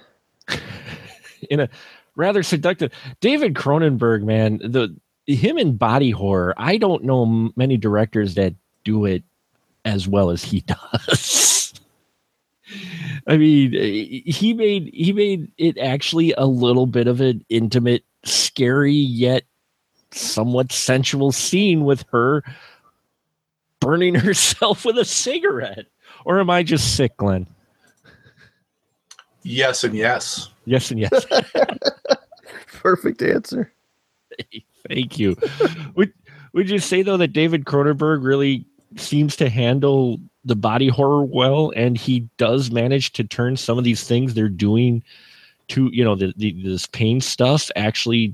in 1.49 1.59
a 1.59 1.69
rather 2.15 2.41
seductive 2.41 2.91
David 3.19 3.53
Cronenberg, 3.53 4.23
man, 4.23 4.57
the 4.57 4.95
him 5.27 5.57
in 5.57 5.75
body 5.77 6.09
horror. 6.11 6.53
I 6.57 6.77
don't 6.77 7.03
know 7.03 7.23
m- 7.25 7.53
many 7.57 7.75
directors 7.77 8.35
that 8.35 8.55
do 8.85 9.03
it 9.05 9.23
as 9.83 10.07
well 10.07 10.29
as 10.31 10.41
he 10.43 10.61
does. 11.01 11.73
I 13.27 13.37
mean, 13.37 13.75
eh, 13.75 14.31
he 14.31 14.53
made 14.53 14.89
he 14.93 15.11
made 15.11 15.51
it 15.57 15.77
actually 15.77 16.33
a 16.37 16.45
little 16.45 16.85
bit 16.85 17.07
of 17.07 17.19
an 17.21 17.43
intimate, 17.49 18.03
scary 18.23 18.93
yet 18.93 19.43
somewhat 20.11 20.71
sensual 20.71 21.31
scene 21.31 21.83
with 21.83 22.05
her 22.11 22.43
burning 23.79 24.15
herself 24.15 24.85
with 24.85 24.97
a 24.97 25.05
cigarette. 25.05 25.87
Or 26.25 26.39
am 26.39 26.49
I 26.49 26.63
just 26.63 26.95
sick, 26.95 27.15
Glenn? 27.17 27.47
Yes 29.43 29.83
and 29.83 29.95
yes. 29.95 30.49
Yes 30.65 30.91
and 30.91 30.99
yes. 30.99 31.25
Perfect 32.67 33.21
answer. 33.21 33.71
Thank 34.87 35.19
you. 35.19 35.35
would 35.95 36.13
Would 36.53 36.69
you 36.69 36.79
say 36.79 37.01
though 37.01 37.17
that 37.17 37.33
David 37.33 37.65
Cronenberg 37.65 38.23
really 38.23 38.65
seems 38.95 39.35
to 39.37 39.49
handle 39.49 40.19
the 40.47 40.55
body 40.55 40.87
horror 40.87 41.25
well, 41.25 41.71
and 41.75 41.97
he 41.97 42.21
does 42.37 42.71
manage 42.71 43.11
to 43.13 43.23
turn 43.23 43.57
some 43.57 43.77
of 43.77 43.83
these 43.83 44.05
things 44.05 44.33
they're 44.33 44.49
doing 44.49 45.03
to 45.67 45.89
you 45.91 46.03
know 46.03 46.15
the, 46.15 46.33
the 46.37 46.55
this 46.63 46.85
pain 46.87 47.19
stuff 47.21 47.69
actually 47.75 48.33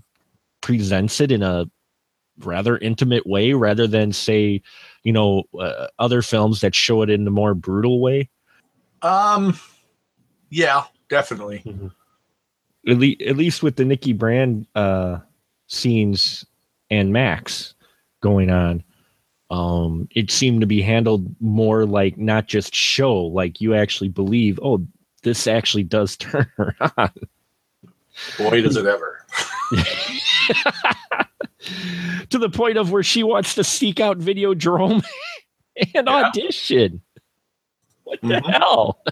presents 0.62 1.20
it 1.20 1.32
in 1.32 1.42
a 1.42 1.66
rather 2.40 2.78
intimate 2.78 3.26
way 3.26 3.54
rather 3.54 3.88
than 3.88 4.14
say 4.14 4.62
you 5.04 5.12
know 5.12 5.44
uh, 5.60 5.88
other 6.00 6.22
films 6.22 6.62
that 6.62 6.76
show 6.76 7.02
it 7.02 7.10
in 7.10 7.28
a 7.28 7.32
more 7.32 7.56
brutal 7.56 8.00
way. 8.00 8.30
Um, 9.02 9.60
yeah, 10.50 10.84
definitely. 11.10 11.64
at, 12.88 12.98
le- 12.98 13.28
at 13.28 13.36
least 13.36 13.64
with 13.64 13.76
the 13.76 13.86
Nikki 13.86 14.14
Brand 14.14 14.68
uh, 14.76 15.18
scenes 15.68 16.46
and 16.92 17.12
Max 17.12 17.74
going 18.22 18.52
on, 18.52 18.84
um, 19.54 20.08
it 20.16 20.32
seemed 20.32 20.62
to 20.62 20.68
be 20.68 20.82
handled 20.82 21.28
more 21.40 21.86
like 21.86 22.18
not 22.18 22.48
just 22.48 22.74
show, 22.74 23.16
like 23.22 23.62
you 23.62 23.76
actually 23.76 24.10
believe, 24.10 24.60
oh, 24.64 24.84
this 25.22 25.46
actually 25.46 25.84
does 25.84 26.18
turn 26.18 26.52
her 26.58 26.76
on. 26.98 27.12
Boy, 28.40 28.62
does 28.62 28.78
it 28.78 28.88
ever. 28.88 29.24
to 32.30 32.40
the 32.40 32.50
point 32.50 32.78
of 32.78 32.92
where 32.92 33.04
she 33.04 33.22
wants 33.24 33.54
to 33.56 33.64
seek 33.64 34.00
out 34.00 34.18
Videodrome 34.18 35.04
and 35.96 36.08
Yeah. 36.08 36.10
audition. 36.26 37.02
What 38.06 38.22
the 38.22 38.42
Mhm. 38.42 38.52
hell? 38.52 39.04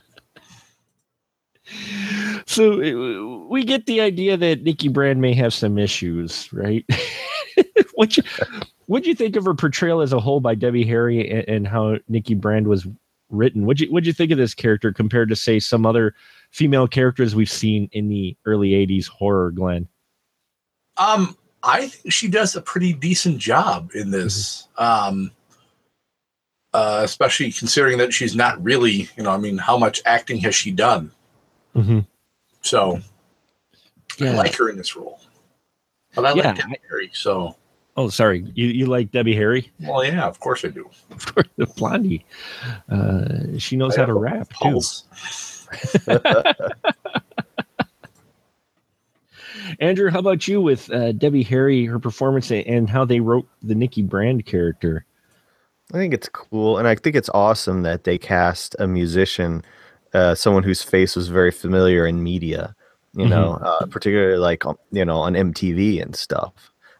so 2.47 2.81
uh, 2.81 3.45
we 3.47 3.63
get 3.63 3.85
the 3.85 4.01
idea 4.01 4.37
that 4.37 4.63
Nikki 4.63 4.87
Brand 4.87 5.21
may 5.21 5.35
have 5.35 5.53
some 5.53 5.77
issues, 5.77 6.51
right? 6.51 6.83
what 7.93 8.17
you 8.17 8.23
what 8.85 9.05
you 9.05 9.15
think 9.15 9.35
of 9.35 9.45
her 9.45 9.53
portrayal 9.53 10.01
as 10.01 10.13
a 10.13 10.19
whole 10.19 10.39
by 10.39 10.55
Debbie 10.55 10.85
Harry 10.85 11.29
and, 11.29 11.47
and 11.47 11.67
how 11.67 11.97
Nikki 12.07 12.33
Brand 12.33 12.67
was 12.67 12.87
written? 13.29 13.65
What 13.65 13.79
you 13.79 13.91
what 13.91 14.05
you 14.05 14.13
think 14.13 14.31
of 14.31 14.37
this 14.37 14.53
character 14.53 14.91
compared 14.91 15.29
to 15.29 15.35
say 15.35 15.59
some 15.59 15.85
other 15.85 16.13
female 16.51 16.87
characters 16.87 17.35
we've 17.35 17.49
seen 17.49 17.89
in 17.91 18.09
the 18.09 18.35
early 18.45 18.71
'80s 18.71 19.07
horror, 19.07 19.51
Glenn? 19.51 19.87
Um, 20.97 21.37
I 21.63 21.87
think 21.87 22.13
she 22.13 22.27
does 22.27 22.55
a 22.55 22.61
pretty 22.61 22.93
decent 22.93 23.37
job 23.37 23.91
in 23.95 24.11
this. 24.11 24.67
Um, 24.77 25.31
uh, 26.73 27.01
especially 27.03 27.51
considering 27.51 27.97
that 27.97 28.13
she's 28.13 28.35
not 28.35 28.63
really, 28.63 29.09
you 29.17 29.23
know, 29.23 29.31
I 29.31 29.37
mean, 29.37 29.57
how 29.57 29.77
much 29.77 30.01
acting 30.05 30.39
has 30.39 30.55
she 30.55 30.71
done? 30.71 31.11
Mm-hmm. 31.75 31.99
So 32.61 33.01
I 34.21 34.29
like 34.29 34.55
her 34.55 34.69
in 34.69 34.77
this 34.77 34.95
role. 34.95 35.19
But 36.15 36.25
I 36.25 36.33
Yeah, 36.33 36.47
like 36.47 36.57
Debbie 36.57 36.79
Harry, 36.89 37.09
so 37.13 37.55
Oh, 37.97 38.07
sorry. 38.09 38.45
You 38.55 38.67
you 38.67 38.85
like 38.85 39.11
Debbie 39.11 39.35
Harry? 39.35 39.69
well, 39.81 40.03
yeah, 40.05 40.25
of 40.25 40.39
course 40.39 40.63
I 40.63 40.69
do. 40.69 40.89
Of 41.11 41.25
course, 41.33 41.47
the 41.57 41.65
Blondie. 41.65 42.23
Uh, 42.89 43.57
she 43.57 43.75
knows 43.75 43.97
I 43.97 44.01
how 44.01 44.05
to 44.05 44.13
have 44.13 44.17
a 44.17 44.19
rap 44.19 44.47
too. 44.61 44.79
Andrew, 49.79 50.09
how 50.09 50.19
about 50.19 50.47
you 50.47 50.61
with 50.61 50.91
uh, 50.91 51.11
Debbie 51.11 51.43
Harry, 51.43 51.85
her 51.85 51.99
performance, 51.99 52.51
and 52.51 52.89
how 52.89 53.05
they 53.05 53.19
wrote 53.19 53.47
the 53.61 53.75
Nikki 53.75 54.01
Brand 54.01 54.45
character? 54.45 55.05
I 55.93 55.97
think 55.97 56.13
it's 56.13 56.29
cool, 56.29 56.77
and 56.77 56.87
I 56.87 56.95
think 56.95 57.15
it's 57.15 57.29
awesome 57.33 57.83
that 57.83 58.05
they 58.05 58.17
cast 58.17 58.75
a 58.79 58.87
musician, 58.87 59.63
uh, 60.13 60.35
someone 60.35 60.63
whose 60.63 60.83
face 60.83 61.15
was 61.15 61.27
very 61.27 61.51
familiar 61.51 62.05
in 62.05 62.23
media. 62.23 62.75
You 63.13 63.27
know, 63.27 63.53
uh, 63.61 63.85
particularly 63.87 64.37
like 64.37 64.65
on- 64.65 64.77
you 64.91 65.03
know 65.03 65.17
on 65.17 65.33
MTV 65.33 66.01
and 66.01 66.15
stuff, 66.15 66.53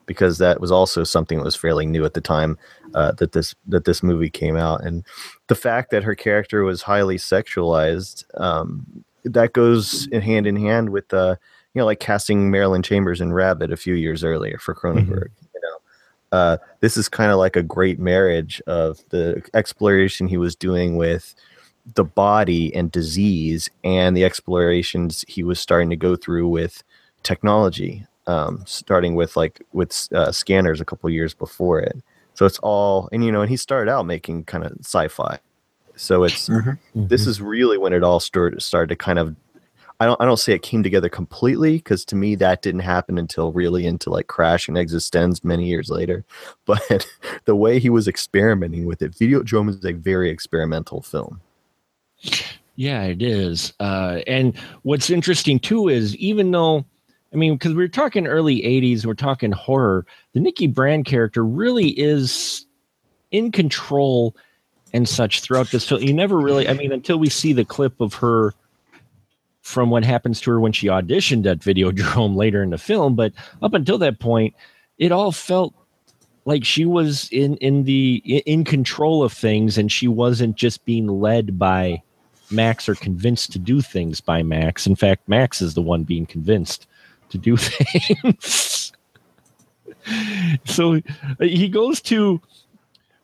because 0.06 0.40
that 0.40 0.60
was 0.60 0.72
also 0.72 1.04
something 1.06 1.38
that 1.38 1.46
was 1.46 1.56
fairly 1.56 1.86
new 1.86 2.04
at 2.04 2.14
the 2.16 2.22
time 2.22 2.58
uh, 2.96 3.14
that 3.14 3.32
this 3.32 3.56
that 3.68 3.86
this 3.86 4.04
movie 4.04 4.30
came 4.30 4.58
out, 4.58 4.84
and 4.84 5.06
the 5.48 5.56
fact 5.56 5.90
that 5.92 6.04
her 6.04 6.16
character 6.16 6.64
was 6.64 6.82
highly 6.82 7.18
sexualized, 7.18 8.26
um, 8.40 8.86
that 9.24 9.54
goes 9.54 10.08
in 10.08 10.22
hand 10.22 10.48
in 10.48 10.58
hand 10.58 10.90
with 10.90 11.14
uh, 11.14 11.36
you 11.74 11.80
know 11.80 11.86
like 11.86 12.02
casting 12.02 12.52
Marilyn 12.52 12.84
Chambers 12.84 13.22
in 13.22 13.32
Rabid 13.32 13.72
a 13.72 13.78
few 13.78 13.94
years 13.94 14.24
earlier 14.24 14.58
for 14.58 14.76
Cronenberg. 14.76 15.30
You 15.54 15.62
know, 15.62 16.38
uh, 16.38 16.58
this 16.82 16.98
is 16.98 17.08
kind 17.08 17.32
of 17.32 17.38
like 17.38 17.56
a 17.56 17.64
great 17.64 18.00
marriage 18.00 18.62
of 18.68 19.00
the 19.10 19.42
exploration 19.54 20.28
he 20.28 20.38
was 20.38 20.58
doing 20.58 20.98
with 20.98 21.36
the 21.96 22.04
body 22.04 22.74
and 22.76 22.92
disease 22.92 23.70
and 23.84 24.16
the 24.16 24.24
explorations 24.24 25.26
he 25.28 25.44
was 25.44 25.60
starting 25.60 25.90
to 25.90 25.96
go 25.96 26.16
through 26.16 26.48
with 26.48 26.84
technology 27.24 28.06
um, 28.28 28.64
starting 28.66 29.16
with 29.16 29.36
like 29.36 29.62
with 29.74 30.08
uh, 30.14 30.32
scanners 30.32 30.80
a 30.80 30.86
couple 30.86 31.10
years 31.10 31.34
before 31.34 31.80
it 31.80 31.96
so 32.34 32.46
it's 32.46 32.60
all 32.60 33.10
and 33.12 33.26
you 33.26 33.32
know 33.32 33.42
and 33.42 33.50
he 33.50 33.58
started 33.58 33.92
out 33.92 34.06
making 34.06 34.44
kind 34.46 34.64
of 34.64 34.74
sci-fi 34.82 35.40
so 35.96 36.24
it's 36.24 36.50
this 36.96 37.28
is 37.28 37.42
really 37.42 37.78
when 37.78 37.94
it 37.94 38.04
all 38.04 38.20
started 38.20 38.62
started 38.62 38.88
to 38.90 38.96
kind 38.96 39.20
of 39.20 39.36
I 40.02 40.06
don't 40.06 40.20
I 40.20 40.26
don't 40.26 40.38
say 40.38 40.54
it 40.54 40.64
came 40.64 40.82
together 40.82 41.10
completely 41.10 41.78
because 41.78 42.04
to 42.06 42.16
me 42.16 42.34
that 42.36 42.64
didn't 42.64 42.82
happen 42.82 43.20
until 43.20 43.52
really 43.52 43.86
into 43.86 44.10
like 44.10 44.26
Crash 44.26 44.68
and 44.68 44.76
Existenz 44.76 45.44
many 45.44 45.68
years 45.68 45.90
later. 45.90 46.26
But 46.66 47.08
the 47.46 47.56
way 47.56 47.78
he 47.78 47.92
was 47.92 48.08
experimenting 48.08 48.86
with 48.86 49.04
it, 49.04 49.12
Videodrome 49.12 49.70
is 49.70 49.86
a 49.86 49.92
very 49.92 50.32
experimental 50.32 51.04
film. 51.04 51.42
Yeah, 52.76 53.04
it 53.04 53.22
is. 53.22 53.74
Uh, 53.80 54.22
and 54.28 54.58
what's 54.84 55.10
interesting 55.10 55.60
too 55.60 55.88
is 55.90 56.16
even 56.18 56.52
though, 56.52 56.86
I 57.34 57.36
mean, 57.36 57.54
because 57.54 57.74
we 57.74 57.84
are 57.84 57.90
talking 57.90 58.28
early 58.28 58.62
80s, 58.62 59.06
we're 59.06 59.14
talking 59.14 59.52
horror, 59.52 60.06
the 60.34 60.40
Nikki 60.40 60.68
Brand 60.68 61.06
character 61.06 61.44
really 61.46 61.90
is 61.90 62.66
in 63.32 63.52
control 63.52 64.36
and 64.94 65.08
such 65.08 65.42
throughout 65.42 65.72
this 65.72 65.88
film. 65.88 66.02
You 66.02 66.14
never 66.14 66.38
really, 66.38 66.68
I 66.68 66.74
mean, 66.74 66.92
until 66.92 67.18
we 67.18 67.30
see 67.30 67.54
the 67.54 67.66
clip 67.66 68.02
of 68.02 68.16
her 68.16 68.54
from 69.62 69.90
what 69.90 70.04
happens 70.04 70.42
to 70.42 70.52
her 70.52 70.60
when 70.60 70.72
she 70.74 70.88
auditioned 70.88 71.46
at 71.46 71.60
Videodrome 71.60 72.36
later 72.36 72.64
in 72.64 72.72
the 72.72 72.78
film. 72.78 73.16
But 73.16 73.34
up 73.62 73.74
until 73.74 73.98
that 74.00 74.20
point, 74.20 74.56
it 74.98 75.12
all 75.12 75.32
felt 75.32 75.74
like 76.46 76.66
she 76.66 76.86
was 76.86 77.30
in 77.32 77.56
in 77.58 77.84
the 77.84 78.22
in- 78.26 78.42
in 78.46 78.64
control 78.64 79.24
of 79.24 79.32
things 79.32 79.78
and 79.78 79.92
she 79.92 80.08
wasn't 80.08 80.56
just 80.56 80.84
being 80.86 81.08
led 81.08 81.60
by 81.60 82.02
Max 82.52 82.88
are 82.90 82.96
convinced 82.96 83.52
to 83.54 83.60
do 83.60 83.82
things 83.82 84.22
by 84.22 84.44
Max. 84.44 84.86
In 84.86 84.96
fact, 84.96 85.28
Max 85.28 85.62
is 85.62 85.74
the 85.74 85.82
one 85.82 86.04
being 86.04 86.26
convinced 86.26 86.88
to 87.30 87.38
do 87.38 87.58
things. 87.58 88.92
so 90.66 90.96
uh, 90.96 91.00
he 91.40 91.68
goes 91.70 92.02
to 92.02 92.42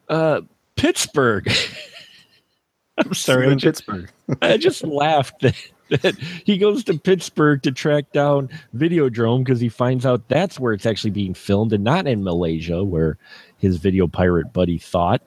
uh, 0.10 0.42
Pittsburgh. 0.76 1.52
I'm 2.98 3.14
sorry, 3.14 3.48
I 3.48 3.56
just, 3.56 3.86
Pittsburgh. 3.86 4.10
I 4.42 4.58
just 4.58 4.84
laughed 4.86 5.42
that, 5.42 5.56
that 6.02 6.18
he 6.18 6.58
goes 6.58 6.84
to 6.86 6.98
Pittsburgh 6.98 7.62
to 7.64 7.72
track 7.72 8.12
down 8.12 8.50
Videodrome 8.76 9.44
because 9.44 9.60
he 9.60 9.70
finds 9.70 10.06
out 10.06 10.28
that's 10.30 10.60
where 10.60 10.74
it's 10.74 10.86
actually 10.86 11.12
being 11.12 11.34
filmed 11.34 11.74
and 11.74 11.84
not 11.84 12.08
in 12.08 12.24
Malaysia 12.24 12.84
where 12.84 13.18
his 13.58 13.78
video 13.78 14.08
pirate 14.08 14.52
buddy 14.52 14.78
thought. 14.78 15.22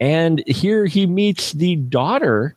And 0.00 0.42
here 0.46 0.86
he 0.86 1.06
meets 1.06 1.52
the 1.52 1.76
daughter 1.76 2.56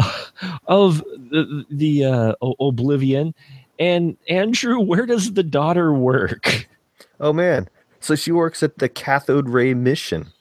of 0.66 0.98
the, 0.98 1.64
the 1.70 2.04
uh, 2.04 2.34
Oblivion. 2.60 3.34
And 3.78 4.16
Andrew, 4.28 4.78
where 4.78 5.06
does 5.06 5.32
the 5.32 5.42
daughter 5.42 5.92
work? 5.92 6.68
Oh 7.22 7.34
man. 7.34 7.68
So 8.00 8.14
she 8.14 8.32
works 8.32 8.62
at 8.62 8.78
the 8.78 8.88
cathode 8.88 9.46
ray 9.46 9.74
mission. 9.74 10.32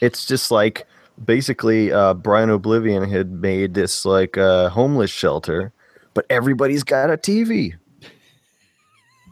It's 0.00 0.24
just 0.24 0.52
like 0.52 0.86
basically 1.24 1.92
uh, 1.92 2.14
Brian 2.14 2.50
Oblivion 2.50 3.08
had 3.10 3.32
made 3.32 3.74
this 3.74 4.04
like 4.04 4.38
uh, 4.38 4.68
homeless 4.68 5.10
shelter, 5.10 5.72
but 6.14 6.24
everybody's 6.30 6.84
got 6.84 7.10
a 7.10 7.16
TV. 7.16 7.74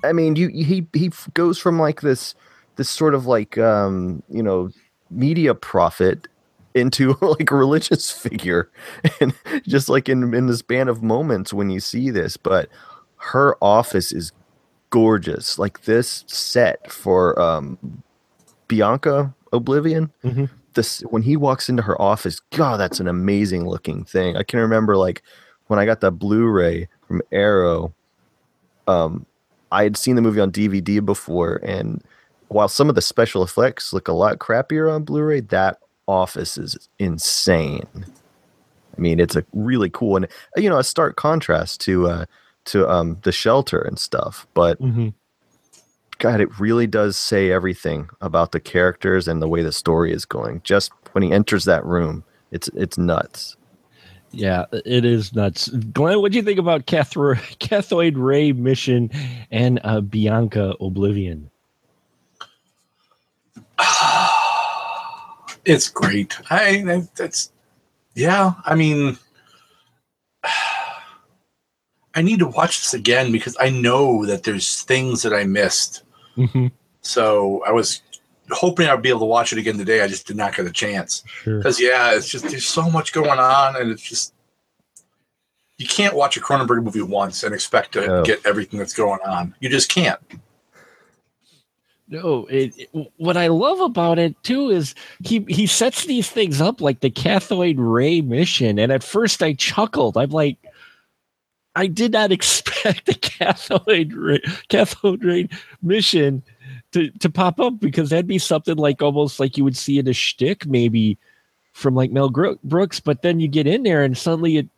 I 0.05 0.13
mean, 0.13 0.37
you 0.37 0.49
he 0.49 0.87
he 0.93 1.13
goes 1.35 1.59
from 1.59 1.79
like 1.79 2.01
this 2.01 2.35
this 2.77 2.91
sort 2.91 3.15
of 3.15 3.27
like 3.27 3.59
um, 3.59 4.23
you 4.29 4.43
know 4.43 4.71
media 5.11 5.55
prophet 5.55 6.29
into 6.79 7.17
like 7.21 7.51
a 7.51 7.57
religious 7.57 8.11
figure, 8.25 8.71
and 9.21 9.35
just 9.67 9.89
like 9.89 10.09
in 10.09 10.35
in 10.35 10.47
the 10.47 10.57
span 10.57 10.89
of 10.89 11.03
moments 11.03 11.53
when 11.53 11.71
you 11.71 11.81
see 11.81 12.11
this, 12.11 12.37
but 12.37 12.69
her 13.17 13.57
office 13.61 14.13
is 14.13 14.33
gorgeous. 14.91 15.59
Like 15.59 15.83
this 15.83 16.25
set 16.27 16.91
for 16.91 17.39
um 17.41 17.79
Bianca 18.69 19.35
Oblivion. 19.53 20.11
Mhm. 20.25 20.49
This 20.75 21.01
when 21.11 21.23
he 21.23 21.37
walks 21.37 21.69
into 21.69 21.83
her 21.83 22.01
office, 22.01 22.41
God, 22.51 22.79
that's 22.79 23.01
an 23.01 23.09
amazing 23.09 23.67
looking 23.67 24.05
thing. 24.05 24.37
I 24.37 24.43
can 24.43 24.61
remember 24.61 24.97
like 24.97 25.23
when 25.67 25.79
I 25.79 25.85
got 25.85 26.01
the 26.01 26.11
Blu-ray 26.11 26.89
from 27.07 27.21
Arrow, 27.33 27.93
um, 28.87 29.27
I 29.71 29.83
had 29.83 29.97
seen 29.97 30.17
the 30.17 30.23
movie 30.23 30.41
on 30.41 30.51
DVD 30.51 31.05
before, 31.05 31.61
and 31.63 32.03
while 32.49 32.69
some 32.69 32.89
of 32.89 32.95
the 32.95 33.03
special 33.03 33.43
effects 33.43 33.93
look 33.93 34.09
a 34.09 34.13
lot 34.13 34.39
crappier 34.39 34.91
on 34.93 35.05
Blu-ray, 35.05 35.41
that 35.41 35.79
office 36.09 36.59
is 36.59 36.89
insane. 36.99 37.87
I 38.97 39.01
mean, 39.01 39.21
it's 39.21 39.37
a 39.37 39.45
really 39.53 39.91
cool 39.91 40.17
and 40.17 40.27
you 40.57 40.69
know 40.69 40.79
a 40.79 40.85
stark 40.85 41.17
contrast 41.17 41.81
to 41.83 42.09
uh, 42.09 42.25
to 42.67 42.89
um, 42.89 43.19
the 43.23 43.33
shelter 43.33 43.81
and 43.81 43.99
stuff, 43.99 44.47
but 44.55 44.81
Mhm. 44.81 45.15
God, 46.19 46.41
it 46.41 46.59
really 46.59 46.89
does 46.89 47.17
say 47.17 47.53
everything 47.53 48.09
about 48.21 48.51
the 48.51 48.59
characters 48.59 49.29
and 49.29 49.41
the 49.41 49.47
way 49.49 49.63
the 49.63 49.71
story 49.71 50.13
is 50.13 50.25
going. 50.25 50.61
Just 50.65 50.91
when 51.13 51.23
he 51.23 51.31
enters 51.31 51.65
that 51.67 51.85
room, 51.85 52.25
it's 52.51 52.69
it's 52.75 52.99
nuts. 52.99 53.57
Yeah, 54.33 54.67
it 54.73 55.05
is 55.05 55.33
nuts. 55.35 55.69
Glenn, 55.69 56.21
what 56.21 56.33
do 56.33 56.37
you 56.39 56.43
think 56.43 56.59
about 56.59 56.87
cathro- 56.87 57.41
cathode 57.61 58.19
ray 58.19 58.53
mission 58.53 59.11
and 59.51 59.81
uh, 59.85 60.01
Bianca 60.01 60.75
Oblivion? 60.81 61.51
it's 65.69 65.89
great. 65.89 66.37
I, 66.51 67.07
that's 67.15 67.53
yeah. 68.15 68.55
I 68.65 68.75
mean, 68.75 69.17
I 72.15 72.23
need 72.23 72.41
to 72.41 72.47
watch 72.47 72.79
this 72.79 72.95
again 72.95 73.31
because 73.31 73.57
I 73.61 73.71
know 73.71 74.27
that 74.27 74.43
there's 74.43 74.83
things 74.83 75.23
that 75.23 75.33
I 75.33 75.45
missed. 75.45 76.03
Mhm. 76.37 76.73
So 77.03 77.63
I 77.67 77.71
was 77.73 78.03
hoping 78.51 78.89
I'd 78.89 79.03
be 79.03 79.09
able 79.11 79.21
to 79.21 79.27
watch 79.27 79.53
it 79.53 79.59
again 79.59 79.77
today. 79.79 80.03
I 80.03 80.09
just 80.09 80.27
did 80.27 80.37
not 80.37 80.57
get 80.57 80.67
a 80.67 80.73
chance 80.73 81.23
Sure. 81.43 81.59
because 81.59 81.81
yeah, 81.81 82.15
it's 82.15 82.29
just 82.29 82.49
there's 82.49 82.67
so 82.67 82.91
much 82.91 83.13
going 83.13 83.39
on, 83.39 83.77
and 83.77 83.91
it's 83.91 84.03
just 84.03 84.33
you 85.77 85.87
can't 85.87 86.17
watch 86.17 86.37
a 86.37 86.41
Cronenberg 86.41 86.83
movie 86.83 87.03
once 87.03 87.45
and 87.45 87.55
expect 87.55 87.93
to 87.93 88.07
No. 88.07 88.23
get 88.25 88.45
everything 88.45 88.79
that's 88.81 88.95
going 88.95 89.21
on. 89.25 89.55
You 89.61 89.69
just 89.69 89.89
can't. 89.89 90.19
No, 92.11 92.47
it, 92.47 92.73
it- 92.79 93.13
what 93.19 93.37
I 93.37 93.49
love 93.49 93.81
about 93.81 94.19
it 94.19 94.41
too 94.43 94.71
is 94.71 94.95
he 95.25 95.45
he 95.49 95.67
sets 95.67 96.07
these 96.07 96.31
things 96.31 96.61
up 96.61 96.81
like 96.81 97.01
the 97.01 97.11
cathode 97.11 97.79
ray 97.79 98.21
mission, 98.23 98.79
and 98.79 98.91
at 98.91 99.03
first 99.05 99.43
I 99.43 99.53
chuckled. 99.53 100.17
I'm 100.17 100.31
like, 100.31 100.57
I 101.77 101.87
did 101.87 102.13
not 102.13 102.33
expect 102.33 103.09
a 103.11 103.15
cathode 103.15 104.13
ray, 104.15 104.41
cathode 104.69 105.23
ray 105.23 105.49
mission 105.83 106.43
to 106.93 107.11
to 107.11 107.29
pop 107.29 107.61
up 107.61 107.79
because 107.79 108.09
that'd 108.11 108.27
be 108.27 108.39
something 108.39 108.77
like 108.77 109.03
almost 109.03 109.39
like 109.39 109.59
you 109.59 109.65
would 109.65 109.77
see 109.77 109.99
in 109.99 110.09
a 110.09 110.15
shtick 110.15 110.65
maybe 110.67 111.19
from 111.75 111.95
like 111.95 112.11
Mel 112.11 112.31
Brooks, 112.65 113.01
but 113.01 113.21
then 113.23 113.39
you 113.39 113.49
get 113.49 113.67
in 113.67 113.83
there 113.83 114.03
and 114.03 114.17
suddenly 114.17 114.57
it 114.57 114.69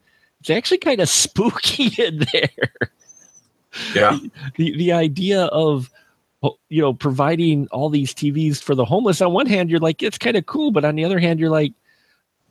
it's 0.40 0.50
actually 0.50 0.78
kind 0.78 1.00
of 1.00 1.08
spooky 1.22 1.94
in 2.02 2.26
there 2.32 2.72
Yeah, 3.94 4.18
the 4.56 4.76
the 4.76 4.90
idea 4.92 5.44
of 5.44 5.90
you 6.68 6.80
know 6.82 6.94
providing 6.94 7.68
all 7.68 7.90
these 7.90 8.14
TVs 8.14 8.62
for 8.62 8.74
the 8.74 8.84
homeless. 8.84 9.20
On 9.20 9.32
one 9.32 9.46
hand 9.46 9.70
you're 9.70 9.80
like 9.80 10.02
it's 10.02 10.18
kind 10.18 10.36
of 10.36 10.46
cool 10.46 10.70
but 10.70 10.84
on 10.84 10.94
the 10.96 11.04
other 11.04 11.18
hand 11.18 11.40
you're 11.40 11.50
like 11.50 11.72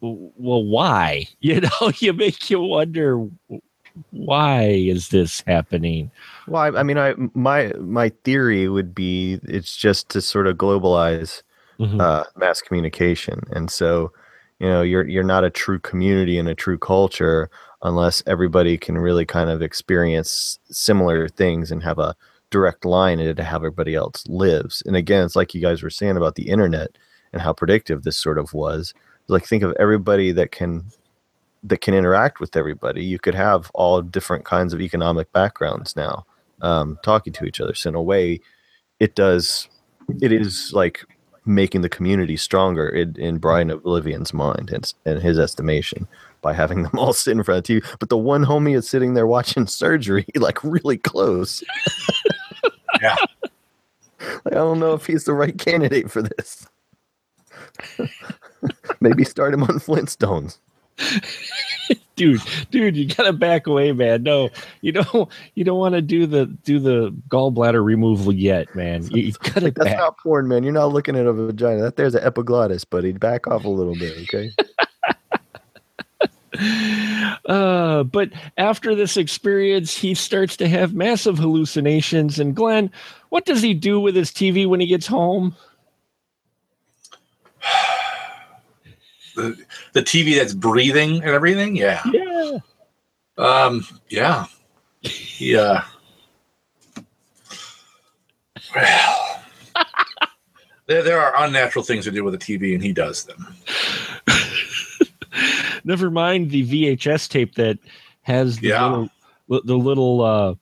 well 0.02 0.63
why? 0.63 1.28
You 1.41 1.62
know 1.62 1.91
you 1.99 2.13
make 2.13 2.49
you 2.49 2.62
wonder 2.62 3.28
why 4.12 4.63
is 4.63 5.10
this 5.10 5.41
happening? 5.47 6.12
Well, 6.47 6.62
I, 6.62 6.80
I 6.80 6.84
mean, 6.84 6.97
I 6.97 7.15
my 7.34 7.73
my 7.80 8.10
theory 8.23 8.69
would 8.69 8.93
be 8.95 9.39
it's 9.43 9.75
just 9.75 10.10
to 10.10 10.21
sort 10.21 10.47
of 10.47 10.58
globalize 10.58 11.41
Mhm. 11.80 11.99
uh, 12.02 12.25
mass 12.36 12.62
communication, 12.62 13.41
and 13.52 13.71
so 13.71 14.12
you 14.60 14.67
know 14.67 14.82
you're 14.82 15.08
you're 15.08 15.23
not 15.23 15.43
a 15.45 15.49
true 15.49 15.80
community 15.80 16.38
and 16.38 16.49
a 16.49 16.56
true 16.56 16.78
culture 16.78 17.49
unless 17.84 18.21
everybody 18.28 18.78
can 18.78 18.97
really 18.97 19.25
kind 19.25 19.49
of 19.49 19.62
experience 19.62 20.60
similar 20.69 21.30
things 21.30 21.71
and 21.71 21.82
have 21.84 21.97
a 21.99 22.15
direct 22.50 22.86
line 22.86 23.20
into 23.20 23.44
how 23.44 23.58
everybody 23.58 23.96
else 23.96 24.24
lives. 24.28 24.82
And 24.86 24.96
again, 24.96 25.26
it's 25.26 25.36
like 25.36 25.54
you 25.54 25.62
guys 25.62 25.84
were 25.84 25.90
saying 25.90 26.18
about 26.18 26.36
the 26.36 26.50
internet 26.50 26.98
and 27.34 27.42
how 27.42 27.54
predictive 27.54 28.04
this 28.04 28.18
sort 28.18 28.38
of 28.38 28.54
was. 28.54 28.94
Like 29.28 29.46
think 29.46 29.64
of 29.64 29.76
everybody 29.80 30.32
that 30.32 30.52
can 30.52 30.86
that 31.64 31.82
can 31.82 31.94
interact 31.94 32.40
with 32.40 32.56
everybody. 32.56 33.04
You 33.04 33.20
could 33.20 33.36
have 33.36 33.70
all 33.74 34.02
different 34.02 34.46
kinds 34.46 34.74
of 34.74 34.82
economic 34.82 35.32
backgrounds 35.34 35.96
now 35.96 36.26
um, 36.62 36.98
talking 37.04 37.34
to 37.34 37.46
each 37.46 37.60
other. 37.60 37.76
So 37.76 37.90
in 37.90 37.96
a 37.96 38.02
way, 38.02 38.40
it 39.00 39.16
does. 39.16 39.68
It 40.22 40.32
is 40.32 40.72
like 40.74 41.06
making 41.46 41.82
the 41.82 41.90
community 41.90 42.38
stronger 42.38 42.88
in, 42.88 43.16
in 43.18 43.38
Brian 43.38 43.70
Oblivion's 43.70 44.34
mind 44.34 44.72
and, 44.72 44.92
and 45.06 45.22
his 45.22 45.40
estimation 45.40 46.08
by 46.42 46.54
having 46.54 46.84
them 46.84 46.98
all 46.98 47.14
sit 47.14 47.32
in 47.32 47.44
front 47.44 47.70
of 47.70 47.74
you. 47.74 47.82
But 48.00 48.10
the 48.10 48.18
one 48.18 48.46
homie 48.46 48.76
is 48.76 48.88
sitting 48.88 49.14
there 49.14 49.28
watching 49.28 49.68
surgery, 49.68 50.26
like 50.36 50.64
really 50.64 50.98
close. 50.98 51.64
I 54.46 54.50
don't 54.52 54.80
know 54.80 54.94
if 54.94 55.06
he's 55.06 55.26
the 55.26 55.34
right 55.34 55.58
candidate 55.58 56.12
for 56.12 56.22
this. 56.22 56.68
Maybe 59.02 59.24
start 59.24 59.54
him 59.54 59.64
on 59.64 59.80
Flintstones. 59.80 60.58
dude 62.18 62.42
dude 62.72 62.98
you 62.98 63.08
gotta 63.08 63.32
back 63.32 63.66
away 63.68 63.94
man 63.94 64.22
no 64.22 64.50
you 64.82 64.92
don't 64.92 65.30
you 65.56 65.64
don't 65.64 65.80
want 65.80 65.96
to 65.96 66.02
do 66.02 66.26
the 66.26 66.46
do 66.66 66.78
the 66.78 67.10
gallbladder 67.30 67.82
removal 67.82 68.34
yet 68.34 68.74
man 68.76 69.04
you, 69.10 69.24
you 69.24 69.32
gotta 69.32 69.62
Like, 69.62 69.76
that's 69.76 69.92
back 69.92 69.98
not 69.98 70.18
porn, 70.18 70.48
man. 70.48 70.64
You're 70.64 70.74
not 70.74 70.92
looking 70.92 71.16
at 71.16 71.26
a 71.26 71.34
vagina. 71.34 71.82
That 71.82 71.96
there's 71.96 72.16
an 72.16 72.24
epiglottis, 72.24 72.84
buddy. 72.84 73.12
Back 73.12 73.48
off 73.48 73.66
a 73.66 73.70
little 73.70 73.96
bit, 73.96 74.18
okay? 74.24 74.52
uh, 77.46 78.04
but 78.04 78.30
after 78.58 78.96
this 78.96 79.18
experience, 79.18 79.96
he 79.96 80.13
starts 80.13 80.58
to 80.58 80.68
have 80.68 80.94
massive 80.94 81.38
hallucinations. 81.38 82.39
And 82.39 82.56
Glenn, 82.56 82.92
what 83.30 83.46
does 83.46 83.62
he 83.62 83.74
do 83.74 84.00
with 84.00 84.15
his 84.15 84.32
TV 84.32 84.68
when 84.68 84.80
he 84.80 84.88
gets 84.88 85.08
home? 85.08 85.56
the, 89.36 89.58
the 89.94 90.02
TV 90.02 90.36
that's 90.36 90.54
breathing 90.54 91.18
and 91.18 91.32
everything. 91.32 91.76
Yeah. 91.76 92.02
Yeah. 92.12 92.58
Um, 93.38 93.86
yeah. 94.10 94.46
Yeah. 95.38 95.86
Well, 98.76 99.44
there, 100.88 101.04
there 101.04 101.22
are 101.22 101.46
unnatural 101.46 101.86
things 101.86 102.06
to 102.06 102.12
do 102.12 102.24
with 102.24 102.34
a 102.34 102.38
TV, 102.38 102.74
and 102.74 102.84
he 102.84 102.92
does 102.92 103.24
them. 103.24 103.56
Never 105.89 106.12
mind 106.12 106.52
the 106.52 106.63
VHS 106.67 107.28
tape 107.28 107.56
that 107.56 107.80
has 108.21 108.60
the 108.60 108.67
Yeah. 108.67 108.86
little, 108.86 109.10
li- 109.47 109.62
the 109.65 109.75
little 109.75 110.21
uh, 110.21 110.54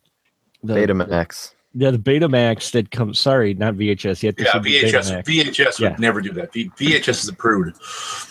the, 0.63 0.73
Betamax. 0.73 1.53
Yeah, 1.73 1.91
the 1.91 1.99
Betamax 1.99 2.71
that 2.71 2.91
comes. 2.91 3.19
Sorry, 3.19 3.53
not 3.53 3.73
VHS 3.75 4.23
yet. 4.23 4.35
Yeah, 4.39 4.53
VHS. 4.53 5.25
VHS 5.25 5.81
would 5.81 5.91
Yeah. 5.91 5.95
never 5.99 6.21
do 6.21 6.31
that. 6.31 6.53
V- 6.53 6.71
VHS 6.77 7.23
is 7.23 7.27
a 7.27 7.33
prude. 7.33 7.75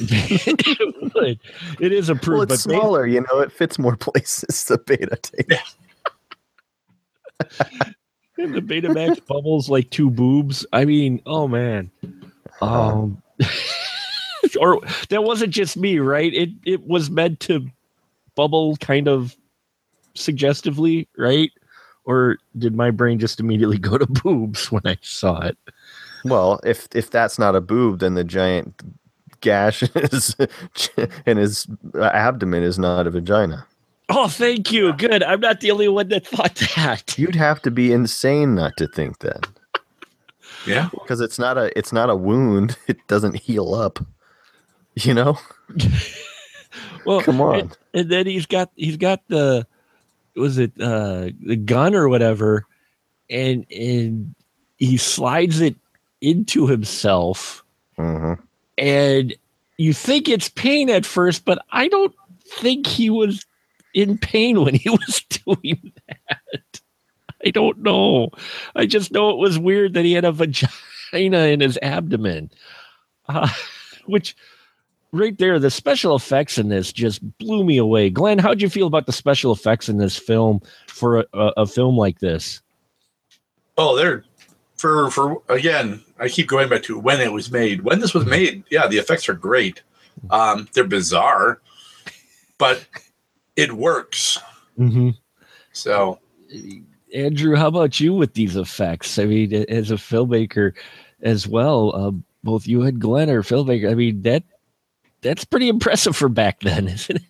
it 0.01 1.15
would. 1.15 1.39
It 1.81 1.93
is 1.93 2.09
a 2.09 2.15
Well, 2.15 2.43
it's 2.43 2.49
but 2.65 2.69
Beta- 2.71 2.81
smaller, 2.81 3.07
you 3.07 3.21
know. 3.21 3.41
It 3.41 3.53
fits 3.53 3.79
more 3.79 3.97
places. 3.97 4.65
The 4.65 4.79
beta 4.79 5.17
tape. 5.17 5.53
And 8.39 8.55
the 8.55 8.61
Betamax 8.61 9.25
bubbles 9.27 9.71
like 9.71 9.89
two 9.91 10.11
boobs. 10.11 10.67
I 10.73 10.85
mean, 10.85 11.21
oh 11.27 11.49
man. 11.49 11.91
Um 12.61 13.23
or 14.61 14.81
that 15.09 15.25
wasn't 15.25 15.53
just 15.53 15.77
me, 15.77 15.99
right? 15.99 16.33
It 16.35 16.51
it 16.65 16.87
was 16.87 17.11
meant 17.11 17.41
to 17.41 17.67
bubble 18.35 18.77
kind 18.79 19.09
of 19.09 19.37
suggestively, 20.15 21.09
right? 21.17 21.51
Or 22.05 22.39
did 22.59 22.75
my 22.75 22.91
brain 22.91 23.19
just 23.19 23.41
immediately 23.41 23.79
go 23.91 23.99
to 23.99 24.07
boobs 24.07 24.71
when 24.71 24.83
I 24.85 24.97
saw 25.03 25.41
it? 25.41 25.57
Well, 26.25 26.61
if 26.65 26.89
if 26.95 27.11
that's 27.11 27.39
not 27.39 27.55
a 27.57 27.61
boob, 27.61 28.01
then 28.01 28.15
the 28.15 28.25
giant 28.25 28.81
gash 29.41 29.83
in 29.95 30.09
his, 30.11 30.37
in 31.27 31.37
his 31.37 31.67
abdomen 32.01 32.63
is 32.63 32.79
not 32.79 33.07
a 33.07 33.11
vagina. 33.11 33.67
Oh, 34.09 34.29
thank 34.29 34.71
you. 34.73 34.93
Good. 34.93 35.23
I'm 35.23 35.41
not 35.41 35.61
the 35.61 35.71
only 35.73 35.89
one 35.89 36.09
that 36.09 36.27
thought 36.27 36.55
that. 36.77 37.19
You'd 37.19 37.35
have 37.35 37.61
to 37.63 37.71
be 37.73 37.93
insane 37.93 38.55
not 38.55 38.77
to 38.77 38.87
think 38.87 39.19
that, 39.19 39.47
Yeah. 40.65 40.89
because 40.93 41.21
it's 41.21 41.39
not 41.41 41.59
a 41.59 41.77
it's 41.79 41.93
not 41.93 42.09
a 42.09 42.17
wound. 42.17 42.77
It 42.89 43.05
doesn't 43.09 43.35
heal 43.37 43.75
up. 43.75 43.99
You 45.03 45.13
know? 45.13 45.39
Well, 47.05 47.21
Come 47.21 47.41
on. 47.41 47.61
And, 47.61 47.77
and 47.95 48.11
then 48.11 48.27
he's 48.27 48.47
got 48.47 48.71
he's 48.77 48.97
got 48.97 49.21
the 49.29 49.67
was 50.35 50.59
it 50.59 50.73
uh 50.81 51.31
the 51.41 51.57
gun 51.57 51.95
or 51.95 52.09
whatever, 52.09 52.67
and 53.31 53.67
and 53.71 54.35
he 54.79 54.97
slides 54.97 55.61
it 55.61 55.77
into 56.21 56.67
himself, 56.67 57.63
hmm 57.97 58.35
and 58.79 59.35
you 59.79 59.93
think 59.93 60.29
it's 60.29 60.49
pain 60.49 60.89
at 60.91 61.07
first, 61.07 61.45
but 61.45 61.59
I 61.71 61.89
don't 61.89 62.15
think 62.47 62.87
he 62.87 63.11
was 63.11 63.45
in 63.95 64.19
pain 64.19 64.63
when 64.63 64.75
he 64.75 64.89
was 64.91 65.23
doing 65.45 65.93
that. 66.09 66.81
I 67.45 67.51
don't 67.51 67.79
know. 67.83 68.31
I 68.75 68.87
just 68.87 69.13
know 69.13 69.31
it 69.31 69.39
was 69.39 69.59
weird 69.59 69.95
that 69.95 70.05
he 70.05 70.13
had 70.15 70.25
a 70.25 70.33
vagina 70.33 70.69
in 71.13 71.61
his 71.61 71.79
abdomen, 71.83 72.51
uh, 73.29 73.49
which 74.07 74.37
right 75.13 75.37
there, 75.39 75.59
the 75.59 75.71
special 75.71 76.15
effects 76.15 76.59
in 76.59 76.69
this 76.69 76.93
just 76.93 77.21
blew 77.39 77.65
me 77.65 77.79
away. 77.79 78.11
Glenn, 78.11 78.39
how'd 78.39 78.63
you 78.63 78.69
feel 78.69 78.87
about 78.87 79.07
the 79.07 79.13
special 79.13 79.53
effects 79.53 79.89
in 79.89 79.99
this 79.99 80.17
film 80.17 80.61
for 80.89 81.21
a, 81.21 81.25
a, 81.33 81.53
a 81.59 81.67
film 81.67 81.97
like 81.97 82.21
this? 82.21 82.61
Oh, 83.79 83.97
they're 83.97 84.25
for 84.77 85.11
for 85.11 85.43
again. 85.49 86.03
I 86.19 86.29
keep 86.29 86.49
going 86.49 86.69
back 86.69 86.83
to 86.85 86.99
when 86.99 87.21
it 87.21 87.33
was 87.33 87.51
made. 87.51 87.83
When 87.83 88.01
this 88.01 88.15
was 88.15 88.25
made, 88.27 88.65
yeah, 88.71 88.87
the 88.87 88.99
effects 88.99 89.29
are 89.29 89.35
great. 89.35 89.83
Um, 90.31 90.69
they're 90.73 90.85
bizarre, 90.85 91.61
but 92.57 92.87
it 93.55 93.73
works. 93.73 94.39
Mm-hmm. 94.79 95.11
So 95.73 96.19
Andrew, 97.15 97.55
how 97.55 97.69
about 97.69 98.01
you 98.01 98.15
with 98.15 98.35
these 98.35 98.57
effects? 98.57 99.19
I 99.19 99.25
mean, 99.25 99.53
as 99.69 99.91
a 99.91 99.95
filmmaker 99.95 100.73
as 101.23 101.47
well, 101.47 101.95
uh, 101.95 102.13
both 102.45 102.67
you 102.67 102.83
and 102.83 103.01
Glenn 103.01 103.31
are 103.31 103.43
filmmaker. 103.43 103.91
I 103.91 103.95
mean, 103.95 104.23
that 104.23 104.45
that's 105.27 105.45
pretty 105.45 105.69
impressive 105.69 106.17
for 106.17 106.29
back 106.29 106.61
then, 106.61 106.89
isn't 106.89 107.17
it? 107.17 107.23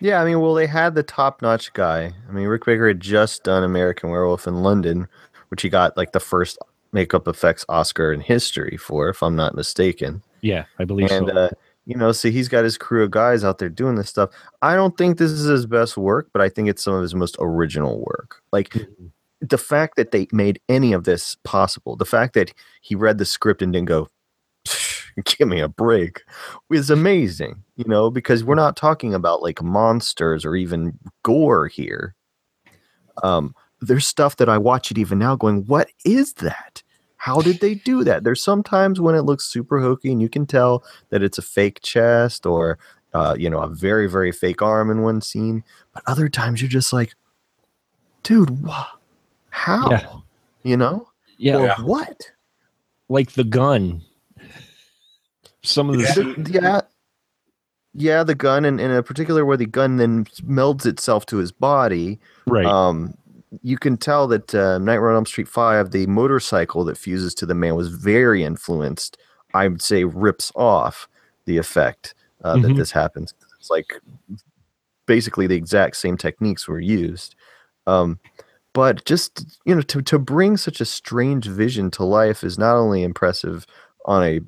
Yeah, 0.00 0.20
I 0.20 0.24
mean, 0.24 0.40
well, 0.40 0.54
they 0.54 0.66
had 0.66 0.94
the 0.94 1.02
top-notch 1.02 1.72
guy. 1.72 2.12
I 2.28 2.32
mean, 2.32 2.46
Rick 2.46 2.66
Baker 2.66 2.88
had 2.88 3.00
just 3.00 3.44
done 3.44 3.62
American 3.62 4.10
Werewolf 4.10 4.46
in 4.46 4.62
London, 4.62 5.06
which 5.48 5.62
he 5.62 5.68
got 5.68 5.96
like 5.96 6.12
the 6.12 6.20
first 6.20 6.58
makeup 6.92 7.26
effects 7.28 7.64
Oscar 7.68 8.12
in 8.12 8.20
history 8.20 8.76
for, 8.76 9.08
if 9.08 9.22
I'm 9.22 9.36
not 9.36 9.54
mistaken. 9.54 10.22
Yeah, 10.42 10.64
I 10.78 10.84
believe 10.84 11.10
and 11.10 11.28
so. 11.28 11.34
uh, 11.34 11.48
you 11.86 11.96
know, 11.96 12.12
so 12.12 12.30
he's 12.30 12.48
got 12.48 12.64
his 12.64 12.76
crew 12.76 13.04
of 13.04 13.10
guys 13.12 13.44
out 13.44 13.58
there 13.58 13.68
doing 13.68 13.94
this 13.94 14.08
stuff. 14.10 14.30
I 14.62 14.74
don't 14.74 14.96
think 14.98 15.16
this 15.18 15.30
is 15.30 15.44
his 15.46 15.64
best 15.66 15.96
work, 15.96 16.28
but 16.32 16.42
I 16.42 16.48
think 16.48 16.68
it's 16.68 16.82
some 16.82 16.94
of 16.94 17.02
his 17.02 17.14
most 17.14 17.36
original 17.40 17.98
work. 18.00 18.42
Like 18.52 18.70
Mhm. 18.70 19.10
the 19.40 19.58
fact 19.58 19.96
that 19.96 20.10
they 20.10 20.26
made 20.32 20.60
any 20.68 20.92
of 20.92 21.04
this 21.04 21.36
possible, 21.44 21.96
the 21.96 22.04
fact 22.06 22.34
that 22.34 22.52
he 22.82 22.94
read 22.94 23.18
the 23.18 23.24
script 23.24 23.62
and 23.62 23.72
didn't 23.72 23.88
go, 23.88 24.08
"Give 25.24 25.48
me 25.48 25.60
a 25.60 25.68
break," 25.68 26.22
is 26.70 26.90
amazing. 26.90 27.62
You 27.76 27.84
know, 27.86 28.10
because 28.10 28.44
we're 28.44 28.54
not 28.54 28.76
talking 28.76 29.14
about 29.14 29.42
like 29.42 29.62
monsters 29.62 30.44
or 30.44 30.54
even 30.56 30.98
gore 31.22 31.66
here. 31.68 32.14
Um, 33.22 33.54
there's 33.80 34.06
stuff 34.06 34.36
that 34.36 34.48
I 34.48 34.58
watch 34.58 34.90
it 34.90 34.98
even 34.98 35.18
now, 35.18 35.36
going, 35.36 35.64
"What 35.66 35.88
is 36.04 36.34
that?" 36.34 36.82
How 37.16 37.40
did 37.40 37.60
they 37.60 37.74
do 37.76 38.04
that? 38.04 38.22
There's 38.22 38.42
sometimes 38.42 39.00
when 39.00 39.14
it 39.14 39.22
looks 39.22 39.46
super 39.46 39.80
hokey 39.80 40.12
and 40.12 40.20
you 40.20 40.28
can 40.28 40.44
tell 40.46 40.84
that 41.08 41.22
it's 41.22 41.38
a 41.38 41.42
fake 41.42 41.80
chest 41.82 42.44
or 42.44 42.78
uh, 43.14 43.34
you 43.38 43.48
know 43.48 43.60
a 43.60 43.68
very 43.68 44.08
very 44.08 44.30
fake 44.32 44.60
arm 44.60 44.90
in 44.90 45.00
one 45.02 45.20
scene, 45.22 45.64
but 45.94 46.02
other 46.06 46.28
times 46.28 46.60
you're 46.60 46.68
just 46.68 46.92
like, 46.92 47.14
dude, 48.24 48.62
wha- 48.62 48.86
how? 49.50 49.90
Yeah. 49.90 50.06
You 50.64 50.76
know, 50.76 51.08
yeah, 51.38 51.56
or 51.56 51.66
Yeah. 51.66 51.80
what? 51.82 52.30
like 53.10 53.32
the 53.32 53.44
gun. 53.44 54.00
Some 55.64 55.90
of 55.90 55.96
the 55.96 56.02
Yeah. 56.04 56.14
The- 56.14 56.50
yeah, 56.52 56.80
yeah, 57.94 58.22
the 58.24 58.34
gun, 58.34 58.64
and 58.64 58.80
in 58.80 58.90
a 58.90 59.02
particular 59.02 59.44
where 59.44 59.56
the 59.56 59.66
gun 59.66 59.96
then 59.96 60.24
melds 60.46 60.86
itself 60.86 61.26
to 61.26 61.38
his 61.38 61.52
body. 61.52 62.20
right. 62.46 62.66
Um, 62.66 63.14
you 63.62 63.78
can 63.78 63.96
tell 63.96 64.26
that 64.28 64.52
uh, 64.54 64.78
Nightmare 64.78 65.10
on 65.10 65.14
Elm 65.16 65.26
Street 65.26 65.46
Five, 65.48 65.92
the 65.92 66.06
motorcycle 66.08 66.84
that 66.86 66.98
fuses 66.98 67.34
to 67.36 67.46
the 67.46 67.54
man, 67.54 67.76
was 67.76 67.88
very 67.88 68.42
influenced. 68.42 69.16
I 69.54 69.68
would 69.68 69.80
say 69.80 70.02
rips 70.04 70.50
off 70.56 71.08
the 71.44 71.56
effect 71.58 72.14
uh, 72.42 72.54
that 72.58 72.72
Mhm. 72.72 72.76
this 72.76 72.90
happens. 72.90 73.32
It's 73.60 73.70
like 73.70 74.00
basically 75.06 75.46
the 75.46 75.54
exact 75.56 75.96
same 75.96 76.16
techniques 76.16 76.66
were 76.66 76.80
used. 76.80 77.36
Um, 77.86 78.18
but 78.72 79.04
just 79.04 79.58
you 79.64 79.74
know, 79.76 79.82
to 79.82 80.02
to 80.02 80.18
bring 80.18 80.56
such 80.56 80.80
a 80.80 80.84
strange 80.84 81.46
vision 81.46 81.90
to 81.92 82.04
life 82.04 82.42
is 82.42 82.58
not 82.58 82.76
only 82.76 83.04
impressive 83.04 83.66
on 84.06 84.24
a 84.24 84.40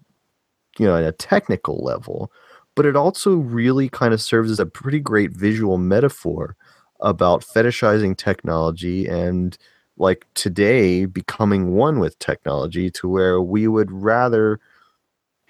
you 0.78 0.86
know, 0.86 0.96
at 0.96 1.04
a 1.04 1.12
technical 1.12 1.78
level, 1.82 2.30
but 2.74 2.86
it 2.86 2.96
also 2.96 3.36
really 3.36 3.88
kind 3.88 4.12
of 4.14 4.20
serves 4.20 4.50
as 4.50 4.60
a 4.60 4.66
pretty 4.66 5.00
great 5.00 5.30
visual 5.32 5.78
metaphor 5.78 6.56
about 7.00 7.42
fetishizing 7.42 8.16
technology 8.16 9.06
and 9.06 9.58
like 9.98 10.26
today 10.34 11.06
becoming 11.06 11.72
one 11.74 11.98
with 11.98 12.18
technology 12.18 12.90
to 12.90 13.08
where 13.08 13.40
we 13.40 13.66
would 13.66 13.90
rather 13.90 14.60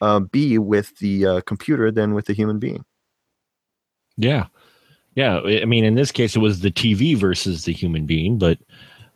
uh, 0.00 0.20
be 0.20 0.58
with 0.58 0.96
the 0.98 1.26
uh, 1.26 1.40
computer 1.42 1.90
than 1.90 2.14
with 2.14 2.26
the 2.26 2.32
human 2.32 2.58
being. 2.58 2.84
yeah, 4.16 4.46
yeah. 5.14 5.38
I 5.38 5.62
I 5.62 5.64
mean, 5.64 5.84
in 5.84 5.94
this 5.94 6.12
case, 6.12 6.36
it 6.36 6.40
was 6.40 6.60
the 6.60 6.70
TV 6.70 7.16
versus 7.16 7.64
the 7.64 7.72
human 7.72 8.06
being, 8.06 8.38
but 8.38 8.58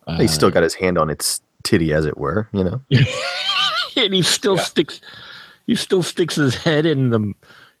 uh, 0.07 0.17
He 0.19 0.27
still 0.27 0.51
got 0.51 0.63
his 0.63 0.73
hand 0.73 0.97
on 0.97 1.09
its 1.09 1.41
titty, 1.63 1.93
as 1.93 2.05
it 2.05 2.17
were, 2.17 2.49
you 2.53 2.63
know. 2.63 2.81
and 3.95 4.13
he 4.13 4.21
still 4.21 4.57
Yeah. 4.57 4.63
sticks. 4.63 5.01
He 5.71 5.75
still 5.75 6.03
sticks 6.03 6.35
his 6.35 6.53
head 6.53 6.85
in 6.85 7.11
the 7.11 7.33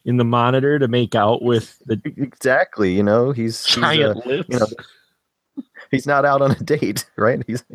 in 0.05 0.15
the 0.15 0.23
monitor 0.23 0.79
to 0.79 0.87
make 0.87 1.13
out 1.13 1.41
with 1.41 1.77
the 1.85 2.01
Exactly, 2.05 2.95
you 2.95 3.03
know. 3.03 3.33
He's, 3.33 3.65
he's, 3.65 3.77
uh, 3.77 3.81
giant 3.81 4.25
lips. 4.25 4.47
you 4.47 4.59
know, 4.59 5.63
he's 5.91 6.07
not 6.07 6.23
out 6.23 6.41
on 6.41 6.51
a 6.51 6.63
date, 6.63 7.05
right? 7.17 7.43
He's 7.47 7.65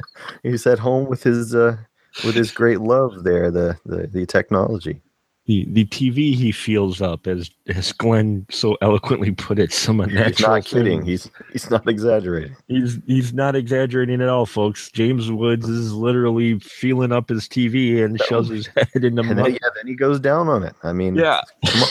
he's 0.43 0.67
at 0.67 0.79
home 0.79 1.07
with 1.07 1.23
his 1.23 1.55
uh, 1.55 1.77
with 2.25 2.35
his 2.35 2.51
great 2.51 2.81
love 2.81 3.25
there, 3.25 3.51
the 3.51 3.77
the, 3.85 4.07
the 4.07 4.25
technology. 4.25 5.03
The 5.47 5.65
the 5.71 5.85
TV 5.87 6.35
he 6.35 6.51
feels 6.53 7.01
up, 7.01 7.27
as 7.27 7.51
as 7.69 7.93
Glenn 7.93 8.47
so 8.51 8.77
eloquently 8.83 9.31
put 9.31 9.59
it. 9.59 9.73
Some 9.73 10.01
He's 10.01 10.09
unnatural. 10.09 10.51
not 10.53 10.65
kidding. 10.65 11.03
He's 11.05 11.31
he's 11.53 11.71
not 11.71 11.89
exaggerating. 11.89 12.57
He's 12.69 12.99
he's 13.07 13.33
not 13.33 13.55
exaggerating 13.55 14.21
at 14.21 14.29
all, 14.29 14.47
folks. 14.47 14.91
James 14.91 15.31
Woods 15.31 15.69
is 15.69 15.93
literally 15.93 16.59
feeling 16.59 17.13
up 17.13 17.29
his 17.29 17.49
TV 17.49 18.05
and 18.05 18.21
shoves 18.23 18.49
his 18.49 18.67
head 18.77 19.05
in 19.05 19.15
the 19.15 19.23
And 19.23 19.39
then, 19.39 19.53
yeah, 19.53 19.69
then 19.77 19.87
he 19.87 19.95
goes 19.95 20.19
down 20.19 20.49
on 20.49 20.65
it. 20.65 20.75
I 20.83 20.93
mean, 20.93 21.15
Yeah, 21.15 21.41
come 21.67 21.83
on. 21.83 21.89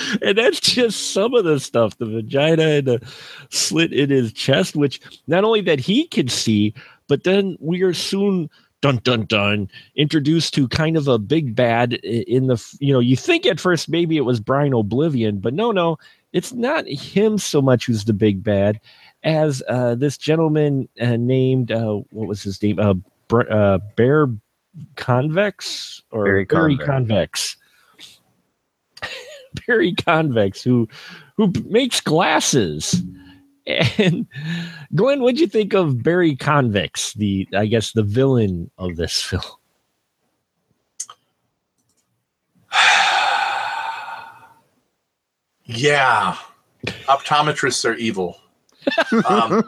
and 0.22 0.38
that's 0.38 0.60
just 0.60 1.12
some 1.12 1.34
of 1.34 1.44
the 1.44 1.58
stuff. 1.58 1.98
The 1.98 2.06
vagina 2.06 2.62
and 2.62 2.86
the 2.86 3.12
slit 3.50 3.92
in 3.92 4.10
his 4.10 4.32
chest, 4.32 4.76
which 4.76 5.00
not 5.26 5.42
only 5.44 5.60
that 5.62 5.80
he 5.80 6.06
can 6.06 6.28
see, 6.28 6.72
but 7.08 7.24
then 7.24 7.56
we 7.60 7.82
are 7.82 7.94
soon 7.94 8.48
dun 8.80 9.00
dun 9.02 9.24
dun 9.26 9.68
introduced 9.96 10.54
to 10.54 10.68
kind 10.68 10.96
of 10.96 11.08
a 11.08 11.18
big 11.18 11.54
bad 11.54 11.94
in 11.94 12.46
the 12.46 12.76
you 12.80 12.92
know 12.92 13.00
you 13.00 13.16
think 13.16 13.46
at 13.46 13.60
first 13.60 13.88
maybe 13.88 14.16
it 14.16 14.22
was 14.22 14.40
Brian 14.40 14.72
Oblivion, 14.72 15.38
but 15.38 15.54
no 15.54 15.72
no 15.72 15.98
it's 16.32 16.52
not 16.52 16.86
him 16.86 17.38
so 17.38 17.62
much 17.62 17.86
who's 17.86 18.04
the 18.04 18.12
big 18.12 18.42
bad 18.42 18.80
as 19.24 19.62
uh, 19.68 19.94
this 19.94 20.16
gentleman 20.16 20.88
uh, 21.00 21.16
named 21.16 21.72
uh, 21.72 21.94
what 22.10 22.28
was 22.28 22.42
his 22.42 22.62
name 22.62 22.78
uh, 22.78 22.94
Br- 23.28 23.50
uh, 23.50 23.78
Bear 23.96 24.28
Convex 24.96 26.02
or 26.10 26.24
Barry 26.24 26.44
Barry 26.44 26.76
Convex. 26.76 27.56
Convex. 29.00 29.16
Barry 29.66 29.94
Convex, 29.94 30.62
who 30.62 30.88
who 31.36 31.52
makes 31.66 32.00
glasses. 32.00 33.02
And 33.68 34.26
Glenn, 34.94 35.20
what'd 35.20 35.38
you 35.38 35.46
think 35.46 35.74
of 35.74 36.02
Barry 36.02 36.34
Convex, 36.34 37.12
the 37.14 37.46
I 37.54 37.66
guess 37.66 37.92
the 37.92 38.02
villain 38.02 38.70
of 38.78 38.96
this 38.96 39.22
film? 39.22 39.42
yeah, 45.64 46.36
optometrists 47.06 47.84
are 47.84 47.94
evil. 47.94 48.38
Um, 49.26 49.62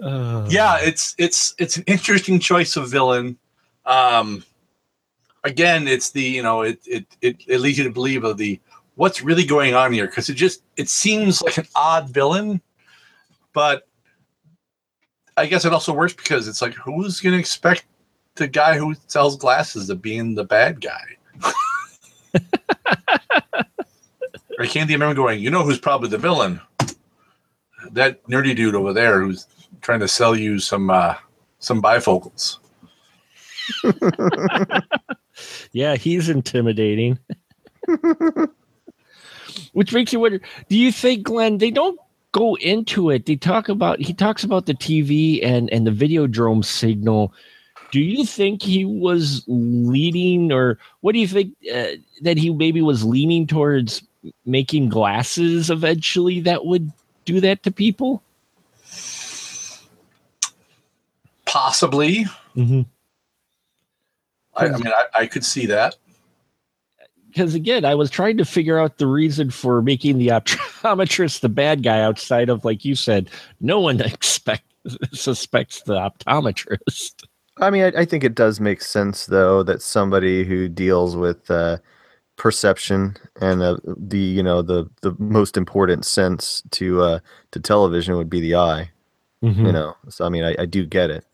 yeah, 0.50 0.78
it's 0.80 1.14
it's 1.18 1.54
it's 1.58 1.76
an 1.76 1.84
interesting 1.86 2.40
choice 2.40 2.76
of 2.76 2.90
villain. 2.90 3.38
Um, 3.86 4.44
again, 5.44 5.86
it's 5.86 6.10
the 6.10 6.22
you 6.22 6.42
know 6.42 6.62
it 6.62 6.80
it 6.86 7.06
it, 7.20 7.36
it 7.46 7.60
leads 7.60 7.78
you 7.78 7.84
to 7.84 7.90
believe 7.90 8.24
of 8.24 8.36
the 8.36 8.60
what's 9.00 9.22
really 9.22 9.46
going 9.46 9.72
on 9.72 9.94
here 9.94 10.04
because 10.04 10.28
it 10.28 10.34
just 10.34 10.62
it 10.76 10.86
seems 10.86 11.40
like 11.40 11.56
an 11.56 11.66
odd 11.74 12.10
villain, 12.10 12.60
but 13.54 13.88
I 15.38 15.46
guess 15.46 15.64
it 15.64 15.72
also 15.72 15.94
works 15.94 16.12
because 16.12 16.46
it's 16.46 16.60
like 16.60 16.74
who's 16.74 17.18
going 17.18 17.32
to 17.32 17.38
expect 17.38 17.86
the 18.34 18.46
guy 18.46 18.76
who 18.76 18.94
sells 19.06 19.38
glasses 19.38 19.86
to 19.86 19.94
being 19.94 20.34
the 20.34 20.44
bad 20.44 20.82
guy? 20.82 21.16
I 24.60 24.66
can't 24.66 24.90
remember 24.90 25.14
going. 25.14 25.40
You 25.40 25.50
know 25.50 25.62
who's 25.62 25.78
probably 25.78 26.10
the 26.10 26.18
villain? 26.18 26.60
That 27.92 28.22
nerdy 28.26 28.54
dude 28.54 28.74
over 28.74 28.92
there 28.92 29.22
who's 29.22 29.46
trying 29.80 30.00
to 30.00 30.08
sell 30.08 30.36
you 30.36 30.58
some 30.58 30.90
uh, 30.90 31.14
some 31.58 31.80
bifocals. 31.80 32.58
yeah, 35.72 35.96
he's 35.96 36.28
intimidating. 36.28 37.18
Which 39.72 39.92
makes 39.92 40.12
you 40.12 40.20
wonder: 40.20 40.40
Do 40.68 40.76
you 40.76 40.92
think, 40.92 41.24
Glenn? 41.24 41.58
They 41.58 41.70
don't 41.70 41.98
go 42.32 42.56
into 42.56 43.10
it. 43.10 43.26
They 43.26 43.36
talk 43.36 43.68
about. 43.68 44.00
He 44.00 44.12
talks 44.12 44.44
about 44.44 44.66
the 44.66 44.74
TV 44.74 45.44
and 45.44 45.70
and 45.70 45.86
the 45.86 45.90
Videodrome 45.90 46.64
signal. 46.64 47.32
Do 47.90 48.00
you 48.00 48.24
think 48.24 48.62
he 48.62 48.84
was 48.84 49.42
leading, 49.48 50.52
or 50.52 50.78
what 51.00 51.12
do 51.12 51.18
you 51.18 51.26
think 51.26 51.54
uh, 51.74 51.96
that 52.22 52.38
he 52.38 52.50
maybe 52.50 52.82
was 52.82 53.04
leaning 53.04 53.46
towards 53.46 54.02
making 54.44 54.88
glasses 54.88 55.70
eventually 55.70 56.40
that 56.40 56.66
would 56.66 56.92
do 57.24 57.40
that 57.40 57.62
to 57.64 57.70
people? 57.70 58.22
Possibly. 61.46 62.26
Mm-hmm. 62.56 62.82
I, 64.54 64.66
I 64.66 64.76
mean, 64.76 64.86
I, 64.86 65.04
I 65.14 65.26
could 65.26 65.44
see 65.44 65.66
that. 65.66 65.96
Because 67.30 67.54
again, 67.54 67.84
I 67.84 67.94
was 67.94 68.10
trying 68.10 68.36
to 68.38 68.44
figure 68.44 68.78
out 68.78 68.98
the 68.98 69.06
reason 69.06 69.50
for 69.50 69.80
making 69.82 70.18
the 70.18 70.28
optometrist 70.28 71.40
the 71.40 71.48
bad 71.48 71.82
guy 71.82 72.00
outside 72.00 72.48
of, 72.48 72.64
like 72.64 72.84
you 72.84 72.94
said, 72.94 73.30
no 73.60 73.80
one 73.80 74.00
expect 74.00 74.64
suspects 75.12 75.82
the 75.82 75.94
optometrist. 75.94 77.24
I 77.58 77.70
mean, 77.70 77.82
I, 77.82 78.00
I 78.00 78.04
think 78.04 78.24
it 78.24 78.34
does 78.34 78.60
make 78.60 78.82
sense 78.82 79.26
though 79.26 79.62
that 79.62 79.82
somebody 79.82 80.44
who 80.44 80.68
deals 80.68 81.16
with 81.16 81.50
uh, 81.50 81.78
perception 82.36 83.16
and 83.40 83.60
uh, 83.60 83.76
the 83.84 84.18
you 84.18 84.42
know 84.42 84.62
the 84.62 84.88
the 85.02 85.14
most 85.18 85.56
important 85.56 86.06
sense 86.06 86.62
to 86.70 87.02
uh, 87.02 87.18
to 87.50 87.60
television 87.60 88.16
would 88.16 88.30
be 88.30 88.40
the 88.40 88.54
eye. 88.54 88.90
You 89.42 89.72
know, 89.72 89.96
so 90.08 90.26
I 90.26 90.28
mean, 90.28 90.44
I, 90.44 90.54
I 90.58 90.66
do 90.66 90.84
get 90.84 91.08
it. 91.08 91.24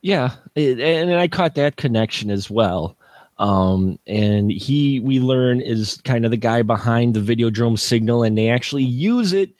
Yeah, 0.00 0.34
it, 0.54 0.78
and 0.78 1.12
I 1.14 1.26
caught 1.26 1.56
that 1.56 1.76
connection 1.76 2.30
as 2.30 2.48
well. 2.48 2.96
Um, 3.38 3.98
and 4.06 4.50
he, 4.50 5.00
we 5.00 5.20
learn, 5.20 5.60
is 5.60 6.00
kind 6.04 6.24
of 6.24 6.30
the 6.30 6.38
guy 6.38 6.62
behind 6.62 7.14
the 7.14 7.20
Videodrome 7.20 7.78
signal, 7.78 8.22
and 8.22 8.36
they 8.36 8.48
actually 8.48 8.84
use 8.84 9.32
it 9.32 9.50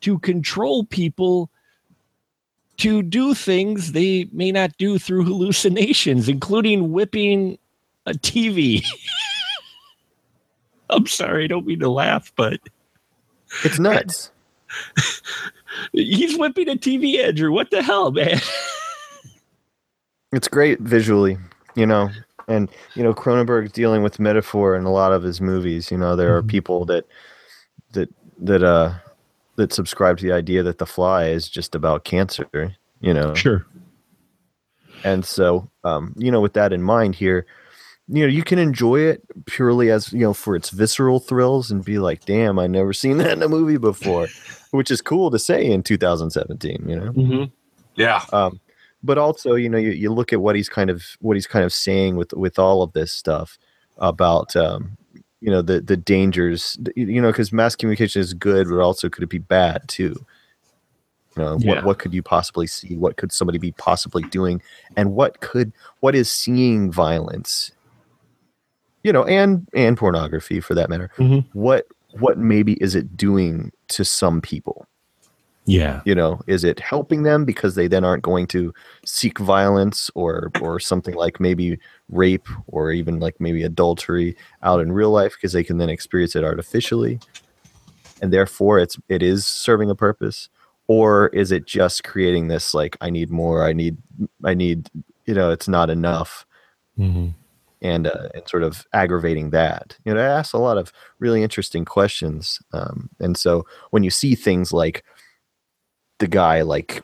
to 0.00 0.18
control 0.20 0.84
people 0.84 1.50
to 2.78 3.02
do 3.02 3.34
things 3.34 3.92
they 3.92 4.28
may 4.32 4.52
not 4.52 4.76
do 4.78 4.98
through 4.98 5.24
hallucinations, 5.24 6.28
including 6.28 6.92
whipping 6.92 7.58
a 8.06 8.12
TV. 8.12 8.84
I'm 10.90 11.06
sorry, 11.06 11.44
I 11.44 11.48
don't 11.48 11.66
mean 11.66 11.80
to 11.80 11.90
laugh, 11.90 12.32
but 12.34 12.60
It's 13.62 13.78
nuts. 13.78 14.30
he's 15.92 16.38
whipping 16.38 16.68
a 16.68 16.76
TV, 16.76 17.22
Andrew. 17.22 17.52
What 17.52 17.70
the 17.70 17.82
hell, 17.82 18.10
man? 18.10 18.40
it's 20.32 20.48
great 20.48 20.80
visually, 20.80 21.36
you 21.74 21.84
know, 21.84 22.08
and 22.48 22.68
you 22.94 23.02
know 23.02 23.14
Cronenberg's 23.14 23.72
dealing 23.72 24.02
with 24.02 24.18
metaphor 24.18 24.74
in 24.74 24.84
a 24.84 24.90
lot 24.92 25.12
of 25.12 25.22
his 25.22 25.40
movies. 25.40 25.90
You 25.90 25.98
know, 25.98 26.16
there 26.16 26.36
are 26.36 26.42
Mhm. 26.42 26.48
people 26.48 26.84
that 26.86 27.04
that 27.92 28.08
that 28.40 28.62
uh 28.62 28.94
that 29.56 29.72
subscribe 29.72 30.18
to 30.18 30.24
the 30.26 30.32
idea 30.32 30.62
that 30.62 30.78
The 30.78 30.86
Fly 30.86 31.26
is 31.28 31.48
just 31.48 31.74
about 31.74 32.04
cancer. 32.04 32.48
You 33.00 33.14
know, 33.14 33.34
Sure. 33.34 33.64
and 35.04 35.24
so 35.24 35.70
um, 35.84 36.14
you 36.16 36.30
know, 36.30 36.40
with 36.40 36.52
that 36.54 36.72
in 36.72 36.82
mind, 36.82 37.14
here, 37.14 37.46
you 38.08 38.22
know, 38.22 38.28
you 38.28 38.42
can 38.42 38.58
enjoy 38.58 39.00
it 39.00 39.22
purely 39.46 39.90
as 39.90 40.12
you 40.12 40.20
know 40.20 40.34
for 40.34 40.56
its 40.56 40.70
visceral 40.70 41.20
thrills 41.20 41.70
and 41.70 41.84
be 41.84 41.98
like, 41.98 42.24
"Damn, 42.24 42.58
I 42.58 42.66
never 42.66 42.92
seen 42.92 43.18
that 43.18 43.32
in 43.32 43.42
a 43.42 43.48
movie 43.48 43.76
before," 43.78 44.26
which 44.72 44.90
is 44.90 45.00
cool 45.00 45.30
to 45.30 45.38
say 45.38 45.64
in 45.66 45.82
2017. 45.82 46.84
You 46.88 46.96
know. 46.96 47.12
Mm-hmm. 47.12 47.44
Yeah. 47.96 48.22
um, 48.32 48.60
but 49.02 49.18
also 49.18 49.54
you 49.54 49.68
know 49.68 49.78
you, 49.78 49.90
you 49.90 50.12
look 50.12 50.32
at 50.32 50.40
what 50.40 50.56
he's 50.56 50.68
kind 50.68 50.90
of 50.90 51.04
what 51.20 51.36
he's 51.36 51.46
kind 51.46 51.64
of 51.64 51.72
saying 51.72 52.16
with 52.16 52.32
with 52.32 52.58
all 52.58 52.82
of 52.82 52.92
this 52.92 53.12
stuff 53.12 53.58
about 53.98 54.56
um, 54.56 54.96
you 55.40 55.50
know 55.50 55.62
the 55.62 55.80
the 55.80 55.96
dangers 55.96 56.78
you 56.96 57.20
know 57.20 57.30
because 57.30 57.52
mass 57.52 57.76
communication 57.76 58.20
is 58.20 58.34
good 58.34 58.68
but 58.68 58.78
also 58.80 59.08
could 59.08 59.22
it 59.22 59.28
be 59.28 59.38
bad 59.38 59.82
too? 59.88 60.14
You 61.36 61.44
know 61.44 61.58
Yeah. 61.60 61.74
what 61.76 61.84
what 61.84 61.98
could 62.00 62.12
you 62.14 62.22
possibly 62.22 62.66
see? 62.66 62.96
What 62.96 63.16
could 63.16 63.30
somebody 63.32 63.58
be 63.58 63.70
possibly 63.72 64.24
doing? 64.24 64.60
And 64.96 65.14
what 65.14 65.40
could 65.40 65.72
what 66.00 66.14
is 66.16 66.30
seeing 66.32 66.90
violence? 66.90 67.70
You 69.04 69.12
know 69.12 69.24
and 69.24 69.68
and 69.74 69.96
pornography 69.96 70.58
for 70.60 70.74
that 70.74 70.90
matter. 70.90 71.10
Mhm. 71.18 71.44
what 71.52 71.86
what 72.18 72.38
maybe 72.38 72.72
is 72.82 72.94
it 72.96 73.16
doing 73.16 73.70
to 73.88 74.04
some 74.04 74.40
people 74.40 74.87
Yeah. 75.68 76.00
you 76.04 76.14
know 76.14 76.40
is 76.46 76.64
it 76.64 76.80
helping 76.80 77.22
them 77.24 77.44
because 77.44 77.74
they 77.74 77.88
then 77.88 78.04
aren't 78.04 78.22
going 78.22 78.46
to 78.48 78.72
seek 79.04 79.38
violence 79.38 80.10
or 80.14 80.50
or 80.62 80.80
something 80.80 81.14
like 81.14 81.38
maybe 81.40 81.78
rape 82.08 82.48
or 82.68 82.90
even 82.90 83.20
like 83.20 83.38
maybe 83.38 83.62
adultery 83.62 84.34
out 84.62 84.80
in 84.80 84.92
real 84.92 85.10
life 85.10 85.34
because 85.34 85.52
they 85.52 85.62
can 85.62 85.76
then 85.76 85.90
experience 85.90 86.34
it 86.34 86.42
artificially 86.44 87.20
and 88.22 88.32
therefore 88.32 88.78
it's 88.78 88.96
it 89.08 89.22
is 89.22 89.46
serving 89.46 89.90
a 89.90 89.94
purpose 89.94 90.48
or 90.86 91.28
is 91.28 91.52
it 91.52 91.66
just 91.66 92.02
creating 92.02 92.48
this 92.48 92.72
like 92.72 92.96
i 93.02 93.10
need 93.10 93.30
more 93.30 93.62
i 93.62 93.72
need 93.74 93.96
i 94.44 94.54
need 94.54 94.88
you 95.26 95.34
know 95.34 95.50
it's 95.50 95.68
not 95.68 95.90
enough 95.90 96.46
Mm-hmm. 96.98 97.28
and 97.80 98.06
uh, 98.08 98.28
and 98.34 98.48
sort 98.48 98.64
of 98.64 98.84
aggravating 98.92 99.50
that. 99.50 99.96
You 100.04 100.12
know, 100.14 100.20
I 100.20 100.24
ask 100.24 100.52
a 100.52 100.58
lot 100.58 100.78
of 100.78 100.92
really 101.20 101.44
interesting 101.44 101.84
questions, 101.84 102.58
um, 102.72 103.08
and 103.20 103.36
so 103.36 103.64
when 103.90 104.02
you 104.02 104.10
see 104.10 104.34
things 104.34 104.72
like 104.72 105.04
the 106.18 106.28
guy 106.28 106.62
like 106.62 107.02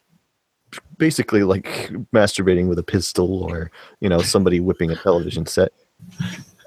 basically 0.99 1.43
like 1.45 1.91
masturbating 2.13 2.69
with 2.69 2.79
a 2.79 2.83
pistol, 2.83 3.43
or 3.45 3.71
you 4.01 4.09
know 4.09 4.21
somebody 4.21 4.61
whipping 4.61 4.91
a 4.91 4.97
television 4.97 5.47
set, 5.47 5.73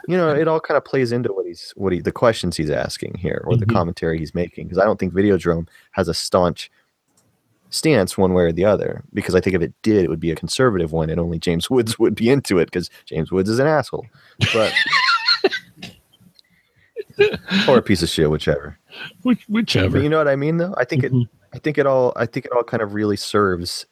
you 0.08 0.16
know, 0.18 0.34
it 0.34 0.48
all 0.48 0.60
kind 0.60 0.78
of 0.78 0.86
plays 0.86 1.12
into 1.12 1.32
what 1.34 1.46
he's 1.46 1.74
what 1.76 1.92
he 1.94 2.00
the 2.02 2.12
questions 2.12 2.56
he's 2.58 2.70
asking 2.70 3.16
here 3.18 3.44
or 3.46 3.56
the 3.58 3.66
Mhm. 3.66 3.74
commentary 3.74 4.18
he's 4.18 4.34
making 4.36 4.68
because 4.68 4.78
I 4.78 4.86
don't 4.86 5.00
think 5.00 5.14
Videodrome 5.14 5.68
has 5.92 6.08
a 6.08 6.14
staunch 6.14 6.72
stance 7.70 8.18
one 8.18 8.34
way 8.34 8.44
or 8.44 8.54
the 8.54 8.64
other 8.64 9.04
because 9.14 9.36
I 9.36 9.42
think 9.42 9.54
if 9.56 9.62
it 9.62 9.74
did, 9.82 10.06
it 10.06 10.10
would 10.10 10.22
be 10.22 10.32
a 10.32 10.36
conservative 10.36 10.94
one, 10.94 11.10
and 11.10 11.20
only 11.20 11.38
James 11.40 11.70
Woods 11.70 12.00
would 12.00 12.16
be 12.16 12.30
into 12.30 12.60
it 12.60 12.66
because 12.66 12.90
James 13.06 13.30
Woods 13.32 13.50
is 13.50 13.60
an 13.60 13.68
asshole, 13.68 14.06
but 14.54 14.74
or 17.68 17.78
a 17.78 17.82
piece 17.82 18.02
of 18.04 18.10
shit, 18.10 18.30
whichever. 18.30 18.78
Which, 19.24 19.44
whichever. 19.50 19.90
But 19.90 20.04
you 20.04 20.10
know 20.10 20.18
what 20.18 20.28
I 20.28 20.36
mean, 20.36 20.58
though. 20.58 20.74
I 20.78 20.86
think 20.86 21.04
it. 21.04 21.12
I 21.54 21.60
think 21.60 21.78
it 21.78 21.86
all. 21.86 22.14
I 22.16 22.26
think 22.26 22.46
it 22.46 22.52
all 22.52 22.64
kind 22.64 22.84
of 22.84 22.94
really 22.94 23.18
serves, 23.18 23.86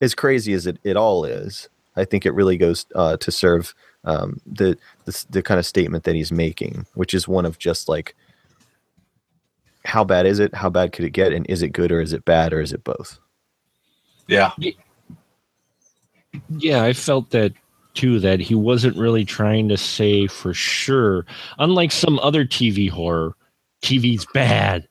as 0.00 0.14
crazy 0.14 0.52
as 0.52 0.66
it, 0.66 0.78
it 0.84 0.96
all 0.96 1.24
is. 1.24 1.68
I 1.96 2.04
think 2.04 2.24
it 2.24 2.32
really 2.32 2.56
goes 2.56 2.86
uh, 2.94 3.16
to 3.18 3.30
serve 3.30 3.74
um, 4.04 4.40
the, 4.46 4.78
the 5.04 5.24
the 5.30 5.42
kind 5.42 5.58
of 5.58 5.66
statement 5.66 6.04
that 6.04 6.14
he's 6.14 6.32
making, 6.32 6.86
which 6.94 7.14
is 7.14 7.28
one 7.28 7.46
of 7.46 7.58
just 7.58 7.88
like, 7.88 8.14
how 9.84 10.04
bad 10.04 10.26
is 10.26 10.38
it? 10.38 10.54
How 10.54 10.70
bad 10.70 10.92
could 10.92 11.04
it 11.04 11.10
get? 11.10 11.32
And 11.32 11.46
is 11.48 11.62
it 11.62 11.68
good 11.68 11.92
or 11.92 12.00
is 12.00 12.12
it 12.12 12.24
bad 12.24 12.52
or 12.52 12.60
is 12.60 12.72
it 12.72 12.84
both? 12.84 13.18
Yeah. 14.28 14.52
Yeah, 16.48 16.82
I 16.82 16.92
felt 16.92 17.30
that 17.30 17.52
too, 17.94 18.20
that 18.20 18.40
he 18.40 18.54
wasn't 18.54 18.96
really 18.96 19.24
trying 19.24 19.68
to 19.68 19.76
say 19.76 20.26
for 20.26 20.54
sure. 20.54 21.26
Unlike 21.58 21.92
some 21.92 22.18
other 22.20 22.44
TV 22.44 22.88
horror, 22.88 23.34
TV's 23.82 24.26
bad. 24.32 24.88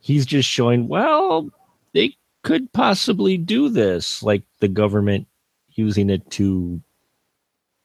He's 0.00 0.26
just 0.26 0.48
showing, 0.48 0.88
well, 0.88 1.50
they 1.92 2.16
could 2.42 2.72
possibly 2.72 3.36
do 3.36 3.68
this, 3.68 4.22
like 4.22 4.42
the 4.60 4.68
government 4.68 5.26
using 5.70 6.10
it 6.10 6.28
to 6.32 6.80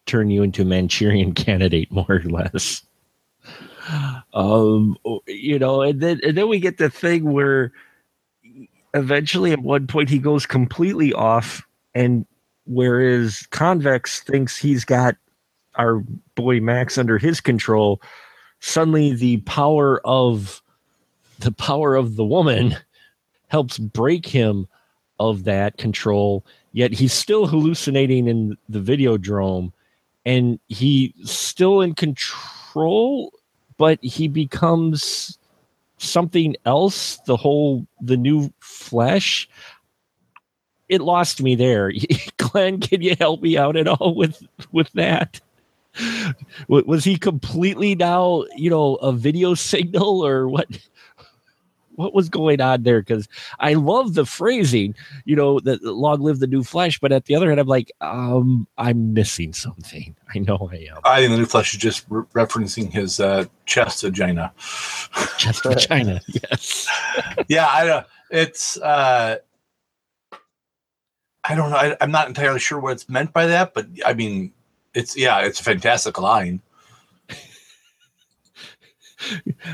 turn 0.05 0.29
you 0.29 0.43
into 0.43 0.61
a 0.61 0.65
Manchurian 0.65 1.33
candidate, 1.35 1.91
more 1.91 2.05
or 2.09 2.23
less. 2.23 2.83
Um, 4.33 4.97
you 5.27 5.59
know, 5.59 5.81
and 5.81 6.01
then 6.01 6.19
and 6.23 6.35
then 6.35 6.49
we 6.49 6.59
get 6.59 6.77
the 6.77 6.89
thing 6.89 7.31
where 7.31 7.71
eventually 8.95 9.51
at 9.51 9.59
one 9.59 9.85
point 9.85 10.09
he 10.09 10.17
goes 10.17 10.45
completely 10.45 11.13
off 11.13 11.61
and 11.93 12.25
whereas 12.65 13.45
convex 13.51 14.21
thinks 14.21 14.57
he's 14.57 14.85
got 14.85 15.15
our 15.75 16.03
boy 16.35 16.59
max 16.61 16.97
under 16.97 17.17
his 17.17 17.41
control 17.41 18.01
suddenly 18.61 19.13
the 19.13 19.37
power 19.41 20.01
of 20.05 20.63
the 21.39 21.51
power 21.51 21.95
of 21.95 22.15
the 22.15 22.25
woman 22.25 22.75
helps 23.47 23.77
break 23.77 24.25
him 24.25 24.67
of 25.19 25.43
that 25.45 25.77
control 25.77 26.45
yet 26.73 26.91
he's 26.91 27.13
still 27.13 27.47
hallucinating 27.47 28.27
in 28.27 28.57
the 28.67 28.81
video 28.81 29.17
videodrome 29.17 29.71
and 30.25 30.59
he's 30.67 31.11
still 31.23 31.81
in 31.81 31.93
control 31.93 33.31
but 33.77 34.01
he 34.03 34.27
becomes 34.27 35.37
something 35.97 36.55
else 36.65 37.17
the 37.25 37.37
whole 37.37 37.85
the 38.01 38.17
new 38.17 38.51
flesh. 38.59 39.49
It 40.87 41.01
lost 41.01 41.41
me 41.41 41.55
there. 41.55 41.91
Glenn 42.37 42.79
can 42.79 43.01
you 43.01 43.15
help 43.19 43.41
me 43.41 43.57
out 43.57 43.75
at 43.75 43.87
all 43.87 44.15
with 44.15 44.43
with 44.71 44.91
that? 44.93 45.41
Was 46.67 47.05
he 47.05 47.17
completely 47.17 47.95
now 47.95 48.45
you 48.55 48.69
know 48.69 48.95
a 48.95 49.13
video 49.13 49.53
signal 49.53 50.25
or 50.25 50.47
what 50.47 50.67
what 51.95 52.13
was 52.13 52.29
going 52.29 52.61
on 52.61 52.83
there 52.83 53.01
because 53.01 53.27
i 53.59 53.73
love 53.73 54.13
the 54.13 54.25
phrasing 54.25 54.95
you 55.25 55.35
know 55.35 55.59
that 55.59 55.83
long 55.83 56.21
live 56.21 56.39
the 56.39 56.47
new 56.47 56.63
flesh 56.63 56.99
but 56.99 57.11
at 57.11 57.25
the 57.25 57.35
other 57.35 57.47
hand 57.49 57.59
i'm 57.59 57.67
like 57.67 57.91
um 58.01 58.67
i'm 58.77 59.13
missing 59.13 59.53
something 59.53 60.15
i 60.35 60.39
know 60.39 60.69
i 60.71 60.75
am 60.75 60.97
I 61.03 61.19
think 61.19 61.31
the 61.31 61.37
new 61.37 61.45
flesh 61.45 61.73
is 61.73 61.79
just 61.79 62.05
re- 62.09 62.23
referencing 62.33 62.91
his 62.91 63.19
uh, 63.19 63.45
chest 63.65 64.01
vagina. 64.01 64.51
for 64.59 65.75
china 65.75 66.21
yes 66.27 66.87
yeah, 67.47 67.67
I 67.67 67.85
don't. 67.85 68.05
It's. 68.29 68.77
Uh, 68.77 69.37
I 71.47 71.55
don't 71.55 71.69
know. 71.69 71.77
I, 71.77 71.95
I'm 72.01 72.11
not 72.11 72.27
entirely 72.27 72.59
sure 72.59 72.79
what 72.79 72.93
it's 72.93 73.09
meant 73.09 73.31
by 73.31 73.45
that, 73.47 73.73
but 73.73 73.87
I 74.05 74.13
mean, 74.13 74.51
it's 74.93 75.15
yeah, 75.15 75.39
it's 75.41 75.59
a 75.59 75.63
fantastic 75.63 76.19
line. 76.19 76.61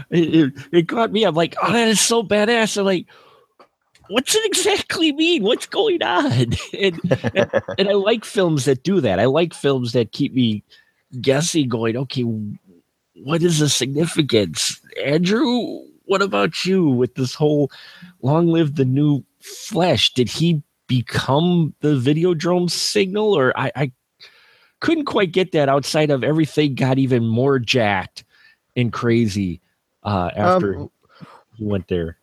It, 0.10 0.54
it, 0.72 0.88
got 0.88 1.12
me. 1.12 1.24
I'm 1.24 1.36
like, 1.36 1.56
oh, 1.62 1.72
that 1.72 1.88
is 1.88 2.00
so 2.00 2.24
badass. 2.24 2.78
I'm 2.78 2.86
like, 2.86 3.08
what's 4.08 4.36
it 4.36 4.46
exactly 4.46 5.12
mean? 5.12 5.44
What's 5.44 5.66
going 5.66 6.04
on? 6.04 6.32
And, 6.74 7.00
and, 7.36 7.64
and 7.78 7.90
I 7.90 7.94
like 7.94 8.26
films 8.26 8.66
that 8.66 8.84
do 8.84 9.02
that. 9.02 9.20
I 9.20 9.26
like 9.26 9.54
films 9.54 9.94
that 9.94 10.12
keep 10.12 10.34
me 10.34 10.64
guessing, 11.20 11.70
going, 11.70 11.98
okay, 11.98 12.24
what 13.16 13.42
is 13.44 13.60
the 13.60 13.70
significance? 13.70 14.82
Andrew, 15.04 15.82
what 16.06 16.22
about 16.22 16.66
you 16.66 16.88
with 16.88 17.16
this 17.16 17.34
whole 17.34 17.72
long 18.22 18.48
live 18.48 18.76
the 18.76 18.86
new 18.86 19.24
flesh? 19.42 20.14
Did 20.14 20.30
he 20.30 20.62
become 20.88 21.74
the 21.82 22.00
Videodrome 22.00 22.70
signal? 22.70 23.34
Or 23.34 23.58
I, 23.58 23.72
I 23.76 23.92
couldn't 24.80 25.06
quite 25.06 25.32
get 25.32 25.52
that 25.52 25.70
outside 25.70 26.10
of 26.10 26.24
everything 26.24 26.76
got 26.76 26.98
even 26.98 27.28
more 27.28 27.60
jacked 27.60 28.24
and 28.76 28.92
crazy 28.92 29.62
uh, 30.04 30.32
after 30.36 30.76
Um, 30.76 30.92
he 31.56 31.66
went 31.66 31.88
there. 31.88 32.18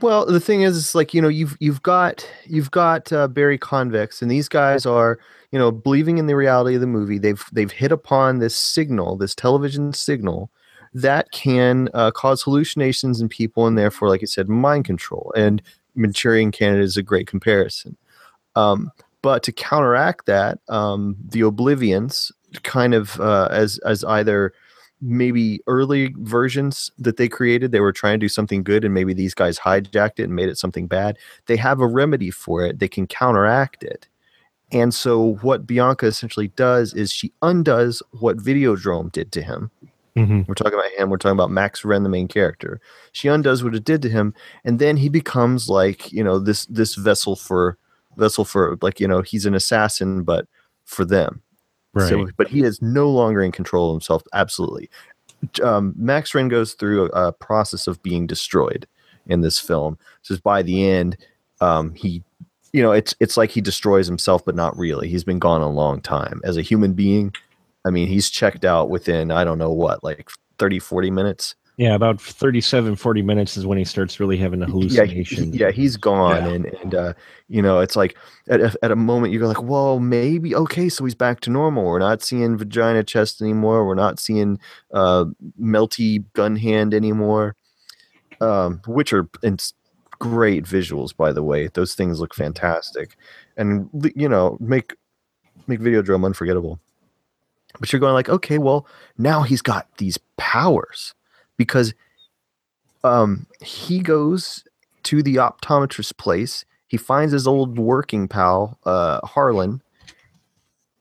Well, 0.00 0.26
the 0.26 0.40
thing 0.40 0.62
is, 0.62 0.76
it's 0.76 0.94
like 0.94 1.14
you 1.14 1.22
know, 1.22 1.28
you've 1.28 1.56
you've 1.58 1.82
got 1.82 2.28
you've 2.44 2.70
got 2.70 3.12
uh, 3.12 3.28
Barry 3.28 3.56
Convex, 3.56 4.20
and 4.20 4.30
these 4.30 4.48
guys 4.48 4.84
are 4.84 5.18
you 5.52 5.58
know 5.58 5.70
believing 5.70 6.18
in 6.18 6.26
the 6.26 6.36
reality 6.36 6.74
of 6.74 6.82
the 6.82 6.86
movie. 6.86 7.18
They've 7.18 7.42
they've 7.52 7.72
hit 7.72 7.92
upon 7.92 8.38
this 8.38 8.54
signal, 8.54 9.16
this 9.16 9.34
television 9.34 9.94
signal, 9.94 10.50
that 10.92 11.30
can 11.30 11.88
uh, 11.94 12.10
cause 12.10 12.42
hallucinations 12.42 13.20
in 13.20 13.28
people, 13.28 13.66
and 13.66 13.78
therefore, 13.78 14.08
like 14.08 14.22
I 14.22 14.26
said, 14.26 14.50
mind 14.50 14.84
control. 14.84 15.32
And 15.34 15.62
Manchurian 15.94 16.52
Candidate 16.52 16.84
is 16.84 16.98
a 16.98 17.02
great 17.02 17.26
comparison. 17.26 17.96
Um, 18.54 18.90
but 19.22 19.42
to 19.44 19.52
counteract 19.52 20.26
that, 20.26 20.58
um, 20.68 21.16
the 21.26 21.40
Oblivions 21.40 22.30
kind 22.62 22.94
of 22.94 23.18
uh, 23.18 23.48
as 23.50 23.78
as 23.78 24.04
either 24.04 24.52
maybe 25.00 25.60
early 25.66 26.14
versions 26.18 26.90
that 26.98 27.16
they 27.16 27.28
created 27.28 27.70
they 27.70 27.80
were 27.80 27.92
trying 27.92 28.14
to 28.14 28.24
do 28.24 28.28
something 28.28 28.62
good 28.62 28.84
and 28.84 28.94
maybe 28.94 29.12
these 29.12 29.34
guys 29.34 29.58
hijacked 29.58 30.18
it 30.18 30.24
and 30.24 30.34
made 30.34 30.48
it 30.48 30.56
something 30.56 30.86
bad 30.86 31.18
they 31.46 31.56
have 31.56 31.80
a 31.80 31.86
remedy 31.86 32.30
for 32.30 32.64
it 32.64 32.78
they 32.78 32.88
can 32.88 33.06
counteract 33.06 33.82
it. 33.82 34.08
And 34.72 34.92
so 34.92 35.34
what 35.42 35.66
bianca 35.66 36.06
essentially 36.06 36.48
does 36.48 36.94
is 36.94 37.12
she 37.12 37.32
undoes 37.42 38.02
what 38.12 38.38
videodrome 38.38 39.12
did 39.12 39.30
to 39.32 39.42
him. 39.42 39.70
Mm-hmm. 40.16 40.42
We're 40.48 40.54
talking 40.54 40.78
about 40.78 40.90
him 40.92 41.10
we're 41.10 41.18
talking 41.18 41.36
about 41.36 41.50
max 41.50 41.82
renn 41.82 42.02
the 42.02 42.08
main 42.08 42.26
character. 42.26 42.80
She 43.12 43.28
undoes 43.28 43.62
what 43.62 43.74
it 43.74 43.84
did 43.84 44.00
to 44.02 44.08
him 44.08 44.34
and 44.64 44.78
then 44.78 44.96
he 44.96 45.08
becomes 45.08 45.68
like 45.68 46.10
you 46.10 46.24
know 46.24 46.38
this 46.38 46.64
this 46.66 46.94
vessel 46.94 47.36
for 47.36 47.76
vessel 48.16 48.46
for 48.46 48.78
like 48.80 48.98
you 48.98 49.06
know 49.06 49.20
he's 49.20 49.44
an 49.44 49.54
assassin 49.54 50.22
but 50.22 50.46
for 50.84 51.04
them 51.04 51.42
so, 52.00 52.28
but 52.36 52.48
he 52.48 52.62
is 52.62 52.80
no 52.82 53.08
longer 53.08 53.42
in 53.42 53.52
control 53.52 53.90
of 53.90 53.94
himself. 53.94 54.22
Absolutely. 54.32 54.90
Um, 55.62 55.94
Max 55.96 56.32
Renn 56.32 56.48
goes 56.48 56.74
through 56.74 57.10
a, 57.12 57.28
a 57.28 57.32
process 57.32 57.86
of 57.86 58.02
being 58.02 58.26
destroyed 58.26 58.86
in 59.26 59.40
this 59.40 59.58
film. 59.58 59.98
So 60.22 60.36
by 60.42 60.62
the 60.62 60.88
end, 60.88 61.16
um, 61.60 61.94
he, 61.94 62.22
you 62.72 62.82
know, 62.82 62.92
it's 62.92 63.14
it's 63.20 63.36
like 63.36 63.50
he 63.50 63.60
destroys 63.60 64.06
himself, 64.06 64.44
but 64.44 64.54
not 64.54 64.76
really. 64.76 65.08
He's 65.08 65.24
been 65.24 65.38
gone 65.38 65.62
a 65.62 65.68
long 65.68 66.00
time 66.00 66.40
as 66.44 66.56
a 66.56 66.62
human 66.62 66.92
being. 66.92 67.34
I 67.84 67.90
mean, 67.90 68.08
he's 68.08 68.30
checked 68.30 68.64
out 68.64 68.90
within 68.90 69.30
I 69.30 69.44
don't 69.44 69.58
know 69.58 69.72
what, 69.72 70.02
like 70.02 70.28
30, 70.58 70.78
40 70.78 71.10
minutes. 71.10 71.54
Yeah, 71.78 71.94
about 71.94 72.18
37, 72.20 72.96
40 72.96 73.20
minutes 73.20 73.58
is 73.58 73.66
when 73.66 73.76
he 73.76 73.84
starts 73.84 74.18
really 74.18 74.38
having 74.38 74.62
a 74.62 74.66
Yeah, 74.66 75.04
he- 75.04 75.22
hallucination. 75.22 75.52
yeah, 75.52 75.70
he's 75.70 75.98
gone, 75.98 76.44
Yeah. 76.44 76.50
and 76.52 76.64
and 76.66 76.94
uh, 76.94 77.12
you 77.48 77.60
know, 77.60 77.80
it's 77.80 77.96
like 77.96 78.16
at 78.48 78.60
a, 78.62 78.74
at 78.82 78.90
a 78.90 78.96
moment 78.96 79.32
you 79.34 79.38
go 79.38 79.46
like, 79.46 79.62
well, 79.62 80.00
maybe 80.00 80.54
okay, 80.54 80.88
so 80.88 81.04
he's 81.04 81.14
back 81.14 81.40
to 81.40 81.50
normal. 81.50 81.84
We're 81.84 81.98
not 81.98 82.22
seeing 82.22 82.56
vagina 82.56 83.04
chest 83.04 83.42
anymore. 83.42 83.86
We're 83.86 83.94
not 83.94 84.18
seeing 84.18 84.58
uh, 84.94 85.26
melty 85.60 86.24
gun 86.32 86.56
hand 86.56 86.94
anymore, 86.94 87.56
um, 88.40 88.80
which 88.86 89.12
are 89.12 89.28
great 90.18 90.64
visuals, 90.64 91.14
by 91.14 91.30
the 91.30 91.42
way. 91.42 91.68
Those 91.68 91.94
things 91.94 92.20
look 92.20 92.34
fantastic, 92.34 93.16
and 93.58 93.90
you 94.14 94.30
know, 94.30 94.56
make 94.60 94.94
make 95.66 95.80
Videodrome 95.80 96.24
unforgettable. 96.24 96.80
But 97.78 97.92
you're 97.92 98.00
going 98.00 98.14
like, 98.14 98.30
okay, 98.30 98.56
well, 98.56 98.86
now 99.18 99.42
he's 99.42 99.60
got 99.60 99.88
these 99.98 100.18
powers 100.38 101.12
because 101.56 101.94
um, 103.04 103.46
he 103.62 104.00
goes 104.00 104.64
to 105.04 105.22
the 105.22 105.36
optometrist's 105.36 106.12
place. 106.12 106.64
He 106.88 106.96
finds 106.96 107.32
his 107.32 107.46
old 107.46 107.78
working 107.78 108.28
pal, 108.28 108.78
uh, 108.84 109.20
Harlan. 109.26 109.82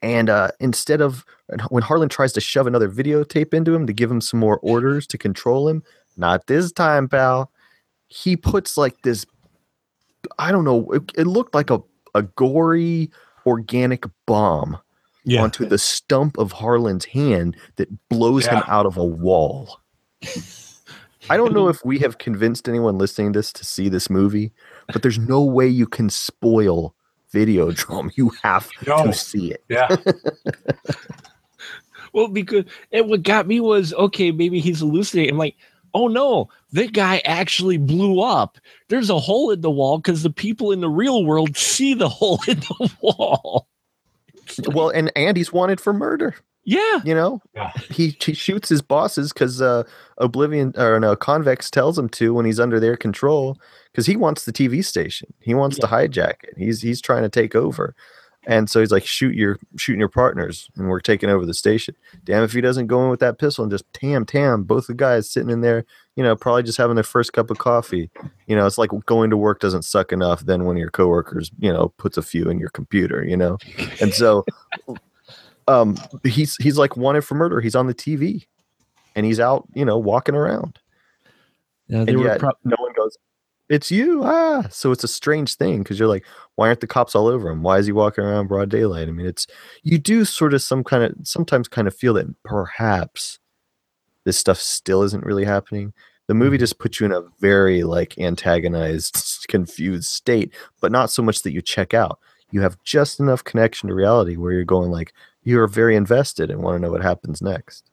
And 0.01 0.29
uh, 0.29 0.49
instead 0.59 1.01
of 1.01 1.25
when 1.69 1.83
Harlan 1.83 2.09
tries 2.09 2.33
to 2.33 2.41
shove 2.41 2.67
another 2.67 2.89
videotape 2.89 3.53
into 3.53 3.73
him 3.73 3.87
to 3.87 3.93
give 3.93 4.09
him 4.11 4.21
some 4.21 4.39
more 4.39 4.59
orders 4.59 5.07
to 5.07 5.17
control 5.17 5.67
him, 5.67 5.83
not 6.17 6.47
this 6.47 6.71
time, 6.71 7.07
pal. 7.09 7.51
He 8.07 8.37
puts 8.37 8.77
like 8.77 9.01
this, 9.01 9.25
I 10.37 10.51
don't 10.51 10.63
know, 10.63 10.91
it, 10.91 11.11
it 11.17 11.27
looked 11.27 11.55
like 11.55 11.69
a, 11.69 11.81
a 12.13 12.21
gory 12.21 13.09
organic 13.45 14.05
bomb 14.27 14.77
Yeah. 15.23 15.41
onto 15.41 15.65
the 15.65 15.77
stump 15.77 16.37
of 16.37 16.51
Harlan's 16.51 17.05
hand 17.05 17.57
that 17.77 17.89
blows 18.09 18.45
him 18.45 18.63
out 18.67 18.85
of 18.85 18.97
a 18.97 19.05
wall. 19.05 19.79
I 21.29 21.37
don't 21.37 21.53
know 21.53 21.67
if 21.69 21.83
we 21.83 21.97
have 21.99 22.17
convinced 22.19 22.69
anyone 22.69 22.97
listening 22.97 23.33
to 23.33 23.39
this 23.39 23.51
to 23.53 23.65
see 23.65 23.89
this 23.89 24.09
movie, 24.09 24.51
but 24.93 25.01
there's 25.01 25.17
no 25.19 25.41
way 25.43 25.67
you 25.67 25.87
can 25.87 26.09
spoil 26.09 26.93
Videodrome. 27.33 28.11
You 28.17 28.31
have 28.43 28.69
No. 28.87 29.03
to 29.05 29.13
see 29.13 29.51
it. 29.51 29.63
Yeah. 29.69 29.87
Well, 32.13 32.29
because 32.29 32.63
and 32.93 33.09
what 33.09 33.23
got 33.23 33.45
me 33.45 33.59
was 33.59 33.93
okay, 33.93 34.31
maybe 34.31 34.61
he's 34.61 34.79
hallucinating. 34.79 35.31
I'm 35.33 35.37
like, 35.37 35.57
oh 35.93 36.07
no, 36.07 36.47
that 36.71 36.93
guy 36.93 37.21
actually 37.25 37.75
blew 37.75 38.21
up. 38.21 38.57
There's 38.87 39.09
a 39.09 39.19
hole 39.19 39.51
in 39.51 39.59
the 39.59 39.69
wall 39.69 39.97
because 39.97 40.23
the 40.23 40.29
people 40.29 40.71
in 40.71 40.79
the 40.79 40.89
real 40.89 41.25
world 41.25 41.57
see 41.57 41.93
the 41.93 42.07
hole 42.09 42.39
in 42.47 42.61
the 42.61 42.91
wall. 43.01 43.67
Well, 44.71 44.89
and 44.91 45.11
Andy's 45.17 45.51
wanted 45.51 45.81
for 45.81 45.91
murder. 45.91 46.35
Yeah. 46.65 47.01
You 47.05 47.13
know, 47.13 47.41
Yeah. 47.55 47.71
he 47.91 48.17
he 48.19 48.33
shoots 48.33 48.67
his 48.69 48.81
bosses 48.81 49.31
because 49.31 49.61
uh, 49.61 49.83
Oblivion 50.17 50.73
or 50.77 50.99
no 50.99 51.15
Convex 51.15 51.69
tells 51.69 51.97
him 51.97 52.09
to 52.09 52.33
when 52.33 52.45
he's 52.45 52.59
under 52.59 52.79
their 52.79 52.97
control 52.97 53.57
because 53.91 54.05
he 54.07 54.15
wants 54.15 54.45
the 54.45 54.51
TV 54.51 54.83
station. 54.83 55.31
He 55.39 55.53
wants 55.53 55.77
to 55.79 55.87
hijack 55.87 56.43
it. 56.43 56.55
He's 56.57 56.81
he's 56.81 57.01
trying 57.01 57.21
to 57.23 57.29
take 57.29 57.53
over, 57.55 57.95
and 58.47 58.67
so 58.69 58.79
he's 58.79 58.91
like, 58.91 59.05
shoot 59.05 59.35
your 59.35 59.59
shooting 59.77 59.99
your 59.99 60.09
partners, 60.09 60.67
and 60.75 60.89
we're 60.89 60.99
taking 61.01 61.29
over 61.29 61.45
the 61.45 61.53
station. 61.53 61.95
Damn 62.23 62.43
if 62.43 62.53
he 62.53 62.61
doesn't 62.61 62.87
go 62.87 63.03
in 63.03 63.09
with 63.11 63.19
that 63.19 63.37
pistol 63.37 63.63
and 63.63 63.71
just 63.71 63.85
tam 63.93 64.25
tam 64.25 64.63
both 64.63 64.87
the 64.87 64.95
guys 64.95 65.29
sitting 65.29 65.51
in 65.51 65.61
there, 65.61 65.85
you 66.15 66.23
know, 66.23 66.35
probably 66.35 66.63
just 66.63 66.79
having 66.79 66.95
their 66.95 67.03
first 67.03 67.31
cup 67.33 67.51
of 67.51 67.59
coffee. 67.59 68.09
You 68.47 68.55
know, 68.55 68.65
it's 68.65 68.79
like 68.79 68.89
going 69.05 69.29
to 69.29 69.37
work 69.37 69.59
doesn't 69.59 69.83
suck 69.85 70.11
enough. 70.11 70.41
Then 70.45 70.65
when 70.65 70.77
your 70.77 70.89
coworkers, 70.89 71.51
you 71.59 71.71
know, 71.71 71.89
puts 71.97 72.17
a 72.17 72.23
few 72.23 72.49
in 72.49 72.57
your 72.57 72.69
computer, 72.69 73.23
you 73.23 73.37
know, 73.37 73.59
and 74.01 74.11
so 74.13 74.43
um 75.67 75.97
he's 76.23 76.55
he's 76.57 76.77
like 76.77 76.97
wanted 76.97 77.21
for 77.21 77.35
murder. 77.35 77.61
He's 77.61 77.75
on 77.75 77.87
the 77.87 77.93
tv 77.93 78.45
and 79.15 79.25
he's 79.25 79.39
out 79.39 79.67
you 79.73 79.85
know 79.85 79.97
walking 79.97 80.35
around. 80.35 80.79
Yeah, 81.87 82.05
and 82.07 82.19
yet 82.19 82.39
prob- 82.39 82.57
no 82.63 82.75
one 82.79 82.93
goes 82.93 83.17
it's 83.69 83.89
you 83.89 84.21
ah. 84.23 84.67
So 84.69 84.91
it's 84.91 85.03
a 85.03 85.07
strange 85.07 85.55
thing 85.55 85.79
because 85.79 85.97
you're 85.97 86.07
like 86.07 86.25
why 86.55 86.67
aren't 86.67 86.81
the 86.81 86.87
cops 86.87 87.15
all 87.15 87.27
over 87.27 87.49
him? 87.49 87.63
Why 87.63 87.79
is 87.79 87.85
he 87.85 87.91
walking 87.91 88.23
around 88.23 88.47
broad 88.47 88.69
daylight? 88.69 89.07
I 89.07 89.11
mean 89.11 89.25
it's 89.25 89.47
you 89.83 89.97
do 89.97 90.25
sort 90.25 90.53
of 90.53 90.61
some 90.61 90.83
kind 90.83 91.03
of 91.03 91.15
sometimes 91.23 91.67
kind 91.67 91.87
of 91.87 91.95
feel 91.95 92.13
that 92.13 92.27
perhaps 92.43 93.39
this 94.23 94.37
stuff 94.37 94.59
still 94.59 95.03
isn't 95.03 95.25
really 95.25 95.45
happening. 95.45 95.93
The 96.27 96.33
movie 96.33 96.57
just 96.57 96.79
puts 96.79 96.99
you 96.99 97.05
in 97.05 97.11
a 97.11 97.21
very 97.39 97.83
like 97.83 98.17
antagonized 98.17 99.45
confused 99.47 100.09
state 100.09 100.53
but 100.81 100.91
not 100.91 101.09
so 101.11 101.23
much 101.23 101.41
that 101.41 101.53
you 101.53 101.61
check 101.61 101.93
out. 101.93 102.19
You 102.51 102.61
have 102.61 102.81
just 102.83 103.19
enough 103.19 103.43
connection 103.43 103.89
to 103.89 103.95
reality 103.95 104.37
where 104.37 104.53
you're 104.53 104.63
going 104.63 104.91
like 104.91 105.13
you're 105.45 105.67
very 105.67 105.95
invested 105.95 106.51
and 106.51 106.61
want 106.61 106.75
to 106.75 106.79
know 106.79 106.91
what 106.91 107.01
happens 107.01 107.41
next 107.41 107.89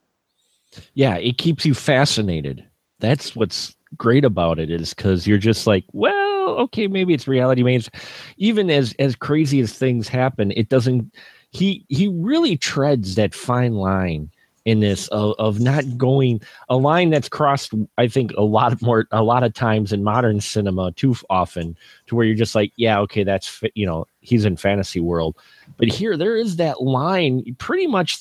yeah, 0.93 1.17
it 1.17 1.37
keeps 1.37 1.65
you 1.65 1.73
fascinated. 1.73 2.65
That's 2.99 3.35
what's 3.35 3.75
great 3.97 4.25
about 4.25 4.59
it 4.59 4.71
is 4.71 4.93
because 4.93 5.27
you're 5.27 5.37
just 5.37 5.67
like, 5.67 5.85
well, 5.91 6.49
okay, 6.59 6.87
maybe 6.87 7.13
it's 7.13 7.27
reality. 7.27 7.63
Maybe 7.63 7.77
it's, 7.77 7.89
even 8.37 8.69
as 8.69 8.93
as 8.99 9.15
crazy 9.15 9.59
as 9.59 9.73
things 9.73 10.07
happen, 10.07 10.51
it 10.55 10.69
doesn't. 10.69 11.13
He 11.51 11.85
he 11.89 12.07
really 12.07 12.57
treads 12.57 13.15
that 13.15 13.35
fine 13.35 13.73
line 13.73 14.31
in 14.65 14.79
this 14.79 15.07
of, 15.09 15.35
of 15.39 15.59
not 15.59 15.97
going 15.97 16.41
a 16.69 16.77
line 16.77 17.09
that's 17.09 17.29
crossed. 17.29 17.73
I 17.97 18.07
think 18.07 18.31
a 18.37 18.43
lot 18.43 18.81
more 18.81 19.07
a 19.11 19.23
lot 19.23 19.43
of 19.43 19.53
times 19.53 19.91
in 19.91 20.03
modern 20.03 20.39
cinema 20.41 20.91
too 20.93 21.15
often 21.29 21.77
to 22.07 22.15
where 22.15 22.25
you're 22.25 22.35
just 22.35 22.55
like, 22.55 22.71
yeah, 22.77 22.99
okay, 22.99 23.23
that's 23.23 23.61
you 23.75 23.85
know 23.85 24.07
he's 24.21 24.45
in 24.45 24.57
fantasy 24.57 24.99
world, 24.99 25.37
but 25.77 25.87
here 25.87 26.15
there 26.17 26.35
is 26.35 26.55
that 26.57 26.81
line 26.81 27.43
pretty 27.57 27.87
much 27.87 28.19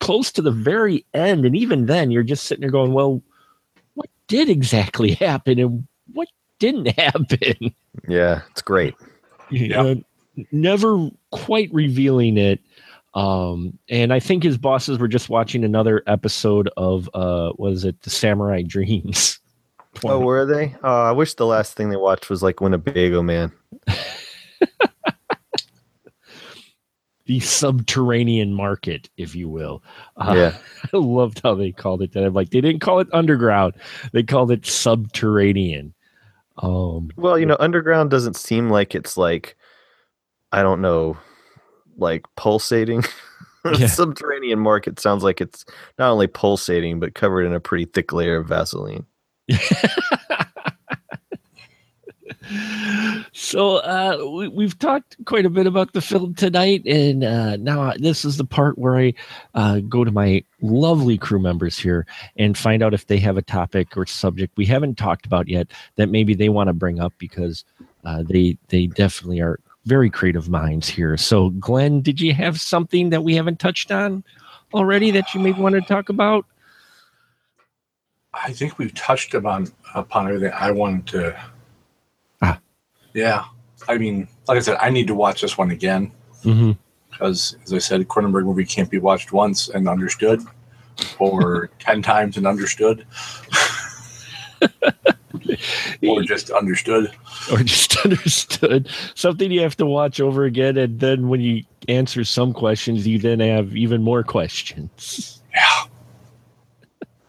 close 0.00 0.32
to 0.32 0.42
the 0.42 0.50
very 0.50 1.06
end 1.14 1.46
and 1.46 1.54
even 1.54 1.86
then 1.86 2.10
you're 2.10 2.24
just 2.24 2.46
sitting 2.46 2.60
there 2.60 2.70
going 2.72 2.92
well 2.92 3.22
what 3.94 4.10
did 4.26 4.48
exactly 4.48 5.12
happen 5.20 5.60
and 5.60 5.86
what 6.12 6.26
didn't 6.58 6.86
happen 6.98 7.72
yeah 8.08 8.42
it's 8.50 8.62
great 8.62 8.96
Yeah. 9.50 9.80
Uh, 9.80 9.94
never 10.50 11.08
quite 11.30 11.72
revealing 11.72 12.36
it 12.36 12.58
um 13.14 13.78
and 13.88 14.12
i 14.12 14.18
think 14.18 14.42
his 14.42 14.56
bosses 14.56 14.98
were 14.98 15.08
just 15.08 15.28
watching 15.28 15.64
another 15.64 16.02
episode 16.06 16.68
of 16.76 17.10
uh 17.14 17.50
what 17.56 17.72
is 17.72 17.84
it 17.84 18.00
the 18.02 18.10
samurai 18.10 18.62
dreams 18.62 19.38
Oh, 20.04 20.20
were 20.20 20.46
they? 20.46 20.74
Oh, 20.82 21.02
I 21.02 21.12
wish 21.12 21.34
the 21.34 21.44
last 21.44 21.74
thing 21.74 21.90
they 21.90 21.96
watched 21.96 22.30
was 22.30 22.42
like 22.42 22.62
Winnebago 22.62 23.22
Man. 23.22 23.52
the 27.26 27.40
subterranean 27.40 28.54
market, 28.54 29.08
if 29.16 29.34
you 29.34 29.48
will. 29.50 29.82
Uh, 30.16 30.32
Yeah. 30.34 30.56
I 30.94 30.96
loved 30.96 31.40
how 31.42 31.54
they 31.54 31.72
called 31.72 32.02
it 32.02 32.12
that. 32.12 32.24
I'm 32.24 32.32
like, 32.32 32.50
they 32.50 32.60
didn't 32.60 32.80
call 32.80 33.00
it 33.00 33.08
underground; 33.12 33.74
they 34.12 34.22
called 34.22 34.50
it 34.50 34.66
subterranean. 34.66 35.94
Um, 36.58 37.10
Well, 37.16 37.38
you 37.38 37.46
know, 37.46 37.56
underground 37.60 38.10
doesn't 38.10 38.36
seem 38.36 38.70
like 38.70 38.94
it's 38.94 39.16
like 39.16 39.56
I 40.52 40.62
don't 40.62 40.80
know, 40.80 41.16
like 41.96 42.24
pulsating. 42.36 43.04
Yeah. 43.78 43.86
Subterranean 43.86 44.58
market 44.58 44.98
sounds 44.98 45.22
like 45.22 45.40
it's 45.40 45.64
not 45.96 46.10
only 46.10 46.26
pulsating 46.26 46.98
but 46.98 47.14
covered 47.14 47.44
in 47.44 47.52
a 47.52 47.60
pretty 47.60 47.84
thick 47.84 48.12
layer 48.12 48.38
of 48.38 48.48
Vaseline. 48.48 49.06
so 53.32 53.76
uh, 53.76 54.18
we, 54.34 54.48
we've 54.48 54.78
talked 54.78 55.16
quite 55.24 55.46
a 55.46 55.50
bit 55.50 55.66
about 55.66 55.92
the 55.92 56.00
film 56.00 56.34
tonight, 56.34 56.84
and 56.86 57.24
uh, 57.24 57.56
now 57.56 57.92
this 57.98 58.24
is 58.24 58.36
the 58.36 58.44
part 58.44 58.78
where 58.78 58.96
I 58.96 59.14
uh, 59.54 59.80
go 59.80 60.04
to 60.04 60.10
my 60.10 60.42
lovely 60.60 61.18
crew 61.18 61.40
members 61.40 61.78
here 61.78 62.06
and 62.36 62.56
find 62.56 62.82
out 62.82 62.94
if 62.94 63.06
they 63.06 63.18
have 63.18 63.36
a 63.36 63.42
topic 63.42 63.96
or 63.96 64.06
subject 64.06 64.56
we 64.56 64.66
haven't 64.66 64.96
talked 64.96 65.26
about 65.26 65.48
yet 65.48 65.68
that 65.96 66.08
maybe 66.08 66.34
they 66.34 66.48
want 66.48 66.68
to 66.68 66.72
bring 66.72 67.00
up 67.00 67.12
because 67.18 67.64
uh, 68.04 68.22
they 68.28 68.56
they 68.68 68.86
definitely 68.86 69.40
are 69.40 69.58
very 69.84 70.10
creative 70.10 70.48
minds 70.48 70.88
here. 70.88 71.16
So, 71.16 71.50
Glenn, 71.50 72.00
did 72.00 72.20
you 72.20 72.34
have 72.34 72.60
something 72.60 73.10
that 73.10 73.24
we 73.24 73.34
haven't 73.34 73.58
touched 73.58 73.90
on 73.90 74.22
already 74.74 75.10
that 75.10 75.34
you 75.34 75.40
maybe 75.40 75.60
want 75.60 75.74
to 75.74 75.80
talk 75.80 76.08
about? 76.08 76.46
I 78.34 78.52
think 78.52 78.78
we've 78.78 78.94
touched 78.94 79.34
upon 79.34 79.68
upon 79.94 80.28
everything 80.28 80.52
I 80.54 80.70
wanted 80.70 81.06
to. 81.08 81.44
Ah. 82.40 82.58
Yeah, 83.12 83.44
I 83.88 83.98
mean, 83.98 84.28
like 84.48 84.56
I 84.56 84.60
said, 84.60 84.78
I 84.80 84.90
need 84.90 85.06
to 85.08 85.14
watch 85.14 85.42
this 85.42 85.58
one 85.58 85.70
again 85.70 86.12
Mm-hmm. 86.44 86.72
because, 87.10 87.56
as 87.64 87.72
I 87.72 87.78
said, 87.78 88.08
Cronenberg 88.08 88.44
movie 88.44 88.64
can't 88.64 88.90
be 88.90 88.98
watched 88.98 89.32
once 89.32 89.68
and 89.68 89.88
understood, 89.88 90.42
or 91.20 91.70
ten 91.78 92.02
times 92.02 92.36
and 92.36 92.46
understood, 92.48 93.06
or 96.02 96.22
just 96.22 96.50
understood. 96.50 97.10
or 97.50 97.58
just 97.58 97.96
understood 98.04 98.88
something 99.14 99.50
you 99.50 99.60
have 99.60 99.76
to 99.76 99.86
watch 99.86 100.20
over 100.20 100.44
again 100.44 100.76
and 100.76 101.00
then 101.00 101.28
when 101.28 101.40
you 101.40 101.62
answer 101.88 102.24
some 102.24 102.52
questions 102.52 103.06
you 103.06 103.18
then 103.18 103.40
have 103.40 103.76
even 103.76 104.02
more 104.02 104.22
questions 104.22 105.42
Yeah. 105.54 105.84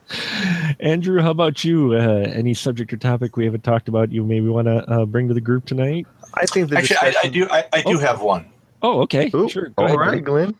andrew 0.79 1.21
how 1.21 1.31
about 1.31 1.63
you 1.63 1.93
uh, 1.93 1.97
any 2.33 2.53
subject 2.53 2.93
or 2.93 2.97
topic 2.97 3.35
we 3.37 3.45
haven't 3.45 3.63
talked 3.63 3.87
about 3.87 4.11
you 4.11 4.23
maybe 4.23 4.47
want 4.47 4.67
to 4.67 4.77
uh, 4.91 5.05
bring 5.05 5.27
to 5.27 5.33
the 5.33 5.41
group 5.41 5.65
tonight 5.65 6.05
I 6.35 6.45
think 6.47 6.69
the 6.71 6.77
Actually, 6.77 6.97
I, 6.97 7.13
I 7.23 7.27
do. 7.29 7.47
I, 7.51 7.63
I 7.73 7.81
do 7.83 7.95
Oh. 7.95 7.99
have 7.99 8.21
one. 8.21 8.45
oh 8.81 9.01
okay 9.01 9.29
Ooh, 9.35 9.47
sure 9.49 9.69
go 9.69 9.73
all 9.83 9.85
ahead, 9.85 9.99
right, 9.99 10.23
Glenn. 10.23 10.45
Glenn. 10.45 10.55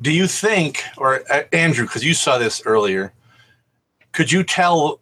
Do 0.00 0.10
you 0.10 0.26
think, 0.26 0.82
or 0.98 1.22
uh, 1.30 1.42
Andrew, 1.52 1.86
because 1.86 2.02
you 2.04 2.14
saw 2.14 2.36
this 2.36 2.60
earlier, 2.66 3.12
could 4.12 4.30
you 4.32 4.42
tell 4.42 5.00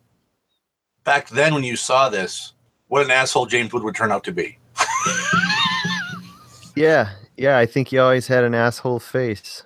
back 1.05 1.29
then 1.31 1.55
when 1.55 1.65
you 1.65 1.77
saw 1.77 2.09
this 2.09 2.53
what 2.89 3.05
an 3.05 3.11
asshole 3.11 3.47
James 3.47 3.73
Wood 3.73 3.83
would 3.85 3.95
turn 3.95 4.13
out 4.13 4.25
to 4.25 4.33
be? 4.33 4.59
Yeah, 6.75 7.11
yeah. 7.37 7.59
I 7.59 7.67
think 7.67 7.89
he 7.89 7.99
always 7.99 8.27
had 8.27 8.45
an 8.45 8.55
asshole 8.55 8.99
face. 8.99 9.63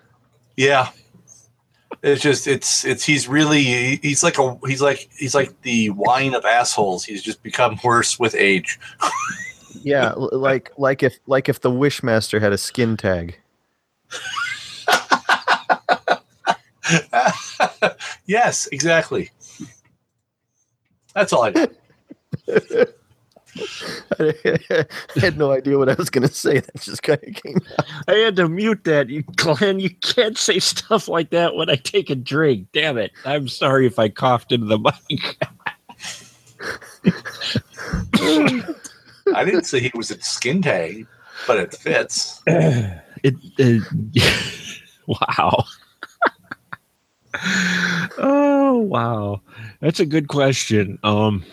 Yeah. 0.56 0.90
It's 2.02 2.20
just 2.20 2.46
it's 2.46 2.84
it's 2.84 3.04
he's 3.04 3.28
really 3.28 3.96
he's 3.96 4.22
like 4.22 4.38
a 4.38 4.58
he's 4.66 4.82
like 4.82 5.08
he's 5.16 5.34
like 5.34 5.62
the 5.62 5.90
wine 5.90 6.34
of 6.34 6.44
assholes. 6.44 7.04
He's 7.04 7.22
just 7.22 7.42
become 7.42 7.78
worse 7.82 8.18
with 8.18 8.34
age. 8.34 8.78
Yeah, 9.82 10.14
like 10.16 10.72
like 10.78 11.04
if 11.04 11.18
like 11.26 11.48
if 11.48 11.60
the 11.60 11.70
Wishmaster 11.70 12.40
had 12.40 12.52
a 12.52 12.58
skin 12.58 12.96
tag. 12.96 13.38
yes, 18.26 18.66
exactly. 18.72 19.30
That's 21.16 21.32
all 21.32 21.44
I 21.44 21.50
got. 21.50 21.70
I 24.20 24.84
had 25.16 25.38
no 25.38 25.50
idea 25.50 25.78
what 25.78 25.88
I 25.88 25.94
was 25.94 26.10
gonna 26.10 26.28
say. 26.28 26.60
That 26.60 26.78
just 26.78 27.02
kind 27.02 27.18
of 27.26 27.34
came. 27.34 27.56
i 28.06 28.12
had 28.12 28.36
to 28.36 28.48
mute 28.50 28.84
that 28.84 29.08
you 29.08 29.22
glenn 29.36 29.80
you 29.80 29.88
can't 29.88 30.36
say 30.36 30.58
stuff 30.58 31.08
like 31.08 31.30
that 31.30 31.54
when 31.56 31.70
i 31.70 31.74
take 31.74 32.10
a 32.10 32.14
drink 32.14 32.68
damn 32.74 32.98
it 32.98 33.12
i'm 33.24 33.48
sorry 33.48 33.86
if 33.86 33.98
i 33.98 34.08
coughed 34.10 34.52
into 34.52 34.66
the 34.66 34.78
mic 34.78 35.38
I 39.34 39.44
didn't 39.44 39.64
say 39.64 39.80
he 39.80 39.90
was 39.94 40.10
a 40.10 40.20
skin 40.20 40.62
tag, 40.62 41.06
but 41.46 41.58
it 41.58 41.74
fits. 41.74 42.42
it, 42.46 42.94
it 43.24 43.82
wow 45.06 45.64
oh 48.18 48.76
wow 48.78 49.40
that's 49.80 50.00
a 50.00 50.06
good 50.06 50.28
question 50.28 50.98
um 51.02 51.44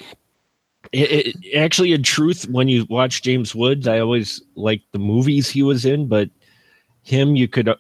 it, 0.92 1.36
it, 1.36 1.58
actually 1.58 1.94
in 1.94 2.04
truth 2.04 2.48
when 2.50 2.68
you 2.68 2.86
watch 2.90 3.22
james 3.22 3.54
woods 3.56 3.88
i 3.88 4.00
always 4.00 4.42
liked 4.56 4.86
the 4.92 5.00
movies 5.00 5.50
he 5.50 5.64
was 5.64 5.86
in 5.86 6.08
but 6.08 6.30
him 7.04 7.36
you 7.36 7.48
could 7.48 7.68
uh, 7.70 7.76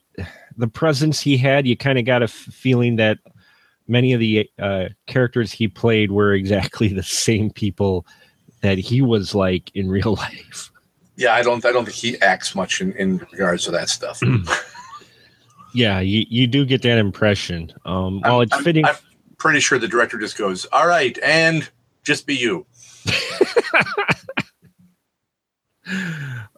the 0.57 0.67
presence 0.67 1.19
he 1.19 1.37
had 1.37 1.65
you 1.67 1.75
kind 1.77 1.97
of 1.99 2.05
got 2.05 2.21
a 2.21 2.25
f- 2.25 2.31
feeling 2.31 2.95
that 2.97 3.17
many 3.87 4.13
of 4.13 4.19
the 4.19 4.49
uh, 4.59 4.85
characters 5.07 5.51
he 5.51 5.67
played 5.67 6.11
were 6.11 6.33
exactly 6.33 6.87
the 6.93 7.03
same 7.03 7.49
people 7.49 8.05
that 8.61 8.77
he 8.77 9.01
was 9.01 9.33
like 9.35 9.71
in 9.75 9.89
real 9.97 10.15
life 10.15 10.71
Yeah, 11.15 11.33
I 11.35 11.43
don't 11.43 11.63
I 11.65 11.71
don't 11.71 11.85
think 11.85 11.95
he 11.95 12.19
acts 12.21 12.55
much 12.55 12.81
in, 12.81 12.91
in 12.93 13.19
regards 13.31 13.65
to 13.65 13.71
that 13.71 13.89
stuff. 13.89 14.19
Yeah, 15.75 15.99
you, 16.01 16.25
you 16.29 16.45
do 16.45 16.65
get 16.65 16.83
that 16.83 16.99
impression. 16.99 17.73
Um, 17.85 18.21
well, 18.21 18.41
it's 18.41 18.53
I'm- 18.53 18.63
fitting. 18.63 18.85
I'm 18.85 18.95
pretty 19.37 19.59
sure 19.59 19.79
the 19.79 19.87
director 19.87 20.17
just 20.17 20.37
goes, 20.37 20.65
"All 20.65 20.87
right, 20.87 21.17
and 21.23 21.69
just 22.03 22.25
be 22.25 22.35
you." 22.35 22.65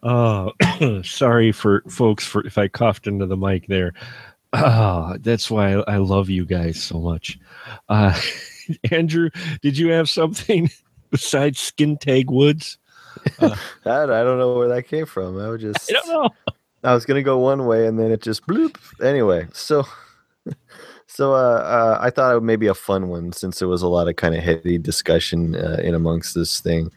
Oh, 0.06 0.52
sorry 1.04 1.52
for 1.52 1.82
folks 1.90 2.24
for 2.26 2.46
if 2.46 2.58
I 2.58 2.68
coughed 2.68 3.08
into 3.08 3.26
the 3.26 3.36
mic 3.36 3.68
there. 3.68 3.94
Oh, 4.54 5.18
that's 5.20 5.50
why 5.50 5.74
I, 5.74 5.96
I 5.96 5.98
love 5.98 6.30
you 6.30 6.46
guys 6.46 6.82
so 6.82 7.00
much. 7.00 7.40
Uh, 7.90 8.18
Andrew, 8.92 9.32
did 9.62 9.78
you 9.78 9.90
have 9.90 10.08
something 10.08 10.70
besides 11.10 11.60
skin 11.60 11.98
tag 11.98 12.30
woods? 12.30 12.78
That 13.40 13.58
I 14.12 14.24
don't 14.24 14.38
know 14.38 14.56
where 14.56 14.68
that 14.68 14.88
came 14.88 15.08
from. 15.08 15.40
I 15.40 15.50
was 15.50 15.62
just 15.62 15.90
I 15.92 15.94
don't 15.94 16.08
know. 16.08 16.30
I 16.84 16.94
was 16.94 17.06
gonna 17.06 17.24
go 17.24 17.40
one 17.40 17.66
way 17.66 17.88
and 17.88 18.00
then 18.00 18.12
it 18.12 18.22
just 18.22 18.46
bloop. 18.46 18.78
Anyway, 19.04 19.48
so 19.54 19.88
so 21.16 21.34
uh, 21.34 21.38
uh, 21.38 21.98
I 22.02 22.10
thought 22.10 22.32
it 22.32 22.36
would 22.36 22.44
maybe 22.44 22.68
a 22.68 22.74
fun 22.74 23.08
one 23.08 23.32
since 23.32 23.60
there 23.60 23.70
was 23.70 23.82
a 23.82 23.88
lot 23.88 24.10
of 24.10 24.18
kind 24.18 24.36
of 24.36 24.44
heady 24.44 24.78
discussion 24.78 25.56
uh, 25.56 25.78
in 25.82 25.96
amongst 25.96 26.36
this 26.36 26.60
thing, 26.60 26.92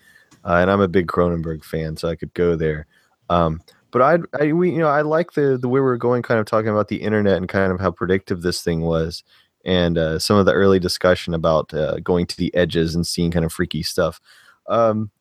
uh, 0.44 0.54
and 0.54 0.72
I'm 0.72 0.80
a 0.80 0.88
big 0.88 1.06
Cronenberg 1.06 1.62
fan, 1.62 1.96
so 1.96 2.08
I 2.08 2.16
could 2.16 2.34
go 2.34 2.56
there. 2.56 2.86
Um, 3.30 3.60
but 3.92 4.02
I, 4.02 4.18
I, 4.40 4.52
we, 4.52 4.72
you 4.72 4.78
know, 4.78 4.88
I 4.88 5.02
like 5.02 5.34
the 5.34 5.56
the 5.56 5.68
way 5.68 5.78
we 5.78 5.86
were 5.86 5.96
going, 5.96 6.22
kind 6.22 6.40
of 6.40 6.46
talking 6.46 6.68
about 6.68 6.88
the 6.88 6.96
internet 6.96 7.36
and 7.36 7.48
kind 7.48 7.70
of 7.70 7.78
how 7.78 7.92
predictive 7.92 8.42
this 8.42 8.60
thing 8.60 8.80
was, 8.80 9.22
and 9.64 9.96
uh, 9.96 10.18
some 10.18 10.36
of 10.36 10.46
the 10.46 10.52
early 10.52 10.80
discussion 10.80 11.32
about 11.32 11.72
uh, 11.72 12.00
going 12.00 12.26
to 12.26 12.36
the 12.36 12.52
edges 12.56 12.96
and 12.96 13.06
seeing 13.06 13.30
kind 13.30 13.44
of 13.44 13.52
freaky 13.52 13.84
stuff. 13.84 14.20
Um, 14.66 15.12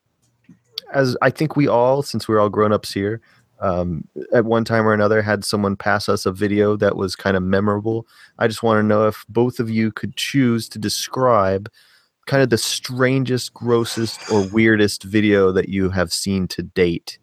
as 0.92 1.16
I 1.22 1.30
think 1.30 1.56
we 1.56 1.68
all, 1.68 2.02
since 2.02 2.28
we're 2.28 2.40
all 2.40 2.50
grown 2.50 2.74
ups 2.74 2.92
here, 2.92 3.22
um, 3.60 4.08
at 4.34 4.46
one 4.46 4.64
time 4.64 4.88
or 4.88 4.94
another 4.94 5.22
had 5.22 5.44
someone 5.44 5.76
pass 5.76 6.10
us 6.10 6.26
a 6.26 6.32
video 6.32 6.76
that 6.78 6.96
was 6.96 7.16
kind 7.16 7.36
of 7.36 7.44
memorable. 7.44 8.08
I 8.40 8.48
just 8.48 8.64
want 8.64 8.80
to 8.80 8.84
know 8.84 9.08
if 9.08 9.26
both 9.30 9.60
of 9.60 9.70
you 9.70 9.92
could 9.92 10.16
choose 10.16 10.70
to 10.70 10.80
describe 10.80 11.70
kind 12.28 12.44
of 12.44 12.50
the 12.50 12.58
strangest, 12.58 13.54
grossest, 13.54 14.32
or 14.32 14.48
weirdest 14.50 15.04
video 15.04 15.52
that 15.52 15.70
you 15.70 15.90
have 15.90 16.12
seen 16.14 16.48
to 16.50 16.62
date. 16.62 17.18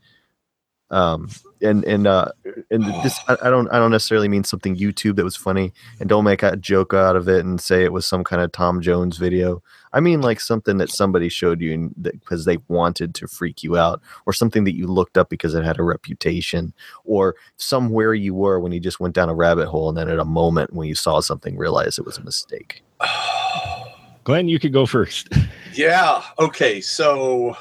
Um, 0.91 1.29
and 1.65 1.85
and 1.85 2.07
uh, 2.07 2.29
and 2.71 2.85
this 3.03 3.19
I, 3.29 3.37
I 3.43 3.51
don't 3.51 3.69
I 3.73 3.79
don't 3.79 3.91
necessarily 3.91 4.29
mean 4.29 4.45
something 4.45 4.77
YouTube 4.77 5.17
that 5.17 5.25
was 5.25 5.37
funny, 5.37 5.73
and 5.99 6.09
don't 6.09 6.25
make 6.25 6.43
a 6.43 6.57
joke 6.57 6.95
out 6.95 7.17
of 7.17 7.29
it 7.29 7.45
and 7.45 7.61
say 7.61 7.85
it 7.85 7.93
was 7.93 8.07
some 8.07 8.23
kind 8.23 8.43
of 8.43 8.53
Tom 8.53 8.81
Jones 8.81 9.17
video. 9.17 9.63
I 9.93 10.01
mean 10.01 10.21
like 10.21 10.41
something 10.41 10.77
that 10.79 10.91
somebody 10.91 11.29
showed 11.29 11.61
you 11.61 11.91
because 12.01 12.45
they 12.45 12.59
wanted 12.69 13.15
to 13.17 13.27
freak 13.27 13.63
you 13.63 13.77
out, 13.77 14.01
or 14.27 14.33
something 14.33 14.65
that 14.65 14.77
you 14.77 14.87
looked 14.87 15.19
up 15.19 15.29
because 15.29 15.55
it 15.55 15.65
had 15.65 15.79
a 15.79 15.83
reputation, 15.83 16.73
or 17.05 17.35
somewhere 17.57 18.15
you 18.15 18.35
were 18.35 18.61
when 18.61 18.73
you 18.73 18.81
just 18.81 19.01
went 19.01 19.15
down 19.15 19.29
a 19.29 19.35
rabbit 19.35 19.69
hole, 19.69 19.89
and 19.89 19.99
then 19.99 20.09
at 20.09 20.19
a 20.19 20.25
moment 20.25 20.73
when 20.73 20.87
you 20.87 20.95
saw 20.95 21.21
something, 21.21 21.57
realized 21.57 21.99
it 21.99 22.07
was 22.07 22.19
a 22.19 22.25
mistake. 22.25 22.85
Glenn, 24.25 24.49
you 24.49 24.59
could 24.59 24.73
go 24.73 24.87
first. 24.87 25.29
Yeah. 25.77 26.23
Okay. 26.39 26.81
So, 26.81 27.57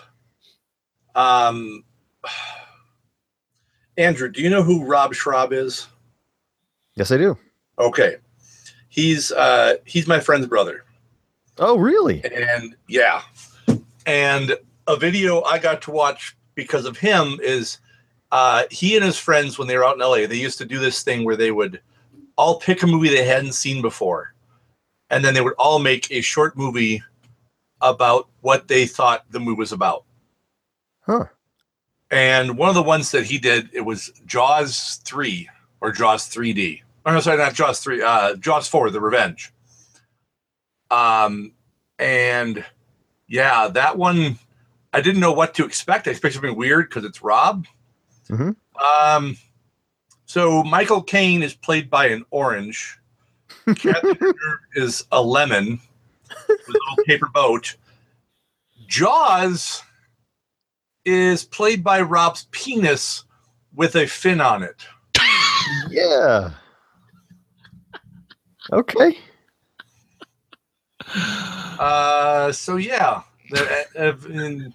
um, 1.16 1.84
Andrew, 3.98 4.30
do 4.30 4.42
you 4.42 4.50
know 4.50 4.64
who 4.64 4.86
Rob 4.86 5.14
Schrab 5.14 5.54
is? 5.54 5.88
Yes, 6.96 7.12
I 7.12 7.18
do. 7.18 7.38
Okay, 7.80 8.18
he's 8.90 9.32
uh, 9.32 9.76
he's 9.86 10.08
my 10.08 10.20
friend's 10.20 10.48
brother. 10.48 10.86
Oh, 11.58 11.78
really? 11.78 12.24
And 12.24 12.76
yeah. 12.88 13.22
And 14.06 14.58
a 14.88 14.98
video 14.98 15.44
I 15.44 15.60
got 15.60 15.82
to 15.84 15.92
watch 15.92 16.36
because 16.56 16.86
of 16.86 16.98
him 16.98 17.40
is 17.42 17.78
uh, 18.32 18.64
he 18.72 18.96
and 18.96 19.06
his 19.06 19.18
friends, 19.18 19.58
when 19.58 19.68
they 19.68 19.78
were 19.78 19.86
out 19.86 19.96
in 19.96 20.02
LA, 20.02 20.28
they 20.28 20.36
used 20.36 20.58
to 20.58 20.66
do 20.66 20.80
this 20.80 21.04
thing 21.04 21.24
where 21.24 21.36
they 21.36 21.52
would 21.52 21.80
all 22.36 22.60
pick 22.60 22.82
a 22.82 22.88
movie 22.88 23.10
they 23.10 23.26
hadn't 23.26 23.54
seen 23.54 23.82
before. 23.82 24.34
And 25.10 25.24
then 25.24 25.36
they 25.36 25.42
would 25.42 25.54
all 25.60 25.78
make 25.78 26.12
a 26.12 26.22
short 26.22 26.58
movie 26.58 27.04
about 27.82 28.28
what 28.42 28.68
they 28.68 28.88
thought 28.88 29.26
the 29.30 29.40
movie 29.40 29.60
was 29.60 29.72
about. 29.72 30.06
Huh. 31.02 31.26
And 32.14 32.60
one 32.60 32.70
of 32.70 32.76
the 32.76 32.84
ones 32.84 33.10
that 33.10 33.26
he 33.26 33.40
did, 33.40 33.72
it 33.74 33.82
was 33.82 34.14
Jaws 34.28 35.02
3 35.04 35.50
or 35.82 35.92
Jaws 35.92 36.30
3D. 36.30 36.82
Oh, 37.08 37.12
no, 37.12 37.20
sorry, 37.20 37.40
not 37.40 37.56
Jaws 37.56 37.80
3, 37.80 38.04
uh, 38.04 38.36
Jaws 38.36 38.68
4, 38.68 38.92
The 38.92 39.02
Revenge. 39.02 39.52
Um, 40.92 41.54
and 41.98 42.64
yeah, 43.28 43.68
that 43.68 43.98
one, 43.98 44.38
I 44.94 45.02
didn't 45.02 45.22
know 45.22 45.32
what 45.34 45.56
to 45.56 45.66
expect. 45.66 46.08
I 46.08 46.12
expected 46.12 46.36
something 46.36 46.56
weird 46.56 46.88
because 46.88 47.04
it's 47.04 47.24
Rob. 47.24 47.66
Mhm. 48.30 48.56
Um, 48.80 49.36
so 50.28 50.64
Michael 50.64 51.02
Caine 51.02 51.42
is 51.42 51.56
played 51.56 51.90
by 51.90 52.08
an 52.10 52.26
orange. 52.30 53.00
Is 54.76 55.06
a 55.12 55.22
lemon 55.22 55.80
with 56.50 56.60
a 56.68 56.72
little 56.72 57.04
paper 57.06 57.28
boat. 57.34 57.78
Jaws 58.88 59.82
is 61.06 61.44
played 61.44 61.84
by 61.84 62.02
Rob's 62.02 62.48
penis 62.52 63.24
with 63.76 63.96
a 63.96 64.08
fin 64.08 64.42
on 64.42 64.64
it. 64.64 64.86
Yeah. 65.90 66.52
Okay. 68.72 69.18
Uh, 71.80 72.52
so 72.52 72.78
yeah, 72.78 73.22
that, 73.52 73.88
uh, 73.98 74.70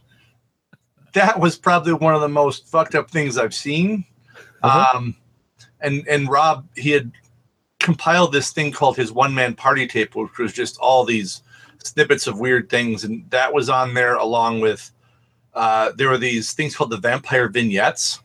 that 1.14 1.41
was 1.41 1.57
probably 1.57 1.93
one 1.93 2.14
of 2.14 2.20
the 2.20 2.29
most 2.29 2.68
fucked 2.68 2.95
up 2.95 3.11
things 3.11 3.39
I've 3.39 3.55
seen. 3.55 4.05
Uh-huh. 4.62 4.97
Um, 4.97 5.16
and 5.81 6.07
and 6.09 6.29
Rob 6.29 6.66
he 6.76 6.91
had 6.91 7.12
compiled 7.79 8.33
this 8.33 8.53
thing 8.53 8.72
called 8.72 8.97
his 8.97 9.12
one 9.12 9.35
man 9.35 9.55
party 9.55 9.87
tape, 9.87 10.14
which 10.14 10.39
was 10.39 10.53
just 10.53 10.79
all 10.79 11.05
these 11.05 11.43
snippets 11.83 12.26
of 12.26 12.41
weird 12.41 12.68
things, 12.68 13.05
and 13.05 13.29
that 13.31 13.55
was 13.55 13.68
on 13.70 13.95
there 13.95 14.16
along 14.16 14.61
with 14.61 14.91
uh, 15.59 15.93
there 15.99 16.09
were 16.09 16.19
these 16.19 16.53
things 16.53 16.75
called 16.77 16.91
the 16.91 16.97
vampire 17.11 17.49
vignettes 17.49 18.21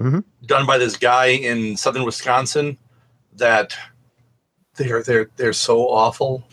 Mhm. 0.00 0.22
done 0.46 0.64
by 0.66 0.78
this 0.78 0.96
guy 0.96 1.26
in 1.50 1.76
southern 1.76 2.04
Wisconsin 2.04 2.78
that 3.44 3.74
they're 4.76 5.02
they're 5.02 5.28
they're 5.36 5.52
so 5.68 5.76
awful 5.88 6.44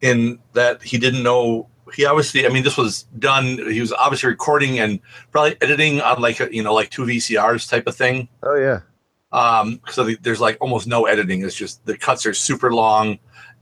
in 0.00 0.38
that 0.54 0.82
he 0.82 0.98
didn't 0.98 1.22
know 1.22 1.68
he 1.94 2.04
obviously 2.04 2.46
i 2.46 2.48
mean 2.48 2.64
this 2.64 2.76
was 2.76 3.04
done 3.18 3.44
he 3.70 3.80
was 3.80 3.92
obviously 3.92 4.28
recording 4.30 4.78
and 4.80 4.98
probably 5.32 5.56
editing 5.60 6.00
on 6.00 6.20
like 6.20 6.40
a, 6.40 6.52
you 6.54 6.62
know 6.62 6.74
like 6.74 6.90
two 6.90 7.02
vcrs 7.04 7.68
type 7.68 7.86
of 7.86 7.94
thing 7.94 8.28
Oh, 8.42 8.56
yeah. 8.56 8.80
um 9.32 9.80
so 9.88 10.02
the, 10.04 10.16
there's 10.22 10.40
like 10.40 10.56
almost 10.60 10.86
no 10.86 11.06
editing 11.06 11.42
it's 11.42 11.54
just 11.54 11.84
the 11.86 11.96
cuts 11.96 12.24
are 12.26 12.34
super 12.34 12.72
long 12.72 13.18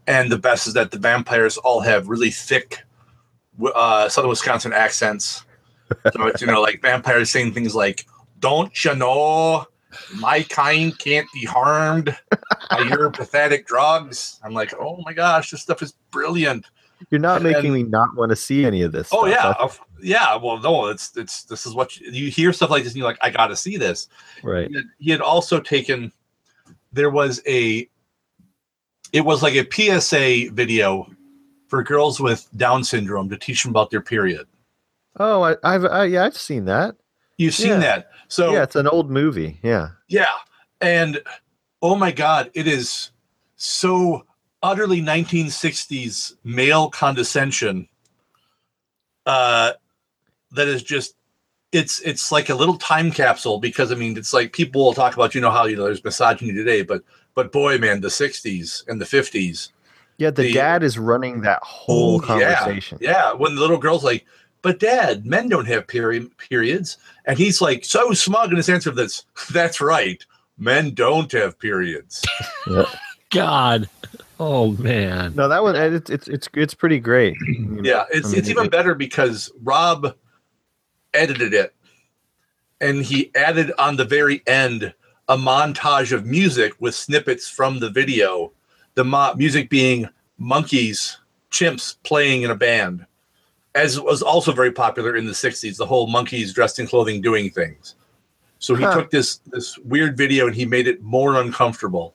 and 0.07 0.31
the 0.33 0.39
best 0.39 0.67
is 0.67 0.75
that 0.75 0.91
the 0.93 0.99
vampires 0.99 1.57
all 1.59 1.81
have 1.81 2.09
really 2.09 2.31
thick 2.31 2.85
uh 3.75 4.09
southern 4.09 4.31
wisconsin 4.31 4.73
accents 4.73 5.45
so 6.13 6.27
it's 6.27 6.41
you 6.41 6.47
know 6.47 6.61
like 6.61 6.81
vampires 6.83 7.31
saying 7.31 7.53
things 7.53 7.75
like 7.75 8.07
don't 8.41 8.85
you 8.85 8.95
know 8.95 9.67
my 10.17 10.43
kind 10.45 10.97
can't 10.99 11.27
be 11.33 11.45
harmed 11.45 12.17
by 12.71 12.81
your 12.81 13.11
pathetic 13.19 13.67
drugs 13.67 14.39
i'm 14.45 14.53
like 14.53 14.73
oh 14.79 15.01
my 15.05 15.13
gosh 15.13 15.51
this 15.51 15.63
stuff 15.63 15.83
is 15.83 15.95
brilliant 16.11 16.67
You're 17.11 17.21
not 17.21 17.37
And 17.43 17.45
making 17.45 17.73
then- 17.73 17.73
me 17.73 17.83
not 17.85 18.15
want 18.17 18.31
to 18.31 18.37
see 18.37 18.65
any 18.67 18.83
of 18.83 18.91
this. 18.93 19.09
Oh 19.13 19.29
stuff. 19.31 19.81
yeah, 20.01 20.33
yeah. 20.33 20.37
Well, 20.37 20.59
no, 20.59 20.87
it's 20.87 21.17
it's 21.17 21.45
this 21.45 21.65
is 21.65 21.73
what 21.73 21.97
you, 22.01 22.11
you 22.11 22.29
hear 22.31 22.53
stuff 22.53 22.71
like 22.71 22.83
this, 22.83 22.93
and 22.93 22.99
you're 22.99 23.07
like, 23.07 23.19
I 23.23 23.31
got 23.31 23.47
to 23.47 23.57
see 23.57 23.77
this. 23.77 24.09
Right. 24.43 24.67
He 24.69 24.75
had, 24.75 24.85
he 24.99 25.11
had 25.13 25.21
also 25.21 25.61
taken. 25.61 26.11
There 26.93 27.11
was 27.11 27.41
a. 27.47 27.89
It 29.13 29.21
was 29.25 29.45
like 29.45 29.55
a 29.55 29.65
PSA 29.71 30.51
video 30.53 31.07
for 31.69 31.85
girls 31.85 32.19
with 32.19 32.49
Down 32.57 32.83
syndrome 32.83 33.29
to 33.31 33.37
teach 33.39 33.63
them 33.63 33.71
about 33.71 33.91
their 33.91 34.01
period. 34.03 34.49
Oh, 35.19 35.43
I, 35.43 35.57
I've 35.65 35.85
I, 35.85 36.05
yeah, 36.05 36.25
I've 36.25 36.37
seen 36.37 36.65
that. 36.67 36.97
You've 37.37 37.55
seen 37.55 37.69
Yeah. 37.71 37.79
that, 37.79 38.11
so 38.29 38.53
yeah, 38.53 38.63
it's 38.63 38.77
an 38.77 38.89
old 38.89 39.11
movie. 39.11 39.59
Yeah. 39.63 39.91
Yeah. 40.09 40.27
And 40.81 41.21
oh 41.83 41.95
my 41.95 42.11
God, 42.13 42.51
it 42.55 42.67
is 42.67 43.11
so 43.57 44.25
utterly 44.63 45.01
1960s 45.01 46.35
male 46.45 46.91
condescension 46.91 47.89
uh, 49.27 49.73
that 50.53 50.69
is 50.69 50.83
just 50.83 51.15
it's 51.73 52.01
it's 52.01 52.33
like 52.33 52.49
a 52.49 52.55
little 52.55 52.79
time 52.79 53.11
capsule 53.11 53.59
because 53.61 53.93
I 53.93 53.95
mean 53.95 54.17
it's 54.17 54.33
like 54.33 54.53
people 54.53 54.85
will 54.85 54.95
talk 54.95 55.15
about 55.15 55.35
you 55.35 55.41
know 55.41 55.51
how 55.51 55.67
you 55.67 55.77
know 55.77 55.85
there's 55.85 56.03
misogyny 56.03 56.53
today 56.55 56.81
but 56.83 57.03
but 57.35 57.53
boy 57.53 57.77
man 57.79 58.01
the 58.01 58.09
60s 58.09 58.89
and 58.89 58.99
the 59.01 59.05
50s 59.05 59.69
Yeah, 60.17 60.31
the, 60.31 60.45
The- 60.45 60.53
dad 60.55 60.83
is 60.83 60.99
running 60.99 61.43
that 61.43 61.63
whole 61.63 62.23
Oh, 62.27 62.39
yeah. 62.39 62.57
conversation. 62.57 62.99
yeah 63.03 63.33
when 63.35 63.55
the 63.55 63.61
little 63.61 63.77
girl's 63.77 64.03
like 64.03 64.25
but 64.63 64.79
dad 64.81 65.25
men 65.27 65.49
don't 65.49 65.67
have 65.67 65.87
period 65.87 66.31
periods 66.39 66.97
and 67.27 67.39
he's 67.39 67.61
like 67.61 67.85
so 67.85 68.13
smug 68.13 68.51
in 68.51 68.57
his 68.57 68.69
answer 68.69 68.91
to 68.91 68.97
this 68.97 69.25
that's 69.53 69.81
right 69.81 70.25
men 70.59 70.93
don't 70.95 71.33
have 71.33 71.59
periods 71.59 72.25
God. 73.31 73.91
Oh 74.41 74.73
man. 74.73 75.35
No, 75.35 75.49
that 75.49 75.63
one 75.63 75.77
it's 75.77 76.09
it's 76.09 76.29
it's 76.29 76.49
it's 76.55 76.73
pretty 76.73 76.99
great. 76.99 77.37
Yeah, 77.83 78.05
it's 78.11 78.29
I 78.29 78.31
mean, 78.31 78.39
it's 78.39 78.49
even 78.49 78.65
it- 78.67 78.71
better 78.71 78.95
because 78.95 79.51
Rob 79.63 80.15
edited 81.13 81.53
it, 81.53 81.75
and 82.81 83.03
he 83.05 83.31
added 83.35 83.73
on 83.79 83.97
the 83.97 84.07
very 84.07 84.43
end 84.47 84.95
a 85.29 85.37
montage 85.37 86.11
of 86.13 86.25
music 86.25 86.73
with 86.81 86.95
snippets 86.95 87.49
from 87.51 87.81
the 87.81 87.91
video. 87.91 88.53
The 88.95 89.05
mo- 89.05 89.35
music 89.35 89.69
being 89.69 90.09
monkeys, 90.39 91.19
chimps 91.51 91.97
playing 92.03 92.43
in 92.43 92.51
a 92.51 92.57
band, 92.57 93.05
as 93.79 94.01
was 94.01 94.23
also 94.23 94.53
very 94.53 94.73
popular 94.73 95.17
in 95.17 95.25
the 95.27 95.33
'60s. 95.33 95.77
The 95.77 95.87
whole 95.87 96.07
monkeys 96.09 96.53
dressed 96.53 96.79
in 96.79 96.87
clothing 96.87 97.21
doing 97.21 97.51
things. 97.51 97.95
So 98.59 98.75
he 98.75 98.85
Huh. 98.85 98.95
took 98.95 99.11
this 99.11 99.37
this 99.47 99.79
weird 99.79 100.17
video 100.17 100.47
and 100.47 100.55
he 100.55 100.67
made 100.67 100.89
it 100.89 101.03
more 101.03 101.41
uncomfortable. 101.41 102.15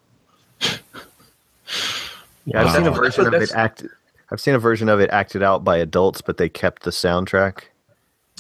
Yeah, 2.46 2.64
I've 2.64 2.72
seen 2.76 2.86
a 2.86 2.92
version 2.92 3.28
of 3.28 3.34
it 3.34 3.52
acted. 3.54 3.90
I've 4.32 4.42
seen 4.42 4.54
a 4.56 4.60
version 4.60 4.90
of 4.90 5.00
it 5.00 5.10
acted 5.12 5.44
out 5.44 5.64
by 5.64 5.78
adults, 5.78 6.22
but 6.22 6.38
they 6.38 6.50
kept 6.50 6.84
the 6.84 6.92
soundtrack. 6.92 7.60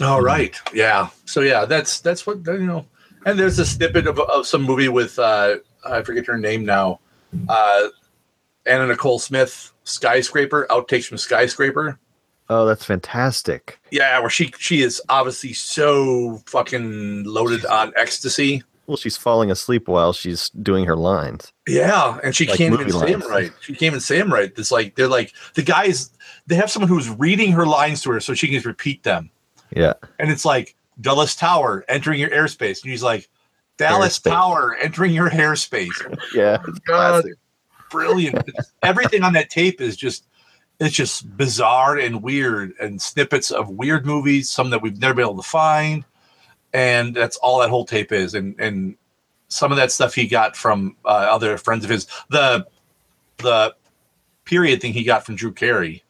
All 0.01 0.21
right. 0.21 0.59
Yeah. 0.74 1.09
So 1.26 1.41
yeah, 1.41 1.65
that's 1.65 2.01
that's 2.01 2.26
what 2.28 2.45
you 2.45 2.65
know. 2.65 2.86
And 3.26 3.39
there's 3.39 3.59
a 3.59 3.65
snippet 3.65 4.07
of, 4.07 4.19
of 4.19 4.45
some 4.45 4.63
movie 4.63 4.89
with 4.89 5.17
uh 5.19 5.57
I 5.86 6.01
forget 6.01 6.26
her 6.26 6.38
name 6.38 6.65
now. 6.65 6.99
Uh 7.47 7.88
Anna 8.65 8.88
Nicole 8.88 9.19
Smith, 9.19 9.71
Skyscraper, 9.84 10.67
outtakes 10.69 11.05
from 11.05 11.17
Skyscraper. 11.17 11.99
Oh, 12.49 12.65
that's 12.65 12.85
fantastic. 12.85 13.79
Yeah, 13.91 14.19
where 14.19 14.29
she 14.29 14.53
she 14.59 14.81
is 14.81 15.01
obviously 15.09 15.53
so 15.53 16.41
fucking 16.45 17.23
loaded 17.23 17.65
on 17.65 17.93
ecstasy. 17.95 18.63
Well, 18.85 18.97
she's 18.97 19.15
falling 19.15 19.49
asleep 19.49 19.87
while 19.87 20.11
she's 20.11 20.49
doing 20.49 20.83
her 20.85 20.97
lines. 20.97 21.53
Yeah, 21.67 22.19
and 22.21 22.35
she 22.35 22.45
Like 22.45 22.57
can't 22.57 22.73
even 22.73 22.87
movie 22.87 22.99
say 22.99 23.13
them 23.13 23.29
right. 23.29 23.51
She 23.61 23.71
can't 23.73 23.83
even 23.83 23.99
say 24.01 24.17
them 24.17 24.31
right. 24.31 24.51
It's 24.57 24.71
like 24.71 24.95
they're 24.95 25.07
like 25.07 25.33
the 25.53 25.61
guys. 25.63 26.11
They 26.47 26.55
have 26.55 26.69
someone 26.69 26.89
who's 26.89 27.09
reading 27.09 27.53
her 27.53 27.65
lines 27.65 28.01
to 28.01 28.11
her 28.11 28.19
so 28.19 28.33
she 28.33 28.47
can 28.47 28.55
just 28.55 28.65
repeat 28.65 29.03
them. 29.03 29.29
Yeah. 29.75 29.93
and 30.19 30.29
it's 30.29 30.43
like 30.45 30.75
Dulles 31.01 31.35
Tower 31.35 31.85
entering 31.87 32.19
your 32.19 32.29
airspace, 32.29 32.83
and 32.83 32.91
he's 32.91 33.01
like 33.01 33.29
Dallas 33.77 34.19
Airspace. 34.19 34.31
Tower 34.31 34.75
entering 34.75 35.13
your 35.13 35.29
airspace. 35.31 35.89
Yeah. 36.35 36.57
Oh 36.67 36.73
God, 36.85 37.25
brilliant! 37.89 38.51
Everything 38.83 39.23
on 39.23 39.31
that 39.33 39.49
tape 39.49 39.79
is 39.79 39.95
just 39.95 40.25
it's 40.80 40.95
just 40.95 41.36
bizarre 41.38 41.97
and 41.97 42.21
weird, 42.24 42.74
and 42.80 43.01
snippets 43.01 43.51
of 43.51 43.69
weird 43.69 44.05
movies, 44.05 44.49
some 44.49 44.69
that 44.71 44.82
we've 44.82 44.99
never 44.99 45.13
been 45.15 45.26
able 45.26 45.38
to 45.38 45.47
find, 45.47 46.03
and 46.74 47.15
that's 47.15 47.38
all 47.38 47.59
that 47.59 47.69
whole 47.69 47.86
tape 47.86 48.11
is. 48.11 48.34
And 48.34 48.55
and 48.59 48.95
some 49.47 49.71
of 49.71 49.78
that 49.78 49.91
stuff 49.91 50.15
he 50.15 50.28
got 50.28 50.55
from 50.55 50.95
uh, 51.05 51.28
other 51.30 51.57
friends 51.57 51.84
of 51.84 51.89
his. 51.89 52.07
The 52.30 52.65
the 53.38 53.76
period 54.45 54.82
thing 54.82 54.93
he 54.93 55.03
got 55.03 55.26
from 55.26 55.36
Drew 55.36 55.51
Carey. 55.51 56.03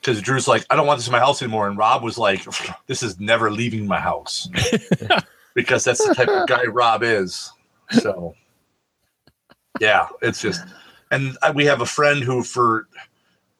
Because 0.00 0.22
Drew's 0.22 0.48
like, 0.48 0.64
I 0.70 0.76
don't 0.76 0.86
want 0.86 0.98
this 0.98 1.06
in 1.08 1.12
my 1.12 1.18
house 1.18 1.42
anymore. 1.42 1.68
And 1.68 1.76
Rob 1.76 2.02
was 2.02 2.18
like, 2.18 2.46
this 2.86 3.02
is 3.02 3.18
never 3.18 3.50
leaving 3.50 3.86
my 3.86 4.00
house. 4.00 4.48
because 5.54 5.84
that's 5.84 6.06
the 6.06 6.14
type 6.14 6.28
of 6.28 6.46
guy 6.46 6.64
Rob 6.64 7.02
is. 7.02 7.52
So, 7.90 8.34
yeah, 9.80 10.08
it's 10.22 10.40
just, 10.40 10.64
and 11.10 11.36
I- 11.42 11.50
we 11.50 11.64
have 11.64 11.80
a 11.80 11.86
friend 11.86 12.22
who, 12.22 12.42
for 12.42 12.86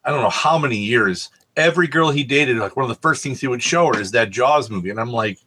I 0.08 0.10
don't 0.10 0.22
know 0.22 0.30
how 0.30 0.56
many 0.56 0.78
years, 0.78 1.28
every 1.54 1.86
girl 1.86 2.10
he 2.10 2.24
dated, 2.24 2.56
like 2.56 2.76
one 2.76 2.84
of 2.84 2.88
the 2.88 3.02
first 3.02 3.22
things 3.22 3.42
he 3.42 3.46
would 3.46 3.62
show 3.62 3.88
her 3.88 4.00
is 4.00 4.10
that 4.12 4.30
Jaws 4.30 4.70
movie. 4.70 4.88
And 4.88 4.98
I'm 4.98 5.12
like, 5.12 5.38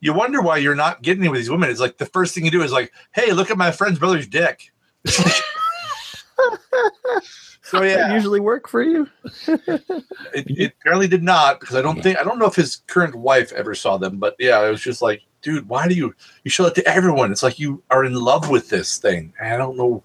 you 0.00 0.12
wonder 0.12 0.42
why 0.42 0.58
you're 0.58 0.74
not 0.74 1.00
getting 1.00 1.24
it 1.24 1.30
with 1.30 1.40
these 1.40 1.48
women. 1.48 1.70
It's 1.70 1.80
like 1.80 1.96
the 1.96 2.04
first 2.04 2.34
thing 2.34 2.44
you 2.44 2.50
do 2.50 2.62
is 2.62 2.72
like, 2.72 2.92
hey, 3.12 3.32
look 3.32 3.50
at 3.50 3.56
my 3.56 3.70
friend's 3.70 3.98
brother's 3.98 4.26
dick. 4.26 4.70
So 7.72 7.80
That 7.80 7.88
yeah, 7.88 8.14
usually 8.14 8.40
work 8.40 8.68
for 8.68 8.82
you? 8.82 9.08
it, 9.46 10.04
it 10.34 10.74
apparently 10.78 11.08
did 11.08 11.22
not 11.22 11.58
because 11.58 11.74
I 11.74 11.80
don't 11.80 12.02
think 12.02 12.18
I 12.18 12.22
don't 12.22 12.38
know 12.38 12.44
if 12.44 12.54
his 12.54 12.82
current 12.86 13.14
wife 13.14 13.50
ever 13.52 13.74
saw 13.74 13.96
them, 13.96 14.18
but 14.18 14.36
yeah, 14.38 14.62
it 14.66 14.68
was 14.70 14.82
just 14.82 15.00
like, 15.00 15.22
dude, 15.40 15.66
why 15.70 15.88
do 15.88 15.94
you 15.94 16.14
you 16.44 16.50
show 16.50 16.66
it 16.66 16.74
to 16.74 16.86
everyone? 16.86 17.32
It's 17.32 17.42
like 17.42 17.58
you 17.58 17.82
are 17.90 18.04
in 18.04 18.12
love 18.12 18.50
with 18.50 18.68
this 18.68 18.98
thing. 18.98 19.32
I 19.40 19.56
don't 19.56 19.78
know. 19.78 20.04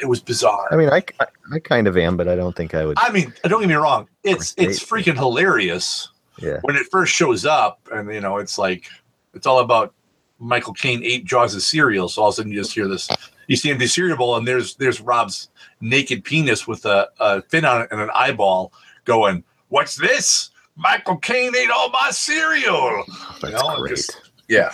It 0.00 0.06
was 0.06 0.20
bizarre. 0.20 0.66
I 0.70 0.76
mean, 0.76 0.88
I, 0.90 1.02
I, 1.20 1.26
I 1.54 1.58
kind 1.60 1.86
of 1.86 1.96
am, 1.96 2.16
but 2.16 2.26
I 2.28 2.34
don't 2.34 2.54
think 2.56 2.74
I 2.74 2.84
would. 2.84 2.98
I 2.98 3.10
mean, 3.12 3.32
don't 3.44 3.60
get 3.60 3.68
me 3.68 3.74
wrong. 3.74 4.08
It's 4.24 4.54
Great. 4.54 4.68
it's 4.70 4.84
freaking 4.84 5.14
hilarious 5.16 6.08
Yeah. 6.38 6.58
when 6.62 6.74
it 6.76 6.86
first 6.90 7.14
shows 7.14 7.46
up, 7.46 7.80
and 7.92 8.12
you 8.12 8.20
know, 8.20 8.38
it's 8.38 8.58
like 8.58 8.86
it's 9.34 9.46
all 9.46 9.60
about 9.60 9.94
Michael 10.40 10.72
Caine 10.74 11.02
ate 11.04 11.24
Jaws 11.24 11.54
of 11.54 11.62
cereal. 11.62 12.08
So 12.08 12.22
all 12.22 12.28
of 12.28 12.32
a 12.32 12.36
sudden, 12.36 12.50
you 12.52 12.58
just 12.60 12.74
hear 12.74 12.88
this. 12.88 13.08
You 13.46 13.56
see 13.56 13.70
empty 13.70 13.86
cereal 13.86 14.16
bowl, 14.16 14.36
and 14.36 14.48
there's 14.48 14.74
there's 14.76 15.00
Rob's 15.00 15.48
naked 15.80 16.24
penis 16.24 16.66
with 16.66 16.84
a, 16.86 17.08
a 17.20 17.42
fin 17.42 17.64
on 17.64 17.82
it 17.82 17.88
and 17.92 18.00
an 18.00 18.10
eyeball, 18.14 18.72
going, 19.04 19.44
"What's 19.68 19.94
this? 19.96 20.50
Michael 20.76 21.18
Caine 21.18 21.54
ate 21.54 21.70
all 21.70 21.90
my 21.90 22.10
cereal." 22.10 23.04
Oh, 23.08 23.38
that's 23.40 23.52
know, 23.62 23.76
great. 23.76 23.90
just- 23.96 24.20
Yeah, 24.48 24.72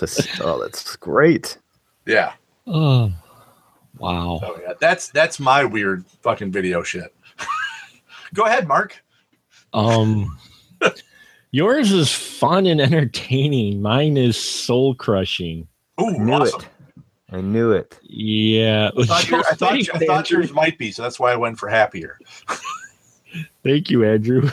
This 0.00 0.18
is- 0.18 0.40
oh, 0.40 0.60
that's 0.60 0.96
great. 0.96 1.58
yeah. 2.06 2.32
Oh, 2.66 3.12
wow. 3.98 4.38
So 4.40 4.60
yeah, 4.62 4.74
that's 4.80 5.08
that's 5.08 5.40
my 5.40 5.64
weird 5.64 6.04
fucking 6.22 6.52
video 6.52 6.82
shit. 6.82 7.14
Go 8.34 8.44
ahead, 8.44 8.66
Mark. 8.66 9.02
Um, 9.72 10.38
yours 11.50 11.92
is 11.92 12.12
fun 12.12 12.66
and 12.66 12.80
entertaining. 12.80 13.82
Mine 13.82 14.16
is 14.16 14.36
soul 14.36 14.94
crushing. 14.94 15.68
Ooh, 16.00 16.08
I 16.08 16.18
knew 16.18 16.32
awesome. 16.32 16.60
it. 16.60 16.68
I 17.32 17.40
knew 17.40 17.72
it. 17.72 17.98
Yeah. 18.02 18.90
I 18.98 19.04
thought, 19.04 19.30
your- 19.30 19.40
I, 19.40 19.42
thought, 19.42 19.70
Thanks, 19.70 19.88
I 19.88 19.98
thought 20.04 20.30
yours 20.30 20.52
might 20.54 20.76
be, 20.76 20.92
so 20.92 21.02
that's 21.02 21.18
why 21.18 21.32
I 21.32 21.36
went 21.36 21.58
for 21.58 21.68
happier. 21.68 22.18
Thank 23.64 23.90
you, 23.90 24.04
Andrew. 24.04 24.50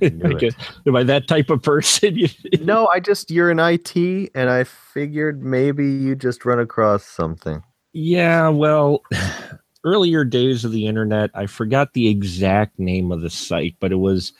I 0.00 0.10
knew 0.10 0.38
Like. 0.38 0.54
Am 0.86 0.94
I 0.94 1.02
that 1.02 1.26
type 1.26 1.50
of 1.50 1.62
person? 1.62 2.20
No, 2.60 2.86
I 2.86 3.00
just 3.00 3.30
you're 3.30 3.50
in 3.50 3.58
IT, 3.58 3.96
and 4.34 4.50
I 4.50 4.64
figured 4.64 5.42
maybe 5.42 5.86
you 5.86 6.14
just 6.14 6.44
run 6.44 6.60
across 6.60 7.04
something. 7.04 7.62
Yeah, 7.98 8.50
well, 8.50 9.02
earlier 9.84 10.22
days 10.22 10.66
of 10.66 10.72
the 10.72 10.86
internet, 10.86 11.30
I 11.32 11.46
forgot 11.46 11.94
the 11.94 12.08
exact 12.08 12.78
name 12.78 13.10
of 13.10 13.22
the 13.22 13.30
site, 13.30 13.74
but 13.80 13.90
it 13.90 13.96
was 13.96 14.34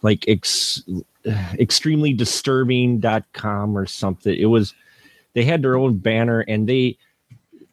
like 0.00 0.26
ex- 0.28 0.82
extremely 1.58 2.14
disturbing.com 2.14 3.76
or 3.76 3.84
something. 3.84 4.34
It 4.34 4.46
was 4.46 4.72
they 5.34 5.44
had 5.44 5.60
their 5.60 5.76
own 5.76 5.98
banner 5.98 6.40
and 6.40 6.66
they 6.66 6.96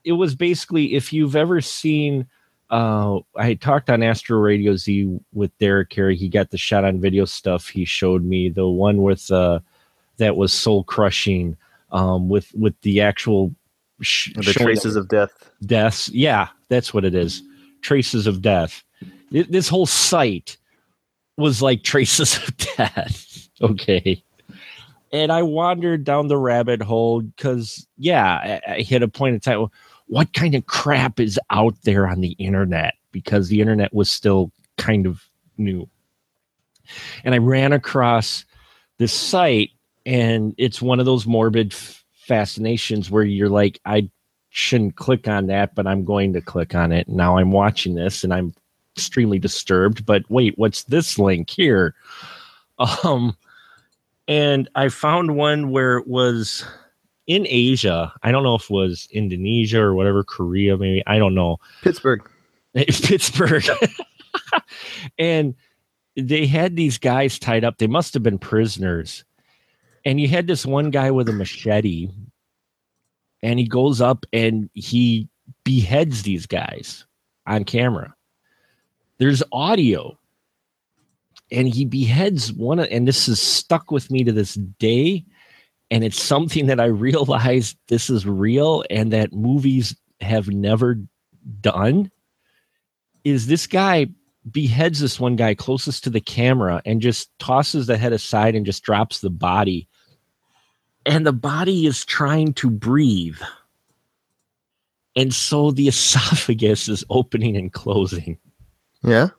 it 0.03 0.11
was 0.13 0.35
basically 0.35 0.93
if 0.95 1.13
you've 1.13 1.37
ever 1.37 1.61
seen 1.61 2.27
uh 2.69 3.19
I 3.37 3.53
talked 3.53 3.89
on 3.89 4.03
Astro 4.03 4.39
Radio 4.39 4.75
Z 4.75 5.19
with 5.31 5.57
Derek 5.57 5.89
Carey. 5.89 6.17
He 6.17 6.27
got 6.27 6.51
the 6.51 6.57
shot 6.57 6.83
on 6.83 6.99
video 6.99 7.23
stuff 7.23 7.69
he 7.69 7.85
showed 7.85 8.25
me, 8.25 8.49
the 8.49 8.67
one 8.67 9.03
with 9.03 9.31
uh 9.31 9.59
that 10.17 10.35
was 10.35 10.51
soul 10.51 10.83
crushing 10.83 11.55
um 11.91 12.27
with 12.27 12.53
with 12.55 12.79
the 12.81 12.99
actual 12.99 13.55
sh- 14.01 14.33
The 14.35 14.53
traces 14.53 14.95
of 14.95 15.07
death. 15.07 15.31
deaths. 15.65 16.09
Yeah, 16.09 16.47
that's 16.69 16.93
what 16.93 17.05
it 17.05 17.15
is. 17.15 17.41
Traces 17.81 18.27
of 18.27 18.41
death. 18.41 18.83
It- 19.31 19.51
this 19.51 19.67
whole 19.69 19.85
site 19.85 20.57
was 21.37 21.61
like 21.61 21.83
traces 21.83 22.37
of 22.47 22.57
death. 22.57 23.49
okay. 23.61 24.23
And 25.11 25.31
I 25.31 25.41
wandered 25.41 26.03
down 26.03 26.27
the 26.27 26.37
rabbit 26.37 26.81
hole 26.83 27.21
because, 27.21 27.87
yeah, 27.97 28.59
I, 28.67 28.73
I 28.73 28.81
hit 28.81 29.01
a 29.01 29.07
point 29.07 29.33
in 29.35 29.39
time. 29.39 29.67
What 30.07 30.33
kind 30.33 30.53
of 30.55 30.65
crap 30.67 31.19
is 31.19 31.39
out 31.49 31.75
there 31.83 32.07
on 32.07 32.21
the 32.21 32.31
internet? 32.33 32.93
Because 33.11 33.47
the 33.47 33.59
internet 33.61 33.91
was 33.93 34.09
still 34.11 34.51
kind 34.77 35.05
of 35.07 35.23
new. 35.57 35.89
And 37.23 37.33
I 37.33 37.39
ran 37.39 37.73
across 37.73 38.45
this 38.97 39.13
site, 39.13 39.69
and 40.05 40.53
it's 40.57 40.81
one 40.81 40.99
of 40.99 41.05
those 41.05 41.25
morbid 41.27 41.73
f- 41.73 41.98
fascinations 42.29 43.09
where 43.09 43.23
you're 43.23 43.49
like, 43.49 43.79
I 43.85 44.09
shouldn't 44.49 44.95
click 44.95 45.27
on 45.27 45.47
that, 45.47 45.73
but 45.75 45.87
I'm 45.87 46.05
going 46.05 46.31
to 46.33 46.41
click 46.41 46.75
on 46.75 46.91
it. 46.91 47.09
Now 47.09 47.37
I'm 47.37 47.51
watching 47.51 47.95
this 47.95 48.23
and 48.23 48.33
I'm 48.33 48.53
extremely 48.95 49.39
disturbed. 49.39 50.05
But 50.05 50.23
wait, 50.29 50.57
what's 50.57 50.83
this 50.83 51.19
link 51.19 51.49
here? 51.49 51.95
Um, 53.03 53.35
and 54.25 54.69
I 54.73 54.87
found 54.87 55.35
one 55.35 55.69
where 55.69 55.97
it 55.97 56.07
was 56.07 56.63
in 57.27 57.45
Asia. 57.49 58.13
I 58.23 58.31
don't 58.31 58.43
know 58.43 58.55
if 58.55 58.63
it 58.63 58.69
was 58.69 59.09
Indonesia 59.11 59.81
or 59.81 59.95
whatever, 59.95 60.23
Korea, 60.23 60.77
maybe. 60.77 61.03
I 61.05 61.17
don't 61.17 61.35
know. 61.35 61.57
Pittsburgh. 61.81 62.21
Pittsburgh. 62.73 63.65
and 65.19 65.55
they 66.15 66.45
had 66.45 66.77
these 66.77 66.97
guys 66.97 67.37
tied 67.37 67.65
up. 67.65 67.79
They 67.79 67.87
must 67.87 68.13
have 68.13 68.23
been 68.23 68.39
prisoners. 68.39 69.25
And 70.05 70.19
you 70.19 70.27
had 70.27 70.47
this 70.47 70.65
one 70.65 70.91
guy 70.91 71.11
with 71.11 71.29
a 71.29 71.33
machete, 71.33 72.09
and 73.41 73.59
he 73.59 73.67
goes 73.67 74.01
up 74.01 74.25
and 74.33 74.69
he 74.73 75.27
beheads 75.63 76.23
these 76.23 76.45
guys 76.45 77.05
on 77.47 77.63
camera. 77.63 78.15
There's 79.17 79.43
audio. 79.51 80.17
And 81.51 81.67
he 81.67 81.83
beheads 81.83 82.53
one 82.53 82.79
of, 82.79 82.87
and 82.91 83.07
this 83.07 83.27
is 83.27 83.41
stuck 83.41 83.89
with 83.89 84.11
me 84.11 84.23
to 84.23 84.31
this 84.31 84.53
day. 84.53 85.25
And 85.89 86.03
it's 86.03 86.21
something 86.21 86.67
that 86.67 86.79
I 86.79 86.85
realized 87.07 87.77
this 87.87 88.09
is 88.09 88.25
real 88.25 88.83
and 88.89 89.11
that 89.13 89.33
movies 89.33 89.95
have 90.21 90.49
never 90.49 90.97
done 91.61 92.11
is 93.23 93.47
this 93.47 93.67
guy 93.67 94.07
beheads 94.49 94.99
this 94.99 95.19
one 95.19 95.35
guy 95.35 95.53
closest 95.53 96.03
to 96.03 96.09
the 96.09 96.21
camera 96.21 96.81
and 96.85 97.01
just 97.01 97.29
tosses 97.39 97.87
the 97.87 97.97
head 97.97 98.13
aside 98.13 98.55
and 98.55 98.65
just 98.65 98.83
drops 98.83 99.19
the 99.19 99.29
body. 99.29 99.87
And 101.05 101.25
the 101.25 101.33
body 101.33 101.85
is 101.85 102.05
trying 102.05 102.53
to 102.55 102.69
breathe. 102.69 103.39
And 105.15 105.33
so 105.33 105.71
the 105.71 105.87
esophagus 105.89 106.87
is 106.87 107.03
opening 107.09 107.57
and 107.57 107.71
closing. 107.71 108.37
Yeah. 109.03 109.29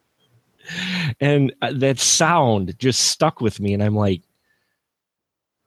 And 1.20 1.53
uh, 1.62 1.72
that 1.76 1.98
sound 1.98 2.78
just 2.78 3.01
stuck 3.01 3.40
with 3.40 3.61
me. 3.61 3.74
And 3.74 3.82
I'm 3.82 3.96
like, 3.96 4.22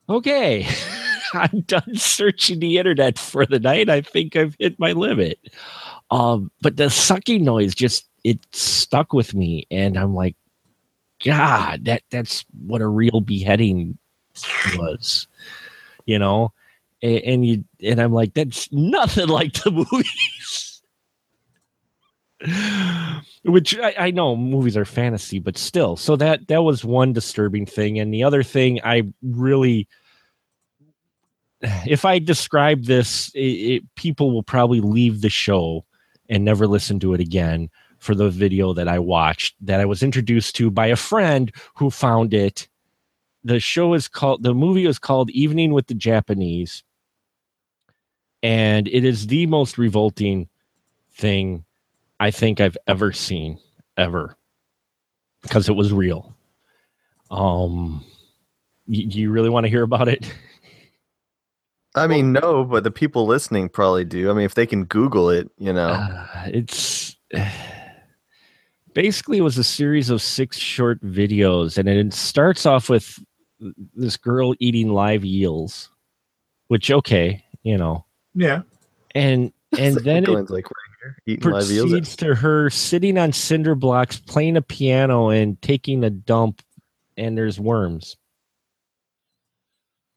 okay, 0.10 0.68
I'm 1.34 1.62
done 1.62 1.96
searching 1.96 2.60
the 2.60 2.78
internet 2.78 3.18
for 3.18 3.46
the 3.46 3.60
night. 3.60 3.90
I 3.90 4.02
think 4.02 4.36
I've 4.36 4.56
hit 4.60 4.80
my 4.80 4.92
limit. 4.92 5.40
Um, 6.14 6.52
but 6.62 6.78
the 6.78 6.92
sucking 6.92 7.44
noise 7.44 7.74
just 7.74 8.08
it 8.24 8.38
stuck 8.52 9.14
with 9.14 9.34
me, 9.34 9.66
and 9.72 9.98
I'm 9.98 10.14
like, 10.14 10.36
God, 11.26 11.86
that 11.86 12.04
that's 12.12 12.46
what 12.68 12.82
a 12.82 12.88
real 12.88 13.20
beheading 13.20 13.98
was, 14.78 15.28
you 16.06 16.20
know. 16.20 16.54
And, 17.02 17.18
and 17.18 17.46
you 17.48 17.66
and 17.82 18.00
I'm 18.00 18.14
like, 18.14 18.36
that's 18.36 18.72
nothing 18.72 19.28
like 19.28 19.54
the 19.54 19.72
movies. 19.92 20.84
Which 23.44 23.76
I, 23.80 23.96
I 23.98 24.12
know 24.12 24.36
movies 24.36 24.78
are 24.78 24.86
fantasy, 24.86 25.40
but 25.40 25.58
still. 25.58 25.98
So 25.98 26.16
that 26.18 26.48
that 26.48 26.62
was 26.62 26.86
one 26.86 27.14
disturbing 27.14 27.66
thing, 27.66 27.98
and 27.98 28.14
the 28.14 28.24
other 28.24 28.44
thing 28.44 28.80
I 28.84 29.12
really 29.24 29.88
if 31.88 32.06
I 32.06 32.20
describe 32.20 32.84
this, 32.84 33.32
it, 33.34 33.40
it, 33.40 33.96
people 33.96 34.32
will 34.32 34.44
probably 34.44 34.80
leave 34.80 35.22
the 35.22 35.30
show 35.30 35.86
and 36.30 36.44
never 36.44 36.68
listened 36.68 37.02
to 37.02 37.14
it 37.14 37.20
again 37.22 37.70
for 38.00 38.16
the 38.16 38.30
video 38.30 38.74
that 38.74 38.88
I 38.88 39.00
watched 39.00 39.56
that 39.62 39.80
I 39.80 39.86
was 39.86 40.04
introduced 40.04 40.56
to 40.58 40.70
by 40.70 40.88
a 40.88 40.96
friend 40.96 41.52
who 41.76 41.90
found 41.90 42.34
it. 42.34 42.68
The 43.46 43.60
show 43.60 43.94
is 43.94 44.08
called, 44.08 44.44
the 44.44 44.54
movie 44.54 44.86
is 44.86 45.00
called 45.00 45.30
Evening 45.32 45.74
with 45.74 45.88
the 45.88 45.94
Japanese. 45.94 46.84
And 48.42 48.88
it 48.90 49.06
is 49.06 49.28
the 49.28 49.46
most 49.48 49.78
revolting 49.78 50.50
thing 51.14 51.64
I 52.20 52.32
think 52.32 52.60
I've 52.60 52.78
ever 52.88 53.12
seen, 53.12 53.60
ever, 53.98 54.38
because 55.42 55.70
it 55.70 55.74
was 55.74 55.94
real. 55.94 56.36
Um, 57.32 58.04
you, 58.88 59.08
you 59.08 59.32
really 59.32 59.50
want 59.50 59.66
to 59.66 59.70
hear 59.70 59.84
about 59.84 60.08
it? 60.08 60.34
I 61.96 62.08
mean, 62.08 62.32
no, 62.32 62.64
but 62.64 62.84
the 62.84 62.92
people 62.92 63.26
listening 63.28 63.70
probably 63.70 64.04
do. 64.06 64.30
I 64.32 64.34
mean, 64.34 64.46
if 64.46 64.56
they 64.56 64.66
can 64.66 64.86
Google 64.86 65.30
it, 65.30 65.52
you 65.60 65.72
know. 65.72 65.90
Uh, 65.90 66.28
it's 66.48 67.16
basically 68.94 69.38
it 69.38 69.42
was 69.42 69.58
a 69.58 69.64
series 69.64 70.10
of 70.10 70.22
six 70.22 70.58
short 70.58 71.02
videos, 71.02 71.78
and 71.78 71.88
it 71.88 72.14
starts 72.14 72.66
off 72.66 72.90
with 72.90 73.20
this 73.96 74.18
girl 74.18 74.54
eating 74.60 74.90
live 74.94 75.24
eels, 75.24 75.90
which 76.68 76.92
okay, 76.92 77.44
you 77.64 77.78
know, 77.78 78.06
Yeah. 78.34 78.62
and 79.16 79.54
and 79.78 79.96
then 79.98 80.24
it 80.24 80.28
Glenn's 80.28 80.50
like 80.50 80.66
right 80.66 80.98
here, 81.02 81.18
eating 81.28 81.52
live 81.52 81.70
eels. 81.72 81.90
proceeds 81.92 82.16
to 82.18 82.36
her 82.36 82.70
sitting 82.70 83.18
on 83.18 83.32
cinder 83.34 83.76
blocks, 83.76 84.20
playing 84.20 84.58
a 84.58 84.62
piano, 84.62 85.30
and 85.30 85.62
taking 85.62 86.04
a 86.04 86.10
dump, 86.10 86.62
and 87.18 87.38
there's 87.38 87.60
worms. 87.60 88.18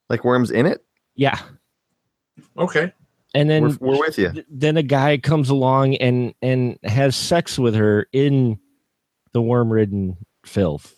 Like 0.08 0.24
worms 0.24 0.50
in 0.50 0.66
it. 0.66 0.84
Yeah, 1.16 1.38
Okay. 2.58 2.92
and 3.34 3.48
then 3.50 3.62
we're, 3.62 3.76
we're 3.92 3.98
with 3.98 4.18
you. 4.18 4.32
then 4.50 4.76
a 4.76 4.82
guy 4.82 5.18
comes 5.18 5.48
along 5.50 5.96
and 5.96 6.34
and 6.42 6.78
has 6.84 7.16
sex 7.16 7.58
with 7.58 7.74
her 7.74 8.06
in 8.12 8.58
the 9.32 9.42
worm-ridden 9.42 10.16
filth. 10.44 10.94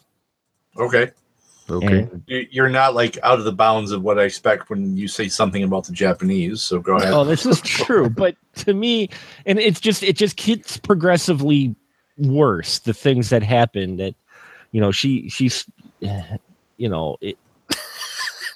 Okay. 0.77 1.11
Okay. 1.71 1.99
And- 2.01 2.23
You- 2.27 2.47
You're 2.51 2.69
not 2.69 2.95
like 2.95 3.19
out 3.23 3.39
of 3.39 3.45
the 3.45 3.53
bounds 3.53 3.91
of 3.91 4.03
what 4.03 4.19
I 4.19 4.23
expect 4.25 4.71
when 4.71 4.97
you 4.97 5.09
say 5.09 5.29
something 5.29 5.63
about 5.63 5.85
the 5.87 5.93
Japanese. 5.93 6.63
So 6.63 6.79
go 6.81 6.97
ahead. 6.97 7.13
Oh, 7.13 7.25
this 7.25 7.45
is 7.45 7.61
true, 7.61 8.09
but 8.17 8.37
to 8.57 8.73
me, 8.75 9.11
and 9.45 9.59
it's 9.59 9.81
just 9.81 10.03
it 10.03 10.17
just 10.17 10.37
gets 10.37 10.77
progressively 10.79 11.75
worse. 12.17 12.79
The 12.79 12.95
things 12.95 13.31
that 13.31 13.43
happen 13.43 13.97
that 13.99 14.15
you 14.73 14.81
know 14.81 14.93
she 14.93 15.29
she's 15.29 15.67
you 16.01 16.89
know 16.89 17.17
it 17.21 17.37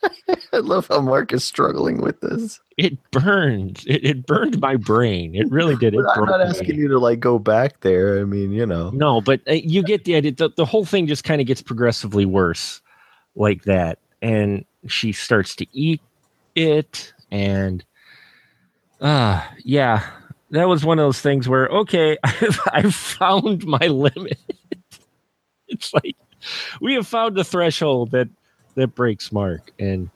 I 0.53 0.59
love 0.59 0.89
how 0.89 1.01
Mark 1.01 1.33
is 1.33 1.45
struggling 1.45 2.01
with 2.01 2.21
this. 2.21 2.61
it 2.77 2.99
burned 3.11 3.85
it, 3.87 4.05
it 4.05 4.27
burned 4.27 4.61
my 4.61 4.77
brain. 4.77 5.35
It 5.35 5.51
really 5.51 5.77
did. 5.77 5.95
It 5.95 6.05
I'm 6.15 6.25
not 6.25 6.41
me. 6.41 6.47
asking 6.47 6.77
you 6.77 6.89
to 6.89 6.99
like 6.99 7.21
go 7.21 7.39
back 7.39 7.81
there. 7.81 8.21
I 8.21 8.25
mean, 8.25 8.53
you 8.53 8.67
know. 8.67 8.91
No, 8.91 9.21
but 9.21 9.41
uh, 9.49 9.53
you 9.53 9.83
get 9.83 10.05
the 10.05 10.17
idea. 10.17 10.33
The, 10.33 10.51
the 10.57 10.65
whole 10.65 10.85
thing 10.85 11.07
just 11.07 11.25
kind 11.25 11.41
of 11.41 11.47
gets 11.47 11.63
progressively 11.63 12.27
worse 12.27 12.81
like 13.35 13.63
that. 13.65 13.99
And 14.21 14.65
she 14.87 15.13
starts 15.13 15.57
to 15.57 15.67
eat 15.73 16.01
it. 16.55 17.13
And 17.31 17.85
uh, 19.01 19.45
yeah, 19.65 20.05
that 20.51 20.69
was 20.69 20.85
one 20.85 20.99
of 20.99 21.05
those 21.05 21.21
things 21.21 21.49
where, 21.49 21.67
okay, 21.69 22.19
I've, 22.25 22.61
I've 22.73 22.95
found 22.95 23.65
my 23.65 23.87
limit. 23.87 24.39
it's 25.69 25.93
like 25.95 26.17
we 26.81 26.95
have 26.95 27.07
found 27.07 27.37
the 27.37 27.45
threshold 27.45 28.11
that 28.11 28.29
that 28.75 28.95
breaks 28.95 29.33
Mark. 29.33 29.71
And 29.79 30.11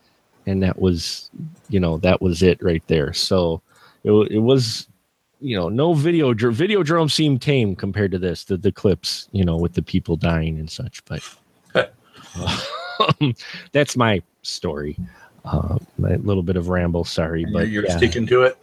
and 0.47 0.63
that 0.63 0.79
was, 0.79 1.31
you 1.69 1.81
know, 1.81 1.99
that 1.99 2.23
was 2.23 2.43
it 2.43 2.63
right 2.63 2.83
there. 2.87 3.13
So 3.13 3.61
it, 4.05 4.13
it 4.31 4.39
was 4.39 4.87
you 5.41 5.55
know, 5.55 5.69
no 5.69 5.93
video 5.93 6.33
Videodrome 6.33 7.11
seemed 7.11 7.43
tame 7.43 7.77
compared 7.77 8.11
to 8.13 8.19
this, 8.19 8.45
the 8.45 8.57
the 8.57 8.73
clips, 8.73 9.29
you 9.33 9.45
know, 9.45 9.57
with 9.57 9.75
the 9.75 9.83
people 9.83 10.17
dying 10.17 10.59
and 10.59 10.71
such. 10.71 11.05
But 11.05 11.23
um, 11.75 13.35
that's 13.73 13.97
my 13.97 14.23
story. 14.43 14.97
Uh, 15.45 15.79
my 15.99 16.17
little 16.17 16.43
bit 16.43 16.57
of 16.57 16.69
ramble, 16.69 17.05
sorry, 17.05 17.41
You're- 17.43 17.53
but 17.53 17.69
you're 17.69 17.85
yeah, 17.87 17.97
sticking 17.97 18.27
to 18.29 18.43
it. 18.43 18.57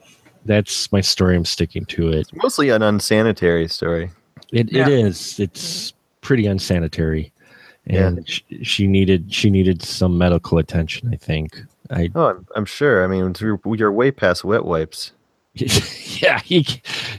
that's 0.46 0.92
my 0.92 1.00
story. 1.02 1.36
I'm 1.36 1.46
sticking 1.46 1.86
to 1.86 2.10
it. 2.10 2.16
It's 2.16 2.34
mostly 2.34 2.70
an 2.70 2.82
unsanitary 2.82 3.68
story. 3.70 4.10
It 4.52 4.72
Yeah. 4.72 4.88
it 4.88 4.94
is. 4.94 5.40
It's 5.40 5.94
pretty 6.22 6.46
unsanitary, 6.48 7.32
Yeah. 7.38 7.43
And 7.86 8.28
sh- 8.28 8.42
she 8.62 8.88
needed 8.88 9.34
she 9.34 9.50
needed 9.50 9.82
some 9.82 10.18
medical 10.18 10.58
attention. 10.58 11.10
I 11.14 11.18
think. 11.18 11.60
I 11.90 12.10
Oh, 12.16 12.28
I'm, 12.28 12.48
I'm 12.56 12.66
sure. 12.66 13.04
I 13.04 13.08
mean, 13.08 13.34
you're, 13.40 13.60
way 13.92 14.10
past 14.12 14.44
wet 14.44 14.64
wipes. 14.64 15.12
yeah, 15.54 16.42
you 16.46 16.64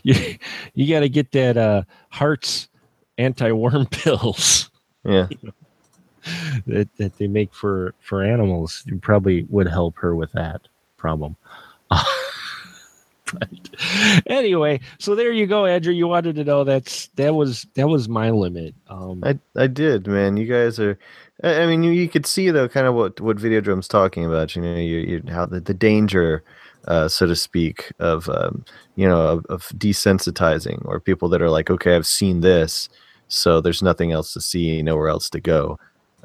you, 0.02 0.36
you 0.74 0.92
got 0.92 1.00
to 1.00 1.08
get 1.08 1.32
that 1.32 1.56
uh, 1.56 1.82
Hartz 2.08 2.68
anti 3.18 3.52
worm 3.52 3.86
pills. 3.90 4.70
Yeah. 5.04 5.28
that, 6.66 6.88
that 6.96 7.18
they 7.18 7.26
make 7.26 7.52
for 7.52 7.94
for 8.00 8.22
animals 8.22 8.82
you 8.86 8.98
probably 8.98 9.42
would 9.50 9.68
help 9.68 9.94
her 9.98 10.16
with 10.16 10.32
that 10.32 10.62
problem 10.96 11.36
but 13.38 14.22
anyway 14.26 14.78
so 14.98 15.14
there 15.14 15.32
you 15.32 15.46
go 15.46 15.66
andrew 15.66 15.92
you 15.92 16.06
wanted 16.06 16.34
to 16.36 16.44
know 16.44 16.64
that's 16.64 17.08
that 17.16 17.34
was 17.34 17.66
that 17.74 17.88
was 17.88 18.08
my 18.08 18.30
limit 18.30 18.74
um 18.88 19.22
I 19.24 19.38
I 19.56 19.66
did, 19.66 20.06
man. 20.06 20.36
You 20.36 20.46
guys 20.46 20.78
are. 20.78 20.98
I 21.42 21.66
mean, 21.66 21.82
you, 21.82 21.90
you 21.90 22.08
could 22.08 22.26
see 22.26 22.50
though, 22.50 22.68
kind 22.68 22.86
of 22.86 22.94
what 22.94 23.20
what 23.20 23.36
Videodrome's 23.38 23.88
talking 23.88 24.24
about. 24.24 24.54
You 24.54 24.62
know, 24.62 24.74
you, 24.76 24.98
you 24.98 25.22
how 25.28 25.46
the, 25.46 25.60
the 25.60 25.74
danger, 25.74 26.42
uh, 26.86 27.08
so 27.08 27.26
to 27.26 27.36
speak, 27.36 27.92
of 27.98 28.28
um, 28.28 28.64
you 28.96 29.08
know 29.08 29.20
of, 29.20 29.46
of 29.46 29.62
desensitizing 29.76 30.84
or 30.84 31.00
people 31.00 31.28
that 31.30 31.42
are 31.42 31.50
like, 31.50 31.70
okay, 31.70 31.96
I've 31.96 32.06
seen 32.06 32.40
this, 32.40 32.88
so 33.28 33.60
there's 33.60 33.82
nothing 33.82 34.12
else 34.12 34.32
to 34.34 34.40
see, 34.40 34.82
nowhere 34.82 35.08
else 35.08 35.30
to 35.30 35.40
go. 35.40 35.78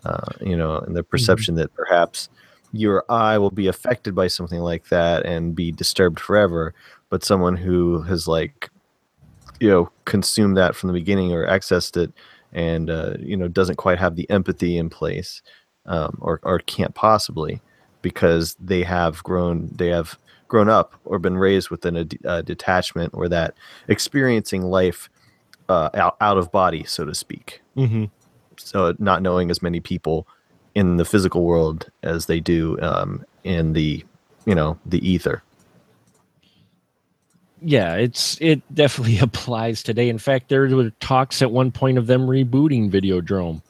Uh, 0.04 0.32
you 0.42 0.56
know, 0.56 0.78
and 0.78 0.96
the 0.96 1.04
perception 1.04 1.56
that 1.56 1.74
perhaps 1.76 2.30
your 2.72 3.04
eye 3.10 3.38
will 3.38 3.52
be 3.52 3.68
affected 3.68 4.16
by 4.16 4.28
something 4.28 4.60
like 4.60 4.88
that 4.90 5.26
and 5.26 5.56
be 5.56 5.72
disturbed 5.72 6.20
forever, 6.20 6.74
but 7.10 7.24
someone 7.24 7.56
who 7.56 8.02
has 8.04 8.28
like 8.28 8.70
you 9.60 9.70
know 9.70 9.92
consumed 10.06 10.58
that 10.58 10.76
from 10.76 10.88
the 10.88 10.94
beginning 10.94 11.34
or 11.34 11.46
accessed 11.48 11.98
it 11.98 12.12
and 12.54 12.90
uh, 12.90 13.14
you 13.20 13.38
know 13.38 13.48
doesn't 13.48 13.76
quite 13.76 14.00
have 14.00 14.16
the 14.16 14.30
empathy 14.30 14.78
in 14.78 14.90
place 14.90 15.42
um, 15.86 16.18
or, 16.22 16.40
or 16.44 16.60
can't 16.60 16.96
possibly 16.96 17.62
because 18.02 18.56
they 18.60 18.84
have 18.84 19.24
grown 19.24 19.70
they 19.74 19.88
have 19.88 20.18
grown 20.48 20.70
up 20.70 20.96
or 21.06 21.20
been 21.20 21.38
raised 21.38 21.70
within 21.70 21.98
a, 21.98 22.08
a 22.24 22.44
detachment 22.44 23.14
or 23.14 23.30
that 23.30 23.54
experiencing 23.88 24.64
life 24.64 25.10
uh, 25.68 25.90
out, 25.94 26.18
out 26.22 26.38
of 26.38 26.52
body 26.52 26.84
so 26.84 27.06
to 27.06 27.14
speak 27.14 27.62
mhm. 27.78 28.10
so 28.58 28.96
not 28.98 29.22
knowing 29.22 29.52
as 29.52 29.62
many 29.62 29.80
people 29.80 30.28
in 30.76 30.98
the 30.98 31.06
physical 31.06 31.44
world 31.44 31.92
as 32.04 32.26
they 32.26 32.40
do 32.40 32.80
um, 32.82 33.24
in 33.44 33.74
the 33.74 34.04
you 34.46 34.56
know 34.56 34.78
the 34.86 35.08
ether 35.08 35.44
yeah 37.62 37.96
it's 37.96 38.38
it 38.42 38.62
definitely 38.74 39.18
applies 39.22 39.84
today 39.84 40.10
in 40.10 40.18
fact 40.18 40.50
there 40.50 40.68
were 40.68 40.90
talks 41.00 41.42
at 41.42 41.52
one 41.52 41.72
point 41.72 41.98
of 41.98 42.08
them 42.08 42.28
rebooting 42.28 42.90
videodrome 42.90 43.62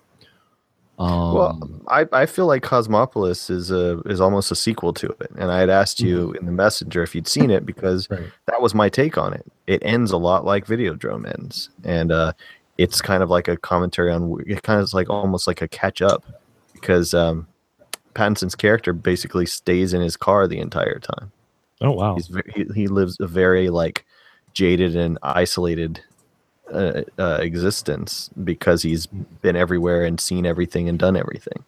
um 1.00 1.34
Well, 1.34 1.82
I, 1.88 2.06
I 2.12 2.26
feel 2.26 2.46
like 2.46 2.62
Cosmopolis 2.62 3.50
is 3.50 3.72
a 3.72 4.00
is 4.02 4.20
almost 4.20 4.52
a 4.52 4.56
sequel 4.56 4.92
to 4.96 5.08
it, 5.08 5.32
and 5.38 5.50
I 5.50 5.60
had 5.60 5.70
asked 5.70 6.02
you 6.02 6.34
in 6.34 6.46
the 6.46 6.52
messenger 6.52 7.02
if 7.04 7.16
you'd 7.16 7.28
seen 7.28 7.50
it 7.52 7.66
because 7.66 8.08
Mm-hmm. 8.08 8.24
Right. 8.24 8.34
that 8.48 8.62
was 8.62 8.76
my 8.76 8.90
take 8.90 9.18
on 9.18 9.34
it. 9.34 9.46
It 9.66 9.82
ends 9.86 10.12
a 10.12 10.18
lot 10.18 10.44
like 10.44 10.66
Videodrome 10.68 11.26
ends, 11.26 11.70
and 11.86 12.12
uh, 12.12 12.34
it's 12.78 13.02
kind 13.02 13.24
of 13.24 13.30
like 13.30 13.48
a 13.48 13.56
commentary 13.56 14.12
on. 14.12 14.44
It 14.46 14.62
kind 14.64 14.82
of 14.82 14.94
like 14.94 15.10
almost 15.10 15.48
like 15.48 15.62
a 15.62 15.70
catch 15.70 16.02
up 16.02 16.26
because 16.74 17.14
um, 17.14 17.48
Pattinson's 18.14 18.56
character 18.56 18.92
basically 18.92 19.46
stays 19.46 19.94
in 19.94 20.02
his 20.02 20.18
car 20.18 20.48
the 20.48 20.60
entire 20.60 21.00
time. 21.00 21.32
Oh 21.82 21.92
wow 21.92 22.16
He's 22.16 22.30
he, 22.54 22.66
he 22.76 22.88
lives 22.88 23.18
a 23.20 23.28
very 23.28 23.70
like 23.70 24.06
jaded 24.54 24.96
and 24.96 25.18
isolated 25.24 26.02
uh, 26.74 27.02
uh, 27.18 27.40
existence 27.42 28.30
because 28.44 28.82
he's 28.82 29.06
been 29.08 29.56
everywhere 29.56 30.04
and 30.06 30.20
seen 30.20 30.46
everything 30.46 30.88
and 30.90 31.00
done 31.00 31.16
everything. 31.16 31.64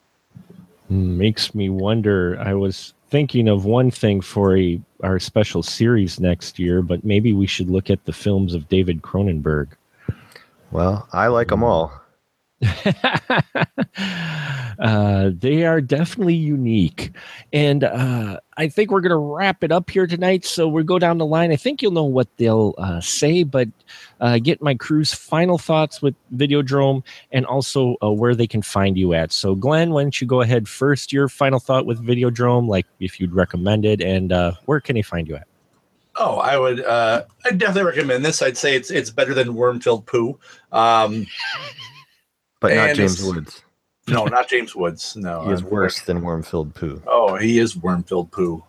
makes 0.90 1.56
me 1.56 1.70
wonder 1.70 2.38
i 2.42 2.54
was 2.54 2.94
thinking 3.10 3.48
of 3.48 3.66
one 3.66 3.90
thing 3.92 4.22
for 4.22 4.58
a 4.58 4.80
our 5.04 5.20
special 5.20 5.64
series 5.64 6.20
next 6.20 6.60
year 6.60 6.82
but 6.82 7.04
maybe 7.04 7.34
we 7.34 7.48
should 7.48 7.70
look 7.70 7.90
at 7.90 8.04
the 8.06 8.14
films 8.14 8.54
of 8.54 8.68
david 8.70 9.02
cronenberg 9.02 9.68
Well, 10.72 11.08
I 11.12 11.28
like 11.28 11.50
them 11.50 11.64
all. 11.64 11.92
uh, 14.80 15.32
they 15.34 15.66
are 15.66 15.82
definitely 15.82 16.36
unique. 16.36 17.12
And 17.52 17.84
uh, 17.84 18.40
I 18.62 18.70
think 18.70 18.92
we're 18.92 19.02
going 19.02 19.10
to 19.10 19.18
wrap 19.18 19.64
it 19.64 19.72
up 19.72 19.90
here 19.90 20.06
tonight. 20.06 20.46
So 20.46 20.68
we'll 20.68 20.84
go 20.84 21.00
down 21.00 21.18
the 21.18 21.26
line. 21.26 21.52
I 21.52 21.56
think 21.56 21.82
you'll 21.82 21.94
know 21.94 22.04
what 22.04 22.28
they'll 22.38 22.76
uh, 22.78 23.02
say, 23.02 23.42
but 23.42 23.68
uh, 24.20 24.38
get 24.38 24.62
my 24.62 24.76
crew's 24.76 25.12
final 25.12 25.58
thoughts 25.58 26.00
with 26.00 26.14
Videodrome 26.36 27.04
and 27.32 27.44
also 27.48 27.96
uh, 28.04 28.12
where 28.12 28.36
they 28.36 28.46
can 28.46 28.62
find 28.62 29.00
you 29.00 29.16
at. 29.16 29.32
So, 29.32 29.56
Glenn, 29.56 29.90
why 29.90 30.04
don't 30.04 30.22
you 30.22 30.28
go 30.28 30.42
ahead 30.42 30.70
first? 30.70 31.12
Your 31.12 31.28
final 31.28 31.60
thought 31.60 31.88
with 31.88 32.06
Videodrome, 32.06 32.68
like 32.68 32.86
if 33.00 33.20
you'd 33.20 33.34
recommend 33.34 33.84
it, 33.84 34.00
and 34.00 34.32
uh, 34.32 34.54
where 34.66 34.80
can 34.80 34.94
they 34.94 35.02
find 35.02 35.28
you 35.28 35.38
at? 35.38 35.48
Oh, 36.16 36.36
I 36.36 36.60
would. 36.60 36.86
Uh, 36.86 37.24
I 37.44 37.52
definitely 37.52 37.90
recommend 37.90 38.24
this. 38.24 38.44
I'd 38.44 38.58
say 38.58 38.76
it's 38.76 38.92
it's 38.92 39.10
better 39.10 39.34
than 39.34 39.56
worm-filled 39.56 40.06
poo. 40.06 40.38
Um, 40.72 41.26
But 42.60 42.76
not 42.76 42.96
James 42.96 43.24
Woods. 43.24 43.64
No, 44.08 44.26
not 44.26 44.50
James 44.50 44.76
Woods. 44.76 45.16
No, 45.16 45.46
He 45.46 45.52
is 45.52 45.64
worse 45.64 46.02
than 46.02 46.22
worm-filled 46.22 46.74
poo. 46.74 47.02
Oh, 47.08 47.36
he 47.36 47.60
is 47.60 47.78
worm-filled 47.78 48.32
poo. 48.32 48.64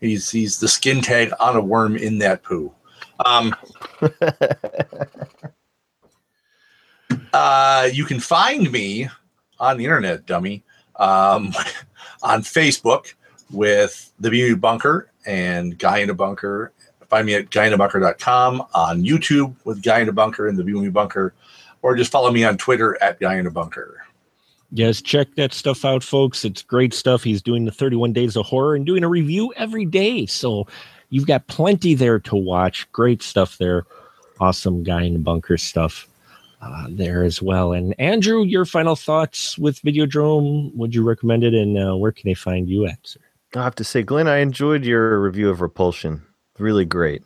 He's 0.00 0.30
he's 0.30 0.58
the 0.58 0.68
skin 0.68 1.00
tag 1.00 1.32
on 1.38 1.56
a 1.56 1.60
worm 1.60 1.96
in 1.96 2.18
that 2.18 2.42
poo. 2.42 2.72
Um, 3.24 3.54
uh, 7.32 7.88
you 7.92 8.04
can 8.04 8.18
find 8.18 8.72
me 8.72 9.08
on 9.60 9.78
the 9.78 9.84
internet, 9.84 10.26
dummy, 10.26 10.64
um, 10.96 11.54
on 12.22 12.42
Facebook 12.42 13.14
with 13.52 14.10
the 14.18 14.30
Beauty 14.30 14.54
Bunker 14.54 15.12
and 15.24 15.78
Guy 15.78 15.98
in 15.98 16.10
a 16.10 16.14
Bunker. 16.14 16.72
Find 17.08 17.26
me 17.26 17.34
at 17.34 17.50
guyinabunker.com, 17.50 18.62
on 18.74 19.04
YouTube 19.04 19.54
with 19.64 19.82
Guy 19.82 20.00
in 20.00 20.08
a 20.08 20.12
Bunker 20.12 20.48
and 20.48 20.58
the 20.58 20.64
Beauty 20.64 20.88
Bunker, 20.88 21.34
or 21.82 21.94
just 21.94 22.10
follow 22.10 22.32
me 22.32 22.42
on 22.42 22.56
Twitter 22.56 23.00
at 23.02 23.20
Guy 23.20 23.36
in 23.36 23.46
a 23.46 23.50
Bunker. 23.50 24.04
Yes, 24.74 25.02
check 25.02 25.34
that 25.34 25.52
stuff 25.52 25.84
out, 25.84 26.02
folks. 26.02 26.46
It's 26.46 26.62
great 26.62 26.94
stuff. 26.94 27.22
He's 27.22 27.42
doing 27.42 27.66
the 27.66 27.70
31 27.70 28.14
Days 28.14 28.36
of 28.36 28.46
Horror 28.46 28.74
and 28.74 28.86
doing 28.86 29.04
a 29.04 29.08
review 29.08 29.52
every 29.56 29.84
day. 29.84 30.24
So 30.24 30.66
you've 31.10 31.26
got 31.26 31.46
plenty 31.46 31.94
there 31.94 32.18
to 32.20 32.34
watch. 32.36 32.90
Great 32.90 33.22
stuff 33.22 33.58
there. 33.58 33.84
Awesome 34.40 34.82
guy 34.82 35.02
in 35.02 35.12
the 35.12 35.18
bunker 35.18 35.58
stuff 35.58 36.08
uh, 36.62 36.86
there 36.88 37.22
as 37.22 37.42
well. 37.42 37.72
And 37.72 37.94
Andrew, 37.98 38.44
your 38.44 38.64
final 38.64 38.96
thoughts 38.96 39.58
with 39.58 39.82
Videodrome? 39.82 40.74
Would 40.74 40.94
you 40.94 41.02
recommend 41.02 41.44
it? 41.44 41.52
And 41.52 41.76
uh, 41.76 41.94
where 41.96 42.12
can 42.12 42.26
they 42.26 42.34
find 42.34 42.68
you 42.68 42.86
at, 42.86 42.98
sir? 43.02 43.20
I 43.54 43.64
have 43.64 43.74
to 43.74 43.84
say, 43.84 44.02
Glenn, 44.02 44.26
I 44.26 44.38
enjoyed 44.38 44.86
your 44.86 45.20
review 45.20 45.50
of 45.50 45.60
Repulsion. 45.60 46.22
Really 46.58 46.86
great. 46.86 47.22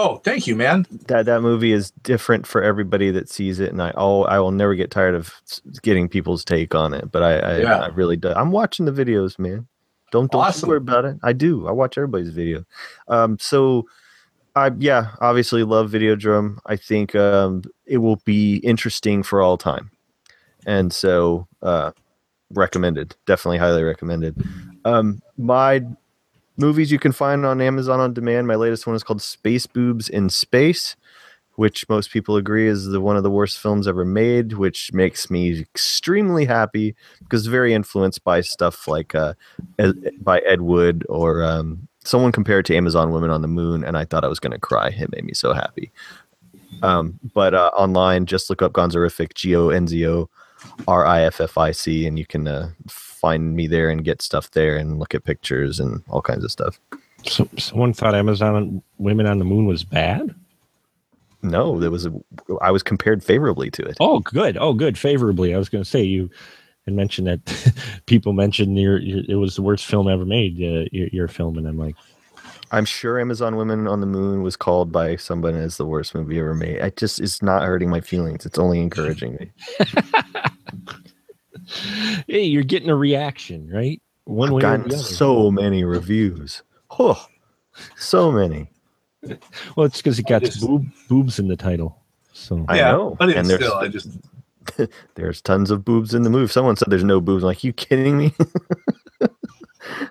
Oh, 0.00 0.18
thank 0.18 0.46
you, 0.46 0.54
man. 0.54 0.86
That 1.08 1.26
that 1.26 1.40
movie 1.42 1.72
is 1.72 1.90
different 2.02 2.46
for 2.46 2.62
everybody 2.62 3.10
that 3.10 3.28
sees 3.28 3.58
it, 3.58 3.72
and 3.72 3.82
I 3.82 3.92
oh 3.96 4.22
I 4.24 4.38
will 4.38 4.52
never 4.52 4.76
get 4.76 4.92
tired 4.92 5.16
of 5.16 5.34
getting 5.82 6.08
people's 6.08 6.44
take 6.44 6.72
on 6.74 6.94
it. 6.94 7.10
But 7.10 7.22
I 7.24 7.38
I, 7.38 7.58
Yeah. 7.58 7.78
I 7.80 7.88
really 7.88 8.16
do. 8.16 8.28
I'm 8.30 8.52
watching 8.52 8.86
the 8.86 8.92
videos, 8.92 9.38
man. 9.40 9.66
Don't 10.12 10.30
don't 10.30 10.40
Awesome. 10.40 10.68
worry 10.68 10.78
about 10.78 11.04
it. 11.04 11.16
I 11.24 11.32
do. 11.32 11.66
I 11.66 11.72
watch 11.72 11.98
everybody's 11.98 12.30
video. 12.30 12.64
Um, 13.08 13.38
so 13.40 13.86
I 14.54 14.70
yeah, 14.78 15.10
obviously 15.20 15.64
love 15.64 15.90
Videodrome. 15.90 16.58
I 16.66 16.76
think 16.76 17.14
um 17.16 17.62
it 17.84 17.98
will 17.98 18.20
be 18.24 18.58
interesting 18.58 19.22
for 19.24 19.42
all 19.42 19.58
time, 19.58 19.90
and 20.64 20.92
so 20.92 21.46
uh, 21.62 21.90
recommended. 22.54 23.16
Definitely 23.26 23.58
highly 23.58 23.82
recommended. 23.82 24.36
Um, 24.84 25.20
my 25.36 25.82
movies 26.58 26.92
you 26.92 26.98
can 26.98 27.12
find 27.12 27.46
on 27.46 27.60
Amazon 27.60 28.00
on 28.00 28.12
demand. 28.12 28.46
My 28.46 28.56
latest 28.56 28.86
one 28.86 28.96
is 28.96 29.02
called 29.02 29.22
Space 29.22 29.66
Boobs 29.66 30.08
in 30.08 30.28
Space, 30.28 30.96
which 31.54 31.88
most 31.88 32.10
people 32.10 32.36
agree 32.36 32.66
is 32.66 32.86
the 32.86 33.00
one 33.00 33.16
of 33.16 33.22
the 33.22 33.30
worst 33.30 33.58
films 33.58 33.88
ever 33.88 34.04
made, 34.04 34.54
which 34.54 34.92
makes 34.92 35.30
me 35.30 35.60
extremely 35.60 36.44
happy 36.44 36.94
because 37.20 37.46
very 37.46 37.72
influenced 37.72 38.22
by 38.24 38.40
stuff 38.40 38.86
like 38.86 39.14
uh, 39.14 39.34
by 40.20 40.40
Ed 40.40 40.60
Wood 40.60 41.06
or 41.08 41.42
um, 41.42 41.88
someone 42.04 42.32
compared 42.32 42.66
to 42.66 42.76
Amazon 42.76 43.12
Women 43.12 43.30
on 43.30 43.42
the 43.42 43.48
Moon, 43.48 43.84
and 43.84 43.96
I 43.96 44.04
thought 44.04 44.24
I 44.24 44.28
was 44.28 44.40
going 44.40 44.52
to 44.52 44.58
cry. 44.58 44.88
It 44.88 45.12
made 45.12 45.24
me 45.24 45.34
so 45.34 45.52
happy. 45.52 45.90
Um, 46.82 47.18
but 47.34 47.54
uh, 47.54 47.70
online, 47.76 48.26
just 48.26 48.50
look 48.50 48.62
up 48.62 48.72
Gonzoriffic, 48.72 49.34
G 49.34 49.56
O 49.56 49.70
N 49.70 49.86
Z 49.86 50.06
O 50.06 50.28
R 50.86 51.06
I 51.06 51.22
F 51.22 51.40
F 51.40 51.58
I 51.58 51.72
C, 51.72 52.06
and 52.06 52.18
you 52.18 52.26
can 52.26 52.46
uh, 52.46 52.70
find 53.18 53.56
me 53.56 53.66
there 53.66 53.90
and 53.90 54.04
get 54.04 54.22
stuff 54.22 54.50
there 54.52 54.76
and 54.76 54.98
look 54.98 55.14
at 55.14 55.24
pictures 55.24 55.80
and 55.80 56.02
all 56.08 56.22
kinds 56.22 56.44
of 56.44 56.52
stuff. 56.52 56.78
So 57.24 57.48
someone 57.58 57.92
thought 57.92 58.14
Amazon 58.14 58.82
Women 58.98 59.26
on 59.26 59.38
the 59.38 59.44
Moon 59.44 59.66
was 59.66 59.84
bad. 59.84 60.34
No, 61.42 61.78
there 61.78 61.90
was 61.90 62.06
a, 62.06 62.12
I 62.60 62.70
was 62.70 62.82
compared 62.82 63.22
favorably 63.22 63.70
to 63.70 63.82
it. 63.82 63.96
Oh, 64.00 64.20
good. 64.20 64.56
Oh, 64.56 64.72
good. 64.72 64.98
Favorably. 64.98 65.54
I 65.54 65.58
was 65.58 65.68
going 65.68 65.84
to 65.84 65.88
say 65.88 66.02
you 66.02 66.30
had 66.84 66.94
mentioned 66.94 67.28
that 67.28 67.74
people 68.06 68.32
mentioned 68.32 68.78
your, 68.78 68.98
your 68.98 69.22
it 69.28 69.36
was 69.36 69.56
the 69.56 69.62
worst 69.62 69.86
film 69.86 70.08
ever 70.08 70.24
made. 70.24 70.56
Uh, 70.56 70.88
your, 70.90 71.08
your 71.08 71.28
film, 71.28 71.58
and 71.58 71.68
I'm 71.68 71.78
like, 71.78 71.94
I'm 72.70 72.84
sure 72.84 73.20
Amazon 73.20 73.56
Women 73.56 73.86
on 73.86 74.00
the 74.00 74.06
Moon 74.06 74.42
was 74.42 74.56
called 74.56 74.90
by 74.90 75.16
someone 75.16 75.54
as 75.54 75.76
the 75.76 75.86
worst 75.86 76.14
movie 76.14 76.38
ever 76.38 76.54
made. 76.54 76.80
I 76.80 76.90
just 76.90 77.20
it's 77.20 77.40
not 77.40 77.62
hurting 77.62 77.88
my 77.88 78.00
feelings. 78.00 78.44
It's 78.44 78.58
only 78.58 78.80
encouraging 78.80 79.36
me. 79.36 79.50
hey, 82.26 82.42
you're 82.44 82.62
getting 82.62 82.90
a 82.90 82.96
reaction, 82.96 83.70
right? 83.72 84.00
One 84.24 84.48
I've 84.48 84.54
way 84.54 84.58
or 84.58 84.62
gotten 84.62 84.88
the 84.88 84.94
other. 84.96 85.04
so 85.04 85.50
many 85.50 85.84
reviews. 85.84 86.62
Oh, 86.98 87.22
so 87.96 88.30
many. 88.32 88.70
well, 89.76 89.86
it's 89.86 89.98
because 89.98 90.18
it 90.18 90.26
got 90.26 90.42
just- 90.42 90.60
boob, 90.60 90.86
boobs 91.08 91.38
in 91.38 91.48
the 91.48 91.56
title. 91.56 91.98
So 92.32 92.64
I 92.68 92.76
yeah, 92.76 92.92
know. 92.92 93.16
but 93.18 93.30
And 93.30 93.48
there's- 93.48 93.62
still, 93.64 93.74
I 93.76 93.88
just 93.88 94.08
There's 95.14 95.40
tons 95.40 95.70
of 95.70 95.84
boobs 95.84 96.14
in 96.14 96.22
the 96.22 96.30
movie. 96.30 96.52
Someone 96.52 96.76
said 96.76 96.88
there's 96.90 97.02
no 97.04 97.20
boobs. 97.20 97.42
I'm 97.42 97.48
like, 97.48 97.64
you 97.64 97.72
kidding 97.72 98.16
me? 98.18 98.32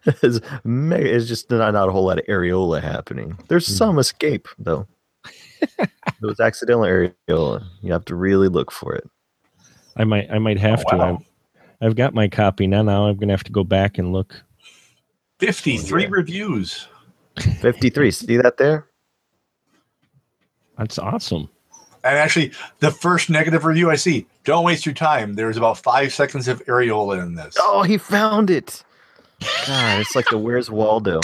it's, 0.06 0.40
me- 0.64 0.96
it's 0.98 1.28
just 1.28 1.50
not, 1.52 1.72
not 1.74 1.90
a 1.90 1.92
whole 1.92 2.06
lot 2.06 2.20
of 2.20 2.26
areola 2.26 2.82
happening. 2.82 3.38
There's 3.48 3.68
Hmm. 3.68 3.74
some 3.74 4.00
escape 4.00 4.48
though. 4.58 4.88
it 5.80 5.90
was 6.22 6.40
accidental 6.40 6.84
areola. 6.84 7.64
You 7.82 7.92
have 7.94 8.06
to 8.06 8.16
really 8.16 8.48
look 8.48 8.72
for 8.72 8.94
it. 8.96 9.08
I 9.96 10.04
might 10.04 10.30
I 10.32 10.40
might 10.40 10.60
have 10.60 10.84
Oh, 10.88 10.92
to. 10.92 10.98
wow. 10.98 11.22
I've, 11.82 11.88
I've 11.88 11.96
got 11.96 12.14
my 12.14 12.28
copy 12.28 12.68
now. 12.68 12.82
Now 12.82 13.08
I'm 13.08 13.16
going 13.16 13.28
to 13.30 13.34
have 13.34 13.44
to 13.46 13.52
go 13.52 13.64
back 13.64 13.98
and 13.98 14.14
look. 14.14 14.44
53 15.40 16.04
Yeah. 16.04 16.08
reviews. 16.12 16.88
53. 17.62 18.12
See 18.12 18.38
that 18.38 18.58
there? 18.58 18.88
That's 20.78 20.98
awesome. 21.00 21.50
And 22.04 22.16
actually, 22.18 22.52
the 22.80 22.92
first 22.92 23.30
negative 23.30 23.66
review 23.66 23.90
I 23.90 23.96
see, 23.96 24.28
don't 24.44 24.64
waste 24.64 24.86
your 24.86 24.96
time. 24.96 25.34
There's 25.34 25.58
about 25.58 25.78
five 25.78 26.14
seconds 26.14 26.48
of 26.48 26.64
areola 26.66 27.22
in 27.22 27.36
this. 27.36 27.56
Oh, 27.60 27.82
he 27.84 27.98
found 27.98 28.50
it. 28.50 28.84
God, 29.68 30.00
it's 30.00 30.16
like 30.16 30.26
the 30.30 30.38
Where's 30.38 30.70
Waldo. 30.72 31.20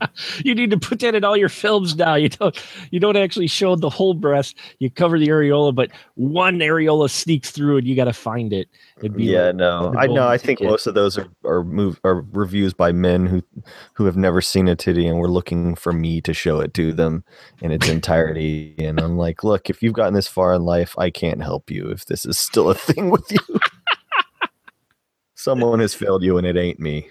You 0.44 0.54
need 0.54 0.70
to 0.70 0.78
put 0.78 1.00
that 1.00 1.14
in 1.14 1.24
all 1.24 1.36
your 1.36 1.48
films 1.50 1.94
now. 1.96 2.14
You 2.14 2.28
don't 2.30 2.56
you 2.90 3.00
don't 3.00 3.16
actually 3.16 3.46
show 3.46 3.76
the 3.76 3.90
whole 3.90 4.14
breast. 4.14 4.56
You 4.78 4.90
cover 4.90 5.18
the 5.18 5.28
areola, 5.28 5.74
but 5.74 5.90
one 6.14 6.58
areola 6.58 7.10
sneaks 7.10 7.50
through 7.50 7.78
and 7.78 7.86
you 7.86 7.94
got 7.94 8.04
to 8.04 8.12
find 8.12 8.52
it. 8.52 8.68
It'd 8.98 9.16
be 9.16 9.24
Yeah, 9.24 9.46
like- 9.46 9.56
no, 9.56 9.94
I 9.98 10.06
know. 10.06 10.26
I 10.26 10.38
think 10.38 10.58
ticket. 10.60 10.70
most 10.70 10.86
of 10.86 10.94
those 10.94 11.18
are 11.18 11.28
are 11.44 11.62
move 11.64 12.00
are 12.04 12.22
reviews 12.32 12.72
by 12.72 12.92
men 12.92 13.26
who 13.26 13.42
who 13.94 14.04
have 14.06 14.16
never 14.16 14.40
seen 14.40 14.68
a 14.68 14.76
titty 14.76 15.06
and 15.06 15.18
were 15.18 15.28
looking 15.30 15.74
for 15.74 15.92
me 15.92 16.20
to 16.22 16.32
show 16.32 16.60
it 16.60 16.72
to 16.74 16.92
them 16.92 17.22
in 17.60 17.70
its 17.70 17.88
entirety. 17.88 18.74
and 18.78 18.98
I'm 19.00 19.16
like, 19.18 19.44
look, 19.44 19.68
if 19.70 19.82
you've 19.82 19.92
gotten 19.94 20.14
this 20.14 20.28
far 20.28 20.54
in 20.54 20.62
life, 20.62 20.94
I 20.98 21.10
can't 21.10 21.42
help 21.42 21.70
you 21.70 21.90
if 21.90 22.06
this 22.06 22.24
is 22.24 22.38
still 22.38 22.70
a 22.70 22.74
thing 22.74 23.10
with 23.10 23.30
you. 23.30 23.38
Someone 25.34 25.80
has 25.80 25.94
failed 25.94 26.22
you, 26.22 26.36
and 26.36 26.46
it 26.46 26.56
ain't 26.56 26.78
me. 26.78 27.08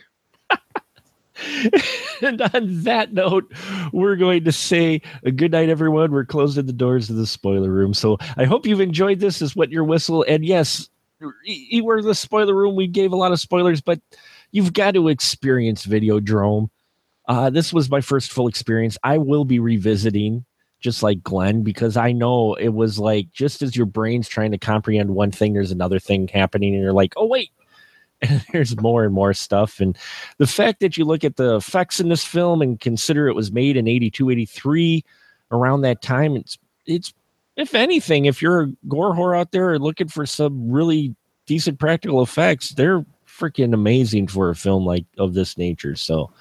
and 2.22 2.42
on 2.42 2.84
that 2.84 3.14
note, 3.14 3.52
we're 3.92 4.16
going 4.16 4.44
to 4.44 4.52
say 4.52 5.02
a 5.24 5.32
good 5.32 5.52
night, 5.52 5.70
everyone. 5.70 6.12
We're 6.12 6.26
closing 6.26 6.66
the 6.66 6.74
doors 6.74 7.10
of 7.10 7.16
the 7.16 7.28
spoiler 7.28 7.72
room. 7.72 7.94
So 7.94 8.18
I 8.38 8.46
hope 8.46 8.66
you've 8.66 8.82
enjoyed 8.82 9.20
this. 9.20 9.42
Is 9.42 9.56
what 9.56 9.72
your 9.72 9.84
whistle. 9.84 10.24
And 10.28 10.46
yes, 10.46 10.90
e- 11.46 11.82
we're 11.82 12.02
the 12.02 12.16
spoiler 12.16 12.56
room. 12.56 12.76
We 12.76 12.88
gave 12.88 13.12
a 13.12 13.18
lot 13.18 13.32
of 13.32 13.40
spoilers, 13.40 13.82
but 13.82 14.00
you've 14.52 14.74
got 14.74 14.94
to 14.94 15.08
experience 15.08 15.86
Videodrome. 15.86 16.70
Uh, 17.28 17.50
this 17.50 17.72
was 17.72 17.90
my 17.90 18.02
first 18.02 18.32
full 18.32 18.48
experience. 18.48 18.98
I 19.04 19.18
will 19.18 19.46
be 19.46 19.60
revisiting, 19.60 20.46
just 20.80 21.04
like 21.04 21.22
Glenn, 21.22 21.62
because 21.62 21.96
I 21.96 22.12
know 22.12 22.56
it 22.56 22.70
was 22.70 22.98
like 22.98 23.32
just 23.32 23.62
as 23.62 23.76
your 23.76 23.86
brain's 23.86 24.28
trying 24.28 24.52
to 24.52 24.58
comprehend 24.58 25.12
one 25.12 25.32
thing, 25.32 25.54
there's 25.54 25.72
another 25.72 26.00
thing 26.00 26.28
happening, 26.28 26.74
and 26.74 26.82
you're 26.82 26.94
like, 26.94 27.14
oh 27.18 27.28
wait, 27.28 27.52
and 28.30 28.44
there's 28.52 28.80
more 28.80 29.04
and 29.04 29.14
more 29.14 29.34
stuff. 29.34 29.80
And 29.80 29.98
the 30.38 30.48
fact 30.48 30.80
that 30.82 30.98
you 30.98 31.06
look 31.06 31.24
at 31.24 31.38
the 31.38 31.56
effects 31.56 32.00
in 32.00 32.10
this 32.10 32.24
film 32.24 32.62
and 32.62 32.80
consider 32.80 33.28
it 33.28 33.36
was 33.36 33.52
made 33.52 33.78
in 33.78 33.88
82, 33.88 34.30
83, 34.30 35.06
around 35.52 35.82
that 35.82 36.02
time, 36.02 36.36
it's 36.36 36.58
it's 36.86 37.14
if 37.56 37.76
anything, 37.76 38.26
if 38.26 38.42
you're 38.42 38.62
a 38.62 38.74
gore 38.88 39.14
whore 39.14 39.38
out 39.38 39.52
there 39.52 39.78
looking 39.80 40.08
for 40.08 40.26
some 40.26 40.72
really 40.72 41.16
decent 41.46 41.80
practical 41.80 42.22
effects, 42.22 42.70
they're 42.70 43.06
freaking 43.28 43.74
amazing 43.74 44.28
for 44.28 44.50
a 44.50 44.56
film 44.56 44.86
like 44.86 45.06
of 45.18 45.34
this 45.34 45.58
nature. 45.58 45.96
So 45.96 46.32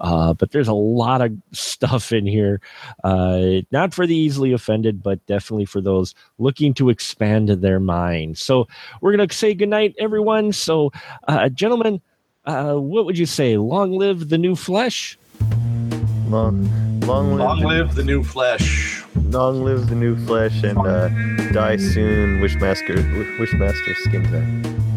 uh, 0.00 0.32
but 0.34 0.50
there's 0.50 0.68
a 0.68 0.72
lot 0.74 1.20
of 1.20 1.32
stuff 1.52 2.12
in 2.12 2.26
here. 2.26 2.60
Uh, 3.04 3.60
not 3.70 3.94
for 3.94 4.06
the 4.06 4.16
easily 4.16 4.52
offended, 4.52 5.02
but 5.02 5.24
definitely 5.26 5.64
for 5.66 5.80
those 5.80 6.14
looking 6.38 6.74
to 6.74 6.88
expand 6.88 7.48
their 7.48 7.80
mind. 7.80 8.38
So 8.38 8.66
we're 9.00 9.12
gonna 9.16 9.32
say 9.32 9.54
goodnight, 9.54 9.94
everyone. 9.98 10.52
So, 10.52 10.90
uh, 11.28 11.48
gentlemen, 11.50 12.00
uh, 12.46 12.74
what 12.74 13.04
would 13.04 13.18
you 13.18 13.26
say? 13.26 13.56
Long 13.56 13.92
live 13.92 14.28
the 14.30 14.38
new 14.38 14.56
flesh. 14.56 15.18
Long, 16.28 17.00
long 17.00 17.30
live, 17.30 17.38
Long 17.38 17.60
the, 17.60 17.66
live 17.66 17.94
the 17.94 18.04
new 18.04 18.22
flesh. 18.22 19.04
long 19.30 19.64
live 19.64 19.88
the 19.88 19.94
new 19.96 20.16
flesh, 20.26 20.62
and 20.62 20.78
uh, 20.78 21.08
die 21.52 21.76
soon, 21.76 22.40
Wishmaster, 22.40 22.96
Wishmaster 23.38 23.94
skin 23.96 24.22
tech. 24.30 24.89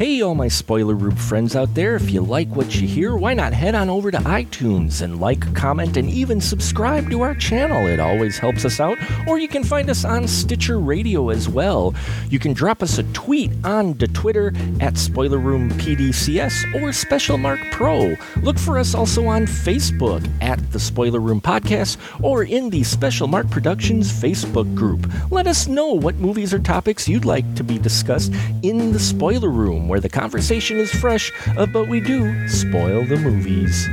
Hey, 0.00 0.22
all 0.22 0.34
my 0.34 0.48
spoiler 0.48 0.94
room 0.94 1.14
friends 1.14 1.54
out 1.54 1.74
there, 1.74 1.94
if 1.94 2.10
you 2.10 2.22
like 2.22 2.48
what 2.56 2.74
you 2.74 2.88
hear, 2.88 3.14
why 3.16 3.34
not 3.34 3.52
head 3.52 3.74
on 3.74 3.90
over 3.90 4.10
to 4.10 4.16
iTunes 4.20 5.02
and 5.02 5.20
like, 5.20 5.54
comment, 5.54 5.98
and 5.98 6.08
even 6.08 6.40
subscribe 6.40 7.10
to 7.10 7.20
our 7.20 7.34
channel? 7.34 7.86
It 7.86 8.00
always 8.00 8.38
helps 8.38 8.64
us 8.64 8.80
out. 8.80 8.96
Or 9.28 9.38
you 9.38 9.46
can 9.46 9.62
find 9.62 9.90
us 9.90 10.06
on 10.06 10.26
Stitcher 10.26 10.78
Radio 10.78 11.28
as 11.28 11.50
well. 11.50 11.94
You 12.30 12.38
can 12.38 12.54
drop 12.54 12.82
us 12.82 12.96
a 12.96 13.02
tweet 13.12 13.52
on 13.62 13.92
the 13.98 14.08
Twitter 14.08 14.54
at 14.80 14.96
Spoiler 14.96 15.36
Room 15.36 15.68
PDCS 15.72 16.80
or 16.80 16.94
Special 16.94 17.36
Mark 17.36 17.60
Pro. 17.70 18.16
Look 18.40 18.58
for 18.58 18.78
us 18.78 18.94
also 18.94 19.26
on 19.26 19.42
Facebook 19.42 20.26
at 20.40 20.72
the 20.72 20.80
Spoiler 20.80 21.20
Room 21.20 21.42
Podcast 21.42 21.98
or 22.24 22.44
in 22.44 22.70
the 22.70 22.84
Special 22.84 23.28
Mark 23.28 23.50
Productions 23.50 24.10
Facebook 24.10 24.74
group. 24.74 25.06
Let 25.30 25.46
us 25.46 25.66
know 25.66 25.92
what 25.92 26.14
movies 26.14 26.54
or 26.54 26.58
topics 26.58 27.06
you'd 27.06 27.26
like 27.26 27.54
to 27.56 27.62
be 27.62 27.76
discussed 27.78 28.32
in 28.62 28.92
the 28.92 28.98
spoiler 28.98 29.50
room 29.50 29.89
where 29.90 30.00
the 30.00 30.08
conversation 30.08 30.78
is 30.78 30.94
fresh, 30.94 31.32
uh, 31.56 31.66
but 31.66 31.88
we 31.88 32.00
do 32.00 32.48
spoil 32.48 33.04
the 33.04 33.16
movies. 33.16 33.88